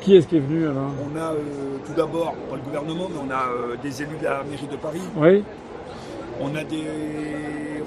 Qui 0.00 0.16
est-ce 0.16 0.26
qui 0.28 0.36
est 0.36 0.40
venu 0.40 0.64
alors? 0.68 0.90
On 1.12 1.16
a 1.18 1.32
euh, 1.32 1.36
tout 1.84 1.92
d'abord, 1.94 2.34
pas 2.48 2.56
le 2.56 2.62
gouvernement, 2.62 3.08
mais 3.10 3.20
on 3.28 3.30
a 3.30 3.50
euh, 3.52 3.76
des 3.82 4.02
élus 4.02 4.16
de 4.18 4.24
la 4.24 4.42
mairie 4.44 4.68
de 4.70 4.76
Paris, 4.76 5.00
Oui. 5.16 5.44
on 6.40 6.54
a 6.56 6.62
des 6.64 6.84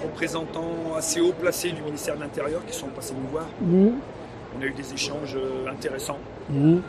représentants 0.04 0.96
assez 0.98 1.22
haut 1.22 1.34
placés 1.34 1.72
du 1.72 1.82
ministère 1.82 2.16
de 2.18 2.22
l'Intérieur 2.22 2.62
qui 2.66 2.78
sont 2.78 2.88
passés 2.88 3.14
nous 3.22 3.30
voir. 3.32 3.46
Mmh. 3.62 3.88
On 4.58 4.62
a 4.62 4.66
eu 4.66 4.74
des 4.74 4.94
échanges 4.94 5.36
euh, 5.36 5.68
intéressants, 5.68 6.20
Mmh. 6.50 6.80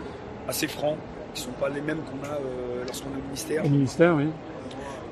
assez 0.49 0.67
francs, 0.67 0.97
qui 1.33 1.43
ne 1.43 1.47
sont 1.47 1.53
pas 1.53 1.69
les 1.69 1.81
mêmes 1.81 1.99
qu'on 1.99 2.27
a 2.27 2.35
euh, 2.35 2.85
lorsqu'on 2.87 3.11
est 3.11 3.21
au 3.21 3.25
ministère. 3.25 3.65
Au 3.65 3.69
ministère, 3.69 4.15
oui. 4.17 4.29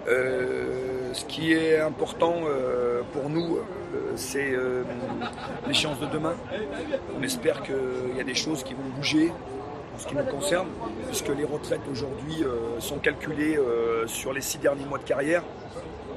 Euh, 0.09 1.13
ce 1.13 1.25
qui 1.27 1.53
est 1.53 1.79
important 1.79 2.35
euh, 2.45 3.03
pour 3.13 3.29
nous, 3.29 3.59
c'est 4.17 4.53
l'échéance 5.67 6.01
de 6.01 6.07
demain. 6.07 6.35
On 7.19 7.23
espère 7.23 7.63
qu'il 7.63 8.17
y 8.17 8.21
a 8.21 8.25
des 8.25 8.35
choses 8.35 8.63
qui 8.65 8.75
vont 8.75 8.89
bouger 8.97 9.31
en 9.95 9.99
ce 9.99 10.07
qui 10.07 10.17
nous 10.17 10.25
concerne, 10.25 10.69
puisque 11.09 11.29
les 11.29 11.45
retraites 11.45 11.83
aujourd'hui 11.91 12.43
sont 12.79 12.97
calculées 12.97 13.59
sur 14.07 14.33
les 14.33 14.41
six 14.41 14.59
derniers 14.59 14.87
mois 14.87 14.99
de 14.99 15.05
carrière, 15.05 15.43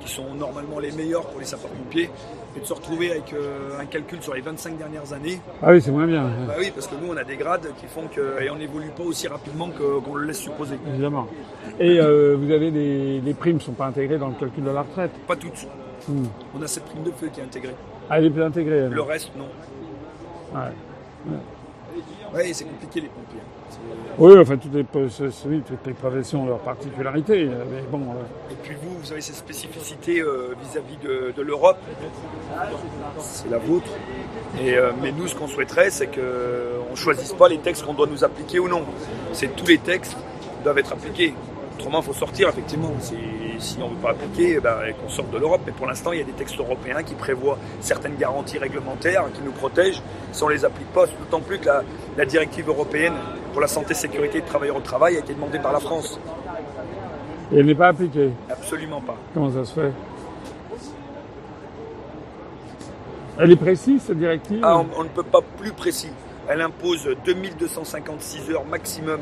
qui 0.01 0.11
sont 0.11 0.33
normalement 0.35 0.79
les 0.79 0.91
meilleurs 0.91 1.25
pour 1.27 1.39
les 1.39 1.45
sapeurs-pompiers, 1.45 2.09
et 2.55 2.59
de 2.59 2.65
se 2.65 2.73
retrouver 2.73 3.11
avec 3.11 3.33
euh, 3.33 3.79
un 3.79 3.85
calcul 3.85 4.21
sur 4.21 4.33
les 4.33 4.41
25 4.41 4.77
dernières 4.77 5.11
années. 5.13 5.39
Ah 5.61 5.71
oui, 5.71 5.81
c'est 5.81 5.91
moins 5.91 6.07
bien, 6.07 6.23
Bah 6.47 6.53
oui, 6.57 6.71
parce 6.73 6.87
que 6.87 6.95
nous, 6.95 7.11
on 7.11 7.17
a 7.17 7.23
des 7.23 7.35
grades 7.35 7.67
qui 7.79 7.85
font 7.87 8.07
que, 8.07 8.41
et 8.41 8.49
on 8.49 8.55
n'évolue 8.57 8.91
pas 8.95 9.03
aussi 9.03 9.27
rapidement 9.27 9.69
qu'on 9.69 10.15
le 10.15 10.25
laisse 10.25 10.39
supposer. 10.39 10.77
évidemment. 10.87 11.27
Et 11.79 11.99
euh, 11.99 12.35
vous 12.39 12.51
avez 12.51 12.71
des 12.71 13.19
les 13.21 13.33
primes 13.33 13.57
ne 13.57 13.61
sont 13.61 13.73
pas 13.73 13.87
intégrées 13.87 14.17
dans 14.17 14.29
le 14.29 14.35
calcul 14.35 14.63
de 14.63 14.69
la 14.71 14.81
retraite? 14.83 15.11
Pas 15.27 15.35
toutes. 15.35 15.67
Mmh. 16.07 16.23
On 16.57 16.61
a 16.61 16.67
cette 16.67 16.85
prime 16.85 17.03
de 17.03 17.11
feu 17.11 17.29
qui 17.33 17.39
est 17.41 17.43
intégrée. 17.43 17.75
Ah, 18.09 18.19
elle 18.19 18.25
est 18.25 18.29
plus 18.29 18.43
intégrée. 18.43 18.77
elle. 18.77 18.91
Le 18.91 19.01
reste, 19.01 19.31
non. 19.35 19.47
Ouais. 20.57 20.71
Oui, 22.33 22.53
c'est 22.53 22.65
compliqué 22.65 23.01
les 23.01 23.07
pompiers. 23.07 23.39
Oui, 24.17 24.37
enfin 24.39 24.57
toutes 24.57 24.73
les, 24.73 24.83
toutes 24.83 25.93
professions 25.95 26.43
ont 26.43 26.45
leurs 26.47 26.59
particularités. 26.59 27.45
Mais 27.45 27.81
bon, 27.89 27.99
euh, 27.99 28.51
Et 28.51 28.55
puis 28.63 28.75
vous, 28.81 28.97
vous 28.99 29.11
avez 29.11 29.21
cette 29.21 29.35
spécificité 29.35 30.21
euh, 30.21 30.55
vis-à-vis 30.61 30.97
de, 30.97 31.33
de 31.35 31.41
l'Europe. 31.41 31.77
C'est 33.19 33.49
la 33.49 33.57
vôtre. 33.57 33.89
Et, 34.61 34.77
euh, 34.77 34.91
mais 35.01 35.11
nous, 35.11 35.27
ce 35.27 35.35
qu'on 35.35 35.47
souhaiterait, 35.47 35.89
c'est 35.89 36.07
qu'on 36.07 36.91
ne 36.91 36.95
choisisse 36.95 37.33
pas 37.33 37.49
les 37.49 37.57
textes 37.57 37.85
qu'on 37.85 37.93
doit 37.93 38.07
nous 38.07 38.23
appliquer 38.23 38.59
ou 38.59 38.67
non. 38.67 38.83
C'est 39.33 39.55
tous 39.55 39.67
les 39.67 39.77
textes 39.77 40.15
doivent 40.63 40.77
être 40.77 40.93
appliqués. 40.93 41.33
Autrement, 41.77 41.99
il 41.99 42.05
faut 42.05 42.13
sortir, 42.13 42.49
effectivement. 42.49 42.91
Si, 42.99 43.77
on 43.81 43.89
ne 43.89 43.95
veut 43.95 44.01
pas 44.01 44.11
appliquer, 44.11 44.55
eh 44.57 44.59
ben, 44.59 44.77
qu'on 45.01 45.09
sorte 45.09 45.29
de 45.31 45.37
l'Europe. 45.37 45.61
Mais 45.65 45.71
pour 45.71 45.87
l'instant, 45.87 46.11
il 46.13 46.19
y 46.19 46.21
a 46.21 46.25
des 46.25 46.31
textes 46.31 46.57
européens 46.57 47.03
qui 47.03 47.15
prévoient 47.15 47.57
certaines 47.81 48.15
garanties 48.15 48.57
réglementaires 48.57 49.25
qui 49.33 49.41
nous 49.41 49.51
protègent. 49.51 50.01
Si 50.31 50.43
on 50.43 50.47
ne 50.47 50.53
les 50.53 50.65
applique 50.65 50.91
pas, 50.93 51.05
d'autant 51.05 51.41
plus 51.41 51.59
que 51.59 51.65
la, 51.65 51.83
la 52.17 52.25
directive 52.25 52.67
européenne 52.69 53.13
pour 53.51 53.61
la 53.61 53.67
santé 53.67 53.91
et 53.91 53.95
sécurité 53.95 54.39
des 54.41 54.45
travailleurs 54.47 54.77
au 54.77 54.81
travail 54.81 55.15
a 55.17 55.19
été 55.19 55.33
demandée 55.33 55.59
par 55.59 55.73
la 55.73 55.79
France. 55.79 56.19
Et 57.51 57.59
elle 57.59 57.65
n'est 57.65 57.75
pas 57.75 57.89
appliquée. 57.89 58.31
Absolument 58.49 59.01
pas. 59.01 59.15
Comment 59.33 59.51
ça 59.51 59.65
se 59.65 59.73
fait? 59.73 59.91
Elle 63.37 63.51
est 63.51 63.57
précise, 63.57 64.01
cette 64.01 64.17
directive? 64.17 64.61
Ah, 64.63 64.77
on, 64.77 64.87
on 64.97 65.03
ne 65.03 65.09
peut 65.09 65.23
pas 65.23 65.41
plus 65.57 65.71
précis. 65.71 66.11
Elle 66.47 66.61
impose 66.61 67.09
2256 67.25 68.51
heures 68.51 68.65
maximum 68.65 69.21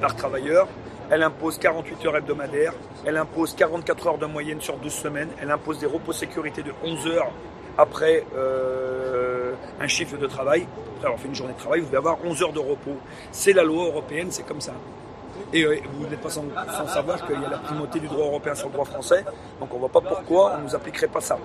par 0.00 0.16
travailleur. 0.16 0.66
Elle 1.10 1.22
impose 1.22 1.58
48 1.58 2.06
heures 2.06 2.16
hebdomadaires. 2.16 2.72
Elle 3.04 3.16
impose 3.16 3.54
44 3.54 4.06
heures 4.08 4.18
de 4.18 4.26
moyenne 4.26 4.60
sur 4.60 4.76
12 4.76 4.92
semaines. 4.92 5.28
Elle 5.40 5.50
impose 5.50 5.78
des 5.78 5.86
repos 5.86 6.12
sécurité 6.12 6.62
de 6.62 6.72
11 6.84 7.06
heures 7.08 7.30
après 7.78 8.24
euh, 8.36 9.52
un 9.80 9.86
chiffre 9.88 10.16
de 10.16 10.26
travail. 10.26 10.66
Après 10.96 11.06
avoir 11.06 11.20
fait 11.20 11.28
une 11.28 11.34
journée 11.34 11.52
de 11.52 11.58
travail, 11.58 11.80
vous 11.80 11.86
devez 11.86 11.98
avoir 11.98 12.18
11 12.24 12.42
heures 12.42 12.52
de 12.52 12.58
repos. 12.58 12.96
C'est 13.30 13.52
la 13.52 13.62
loi 13.64 13.84
européenne, 13.86 14.28
c'est 14.30 14.46
comme 14.46 14.60
ça. 14.60 14.72
Et 15.52 15.62
euh, 15.62 15.76
vous 15.98 16.06
n'êtes 16.08 16.20
pas 16.20 16.30
sans, 16.30 16.44
sans 16.76 16.88
savoir 16.88 17.24
qu'il 17.24 17.40
y 17.40 17.44
a 17.44 17.48
la 17.50 17.58
primauté 17.58 18.00
du 18.00 18.08
droit 18.08 18.26
européen 18.26 18.54
sur 18.56 18.66
le 18.68 18.72
droit 18.72 18.84
français. 18.86 19.24
Donc 19.60 19.68
on 19.72 19.74
ne 19.74 19.80
voit 19.80 19.88
pas 19.90 20.00
pourquoi 20.00 20.54
on 20.56 20.58
ne 20.58 20.64
nous 20.64 20.74
appliquerait 20.74 21.06
pas 21.06 21.20
ça. 21.20 21.38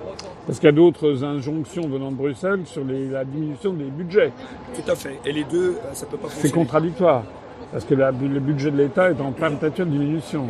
Parce 0.47 0.57
qu'il 0.57 0.67
y 0.67 0.71
a 0.71 0.75
d'autres 0.75 1.23
injonctions 1.23 1.87
venant 1.87 2.09
de 2.11 2.15
Bruxelles 2.15 2.61
sur 2.65 2.83
les- 2.83 3.09
la 3.09 3.23
diminution 3.25 3.73
des 3.73 3.83
budgets. 3.85 4.31
Tout 4.73 4.89
à 4.91 4.95
fait. 4.95 5.19
Et 5.25 5.31
les 5.31 5.43
deux, 5.43 5.73
euh, 5.75 5.93
ça 5.93 6.07
peut 6.07 6.17
pas 6.17 6.29
C'est 6.29 6.35
fonctionner. 6.41 6.53
contradictoire. 6.65 7.23
Parce 7.71 7.85
que 7.85 7.95
la- 7.95 8.11
le 8.11 8.39
budget 8.39 8.71
de 8.71 8.77
l'État 8.77 9.09
est 9.11 9.21
en 9.21 9.31
perpétuelle 9.31 9.89
diminution. 9.89 10.47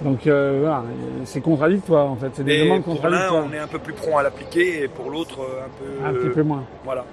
Donc 0.00 0.26
euh, 0.26 0.58
voilà, 0.62 0.82
c'est 1.24 1.40
contradictoire 1.40 2.10
en 2.10 2.16
fait. 2.16 2.30
C'est 2.34 2.42
des 2.42 2.54
Et 2.54 2.64
demandes 2.64 2.82
pour 2.82 2.94
l'un, 2.94 3.00
contradictoires. 3.00 3.44
on 3.48 3.52
est 3.52 3.58
un 3.58 3.66
peu 3.68 3.78
plus 3.78 3.92
prompt 3.92 4.16
à 4.18 4.22
l'appliquer 4.24 4.82
et 4.84 4.88
pour 4.88 5.10
l'autre, 5.10 5.40
euh, 5.40 5.64
un 5.66 6.12
peu. 6.12 6.18
Un 6.18 6.20
petit 6.20 6.34
peu 6.34 6.42
moins. 6.42 6.64
Voilà. 6.84 7.04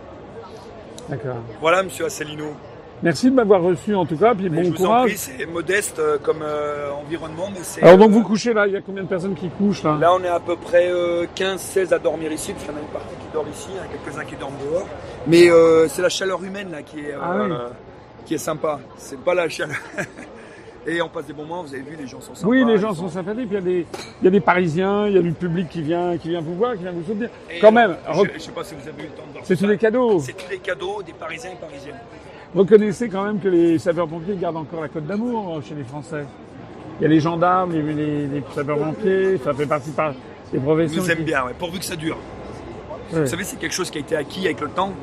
D'accord. 1.10 1.36
Voilà, 1.62 1.84
monsieur 1.84 2.05
Asselineau. 2.05 2.53
Merci 3.01 3.29
de 3.29 3.36
m'avoir 3.36 3.62
reçu 3.62 3.95
en 3.95 4.05
tout 4.05 4.17
cas, 4.17 4.34
puis 4.36 4.49
Mais 4.49 4.58
bon 4.58 4.63
je 4.63 4.69
vous 4.77 4.84
en 4.84 4.88
courage. 4.88 5.10
prie, 5.10 5.17
c'est 5.17 5.45
modeste 5.45 5.99
euh, 5.99 6.17
comme 6.21 6.41
euh, 6.41 6.89
environnement, 6.91 7.49
mais 7.53 7.60
c'est. 7.62 7.82
Alors 7.84 7.97
donc 7.97 8.12
vous 8.12 8.23
couchez 8.23 8.53
là, 8.53 8.67
il 8.67 8.73
y 8.73 8.77
a 8.77 8.82
combien 8.82 9.03
de 9.03 9.08
personnes 9.08 9.36
qui 9.36 9.49
couchent 9.49 9.84
là? 9.84 9.97
Là, 9.99 10.13
on 10.13 10.23
est 10.23 10.27
à 10.27 10.39
peu 10.39 10.55
près 10.55 10.89
15-16 11.36 11.93
à 11.93 11.99
dormir 11.99 12.32
ici, 12.32 12.51
parce 12.53 12.65
qu'il 12.65 12.73
y 12.73 12.75
en 12.75 12.79
a 12.79 12.82
une 12.82 12.88
partie 12.88 13.15
qui 13.15 13.27
dort 13.34 13.45
ici, 13.53 13.69
il 13.71 13.75
y 13.77 13.79
en 13.79 13.84
a 13.84 13.88
quelques-uns 14.03 14.25
qui 14.25 14.36
dorment 14.36 14.55
dehors. 14.69 14.88
Mais 15.27 15.47
c'est 15.89 16.01
la 16.01 16.10
chaleur 16.10 16.43
humaine 16.43 16.71
là 16.71 16.82
qui 16.82 16.99
est, 17.01 17.13
Ah 17.21 17.36
oui. 17.43 17.53
Qui 18.30 18.36
est 18.36 18.38
sympa. 18.38 18.80
C'est 18.98 19.20
pas 19.20 19.34
la 19.34 19.50
chaleur. 19.50 19.76
Et 20.88 21.02
on 21.02 21.10
passe 21.10 21.26
des 21.26 21.34
bons 21.34 21.46
moments, 21.46 21.63
vous 21.63 21.74
avez 21.74 21.82
vu, 21.84 21.96
les 22.00 22.08
gens 22.08 22.22
sont 22.22 22.34
sympas. 22.36 22.48
Oui, 22.48 22.63
les 22.63 22.74
ils 22.74 22.80
gens 22.80 22.94
sont 22.94 23.10
sympathiques, 23.10 23.48
il 23.50 23.54
y, 23.54 23.58
a 23.58 23.62
des, 23.62 23.86
il 24.22 24.26
y 24.26 24.28
a 24.28 24.32
des 24.32 24.39
Parisiens, 24.39 25.08
il 25.08 25.15
y 25.15 25.18
a 25.18 25.22
du 25.22 25.32
public 25.34 25.68
qui 25.68 25.82
vient, 25.82 26.15
qui 26.18 26.30
vient 26.30 26.39
vous 26.42 26.54
voir, 26.56 26.76
qui 26.76 26.84
vient 26.84 26.92
vous 26.92 27.04
soutenir. 27.04 27.30
Et, 27.50 27.60
Quand 27.60 27.72
même, 27.72 27.98
Je, 28.36 28.39
sais 28.39 28.52
pas 28.52 28.63
si 28.63 28.76
vous 28.76 28.88
avez 28.88 29.02
eu 29.04 29.06
le 29.08 29.12
temps 29.12 29.24
de 29.28 29.34
voir 29.34 29.44
c'est 29.46 29.56
tous 29.58 29.68
les 29.68 29.78
cadeaux. 29.78 30.20
C'est 30.20 30.34
tous 30.34 30.50
les 30.50 30.60
cadeaux 30.60 31.02
des 31.04 31.12
Parisiens 31.13 31.52
et 31.52 31.56
Parisiennes. 31.56 32.00
Reconnaissez 32.56 33.10
quand 33.10 33.24
même 33.26 33.39
que 33.39 33.48
les 33.50 33.78
sapeurs-pompiers 33.80 34.36
gardent 34.36 34.58
encore 34.58 34.82
la 34.82 34.88
cote 34.89 35.06
d'amour 35.08 35.58
euh, 35.58 35.62
chez 35.62 35.74
les 35.76 35.84
Français. 35.84 36.26
Il 37.00 37.04
y 37.04 37.06
a 37.06 37.10
les 37.10 37.20
gendarmes, 37.20 37.72
les, 37.74 37.82
les, 37.82 38.28
les 38.28 38.44
sapeurs-pompiers, 38.56 39.38
ça 39.44 39.54
fait 39.56 39.65
partie 39.68 39.92
par 39.92 40.12
des 40.13 40.18
Ils 40.54 40.60
professions. 40.62 41.02
nous 41.02 41.12
aiment 41.12 41.18
qui- 41.18 41.24
bien, 41.24 41.46
ouais, 41.46 41.54
pourvu 41.58 41.80
que 41.80 41.86
ça 41.86 41.96
dure. 41.96 42.18
Ouais. 43.12 43.22
Vous 43.22 43.28
savez, 43.28 43.44
c'est 43.44 43.58
quelque 43.58 43.74
chose 43.76 43.89
qui 43.89 43.98
a 43.98 44.02
été 44.02 44.15
acquis 44.15 44.46
avec 44.46 44.62
le 44.62 44.70
temps 44.70 44.94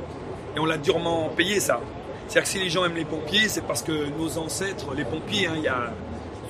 et 0.56 0.60
on 0.60 0.64
l'a 0.64 0.78
durement 0.78 1.28
payé 1.36 1.58
ça. 1.60 1.80
C'est-à-dire 2.28 2.42
que 2.42 2.48
si 2.48 2.58
les 2.58 2.70
gens 2.70 2.84
aiment 2.84 2.96
les 2.96 3.04
pompiers, 3.04 3.48
c'est 3.48 3.62
parce 3.62 3.82
que 3.82 3.92
nos 4.18 4.38
ancêtres, 4.38 4.94
les 4.96 5.04
pompiers, 5.04 5.46
hein, 5.46 5.54
il 5.56 5.62
y 5.62 5.68
a 5.68 5.92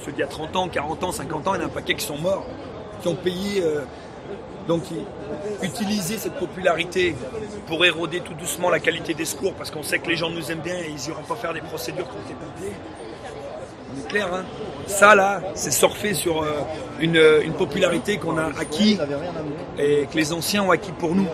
ceux 0.04 0.12
d'il 0.12 0.20
y 0.20 0.24
a 0.24 0.26
30 0.26 0.56
ans, 0.56 0.68
40 0.68 1.04
ans, 1.04 1.12
50 1.12 1.48
ans, 1.48 1.54
il 1.54 1.58
y 1.58 1.60
en 1.60 1.64
a 1.64 1.66
un 1.66 1.70
paquet 1.70 1.94
qui 1.94 2.04
sont 2.04 2.18
morts, 2.18 2.46
qui 3.02 3.08
ont 3.08 3.14
payé. 3.14 3.62
euh, 3.62 3.80
donc, 4.68 4.82
utiliser 5.62 6.18
cette 6.18 6.34
popularité 6.34 7.14
pour 7.68 7.84
éroder 7.84 8.20
tout 8.20 8.34
doucement 8.34 8.68
la 8.68 8.80
qualité 8.80 9.14
des 9.14 9.24
secours, 9.24 9.52
parce 9.54 9.70
qu'on 9.70 9.84
sait 9.84 10.00
que 10.00 10.08
les 10.08 10.16
gens 10.16 10.28
nous 10.30 10.50
aiment 10.50 10.58
bien 10.60 10.74
et 10.74 10.88
ils 10.90 11.08
n'iront 11.08 11.22
pas 11.22 11.36
faire 11.36 11.54
des 11.54 11.60
procédures 11.60 12.08
contre 12.08 12.24
les 12.28 12.34
pompiers. 12.34 12.76
On 13.94 14.00
est 14.00 14.08
clair, 14.08 14.28
hein 14.34 14.44
Ça, 14.88 15.14
là, 15.14 15.40
c'est 15.54 15.70
surfer 15.70 16.14
sur 16.14 16.42
euh, 16.42 16.48
une, 16.98 17.52
popularité 17.52 18.18
qu'on 18.18 18.36
a 18.38 18.46
acquis 18.58 18.98
et 19.78 20.06
que 20.10 20.16
les 20.16 20.32
anciens 20.32 20.64
ont 20.64 20.70
acquis 20.72 20.92
pour 20.92 21.14
nous. 21.14 21.26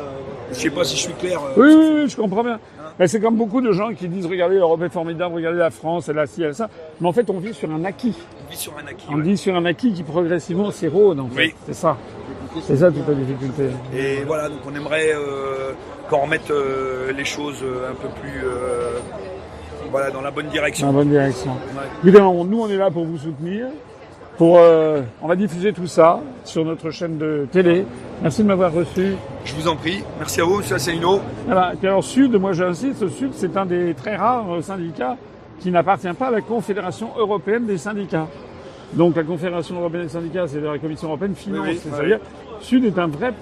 Je 0.53 0.59
sais 0.59 0.71
pas 0.71 0.85
si 0.85 0.97
je 0.97 1.03
suis 1.03 1.15
clair. 1.15 1.41
euh, 1.43 1.53
Oui, 1.57 1.75
oui, 1.75 2.01
oui, 2.03 2.09
je 2.11 2.17
comprends 2.17 2.45
bien. 2.45 2.61
Mais 3.03 3.09
c'est 3.09 3.19
comme 3.19 3.35
beaucoup 3.35 3.61
de 3.61 3.73
gens 3.73 3.93
qui 3.95 4.07
disent 4.07 4.27
regardez 4.27 4.55
l'Europe 4.55 4.81
est 4.85 4.89
formidable, 4.89 5.35
regardez 5.35 5.59
la 5.59 5.71
France, 5.73 6.09
elle 6.09 6.21
a 6.21 6.27
ci, 6.29 6.41
elle 6.45 6.51
a 6.51 6.55
ça. 6.55 6.71
Mais 7.01 7.09
en 7.09 7.13
fait, 7.13 7.29
on 7.31 7.41
vit 7.41 7.53
sur 7.53 7.69
un 7.69 7.85
acquis. 7.85 8.17
On 8.47 8.49
vit 8.49 8.57
sur 8.57 8.73
un 8.79 8.87
acquis. 8.87 9.07
On 9.11 9.17
ouais. 9.17 9.23
vit 9.23 9.37
sur 9.37 9.57
un 9.57 9.65
acquis 9.65 9.93
qui 9.93 10.05
progressivement 10.05 10.71
s'érode, 10.71 11.19
en 11.19 11.27
fait. 11.27 11.47
Oui. 11.47 11.55
C'est 11.67 11.75
ça. 11.75 11.97
C'est 12.61 12.77
ça 12.77 12.93
toute 12.93 13.09
la 13.09 13.15
difficulté. 13.15 13.71
Et 13.93 14.23
voilà, 14.25 14.49
donc 14.49 14.61
on 14.71 14.73
aimerait 14.77 15.15
euh, 15.17 15.73
qu'on 16.09 16.19
remette 16.19 16.49
euh, 16.53 17.13
les 17.13 17.25
choses 17.25 17.59
euh, 17.65 17.91
un 17.91 17.95
peu 17.95 18.07
plus 18.21 18.45
euh, 18.45 19.01
voilà, 19.91 20.13
dans 20.13 20.21
la 20.21 20.31
bonne 20.31 20.47
Dans 20.47 20.53
direction. 20.53 20.87
la 20.87 20.93
bonne 20.93 21.11
direction. 21.11 21.51
Ouais. 21.51 21.83
Évidemment, 22.05 22.45
nous, 22.45 22.61
on 22.61 22.69
est 22.69 22.77
là 22.77 22.89
pour 22.93 23.05
vous 23.05 23.19
soutenir. 23.19 23.67
Pour, 24.39 24.59
euh, 24.59 25.03
on 25.21 25.29
va 25.29 25.37
diffuser 25.37 25.73
tout 25.73 25.87
ça 25.87 26.21
sur 26.45 26.65
notre 26.65 26.91
chaîne 26.91 27.19
de 27.19 27.47
télé. 27.53 27.85
Merci 28.23 28.43
de 28.43 28.49
m'avoir 28.49 28.73
reçu. 28.73 29.15
Je 29.45 29.55
vous 29.55 29.69
en 29.69 29.77
prie. 29.77 30.03
Merci 30.19 30.41
à 30.41 30.45
vous, 30.45 30.59
monsieur 30.59 30.77
Asselineau. 30.77 31.21
Voilà. 31.45 31.75
Et 31.75 31.77
puis 31.77 31.87
alors, 31.87 32.03
Sud, 32.03 32.35
moi 32.37 32.53
j'insiste, 32.53 33.09
Sud, 33.09 33.33
c'est 33.35 33.57
un 33.57 33.67
des 33.67 33.95
très 33.95 34.17
rares 34.17 34.51
euh, 34.55 34.63
syndicats 34.63 35.17
qui 35.61 35.71
n'appartient 35.71 36.13
pas 36.19 36.29
à 36.29 36.31
la 36.31 36.41
Confédération 36.41 37.11
européenne 37.17 37.67
des 37.67 37.79
syndicats. 37.79 38.27
Donc 38.95 39.17
la 39.17 39.23
Confédération 39.23 39.79
européenne 39.79 40.05
des 40.05 40.09
syndicats, 40.09 40.47
c'est 40.47 40.61
la 40.61 40.79
Commission 40.79 41.09
européenne 41.09 41.35
finance. 41.35 41.67
Oui, 41.67 41.73
oui, 41.75 41.81
C'est-à-dire, 41.83 42.19
Sud 42.61 42.85
est 42.85 42.99
un 42.99 43.07
vrai, 43.07 43.33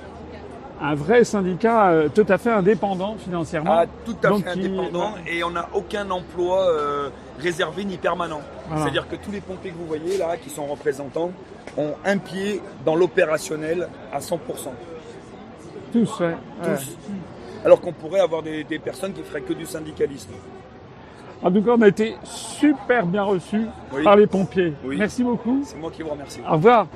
un 0.80 0.94
vrai 0.94 1.24
syndicat 1.24 1.90
euh, 1.90 2.08
tout 2.08 2.24
à 2.28 2.38
fait 2.38 2.50
indépendant 2.50 3.16
financièrement. 3.18 3.72
Ah, 3.80 3.84
tout 4.04 4.16
à 4.24 4.28
Donc, 4.28 4.44
fait 4.44 4.50
indépendant 4.50 5.14
et 5.26 5.44
on 5.44 5.50
n'a 5.50 5.68
aucun 5.74 6.10
emploi 6.10 6.68
euh, 6.70 7.10
réservé 7.38 7.84
ni 7.84 7.96
permanent. 7.98 8.40
Voilà. 8.68 8.82
C'est-à-dire 8.82 9.08
que 9.08 9.16
tous 9.16 9.30
les 9.30 9.40
pompiers 9.40 9.70
que 9.70 9.76
vous 9.76 9.86
voyez 9.86 10.16
là, 10.16 10.36
qui 10.36 10.50
sont 10.50 10.66
représentants, 10.66 11.32
ont 11.76 11.92
un 12.04 12.18
pied 12.18 12.62
dans 12.84 12.96
l'opérationnel 12.96 13.88
à 14.12 14.18
100%. 14.20 14.36
Tous, 15.92 16.20
ouais. 16.20 16.26
Ouais. 16.26 16.34
Tous. 16.64 16.96
Alors 17.64 17.80
qu'on 17.80 17.92
pourrait 17.92 18.20
avoir 18.20 18.42
des, 18.42 18.64
des 18.64 18.78
personnes 18.78 19.12
qui 19.12 19.22
feraient 19.22 19.42
que 19.42 19.52
du 19.52 19.66
syndicalisme. 19.66 20.32
En 21.42 21.50
tout 21.50 21.62
cas, 21.62 21.72
on 21.76 21.82
a 21.82 21.88
été 21.88 22.16
super 22.22 23.06
bien 23.06 23.22
reçus 23.22 23.66
Oui. 23.94 24.04
par 24.04 24.16
les 24.16 24.26
pompiers. 24.26 24.74
Oui. 24.84 24.96
Merci 24.98 25.22
beaucoup. 25.24 25.60
C'est 25.64 25.78
moi 25.78 25.90
qui 25.90 26.02
vous 26.02 26.10
remercie. 26.10 26.40
Au 26.48 26.52
revoir. 26.52 26.86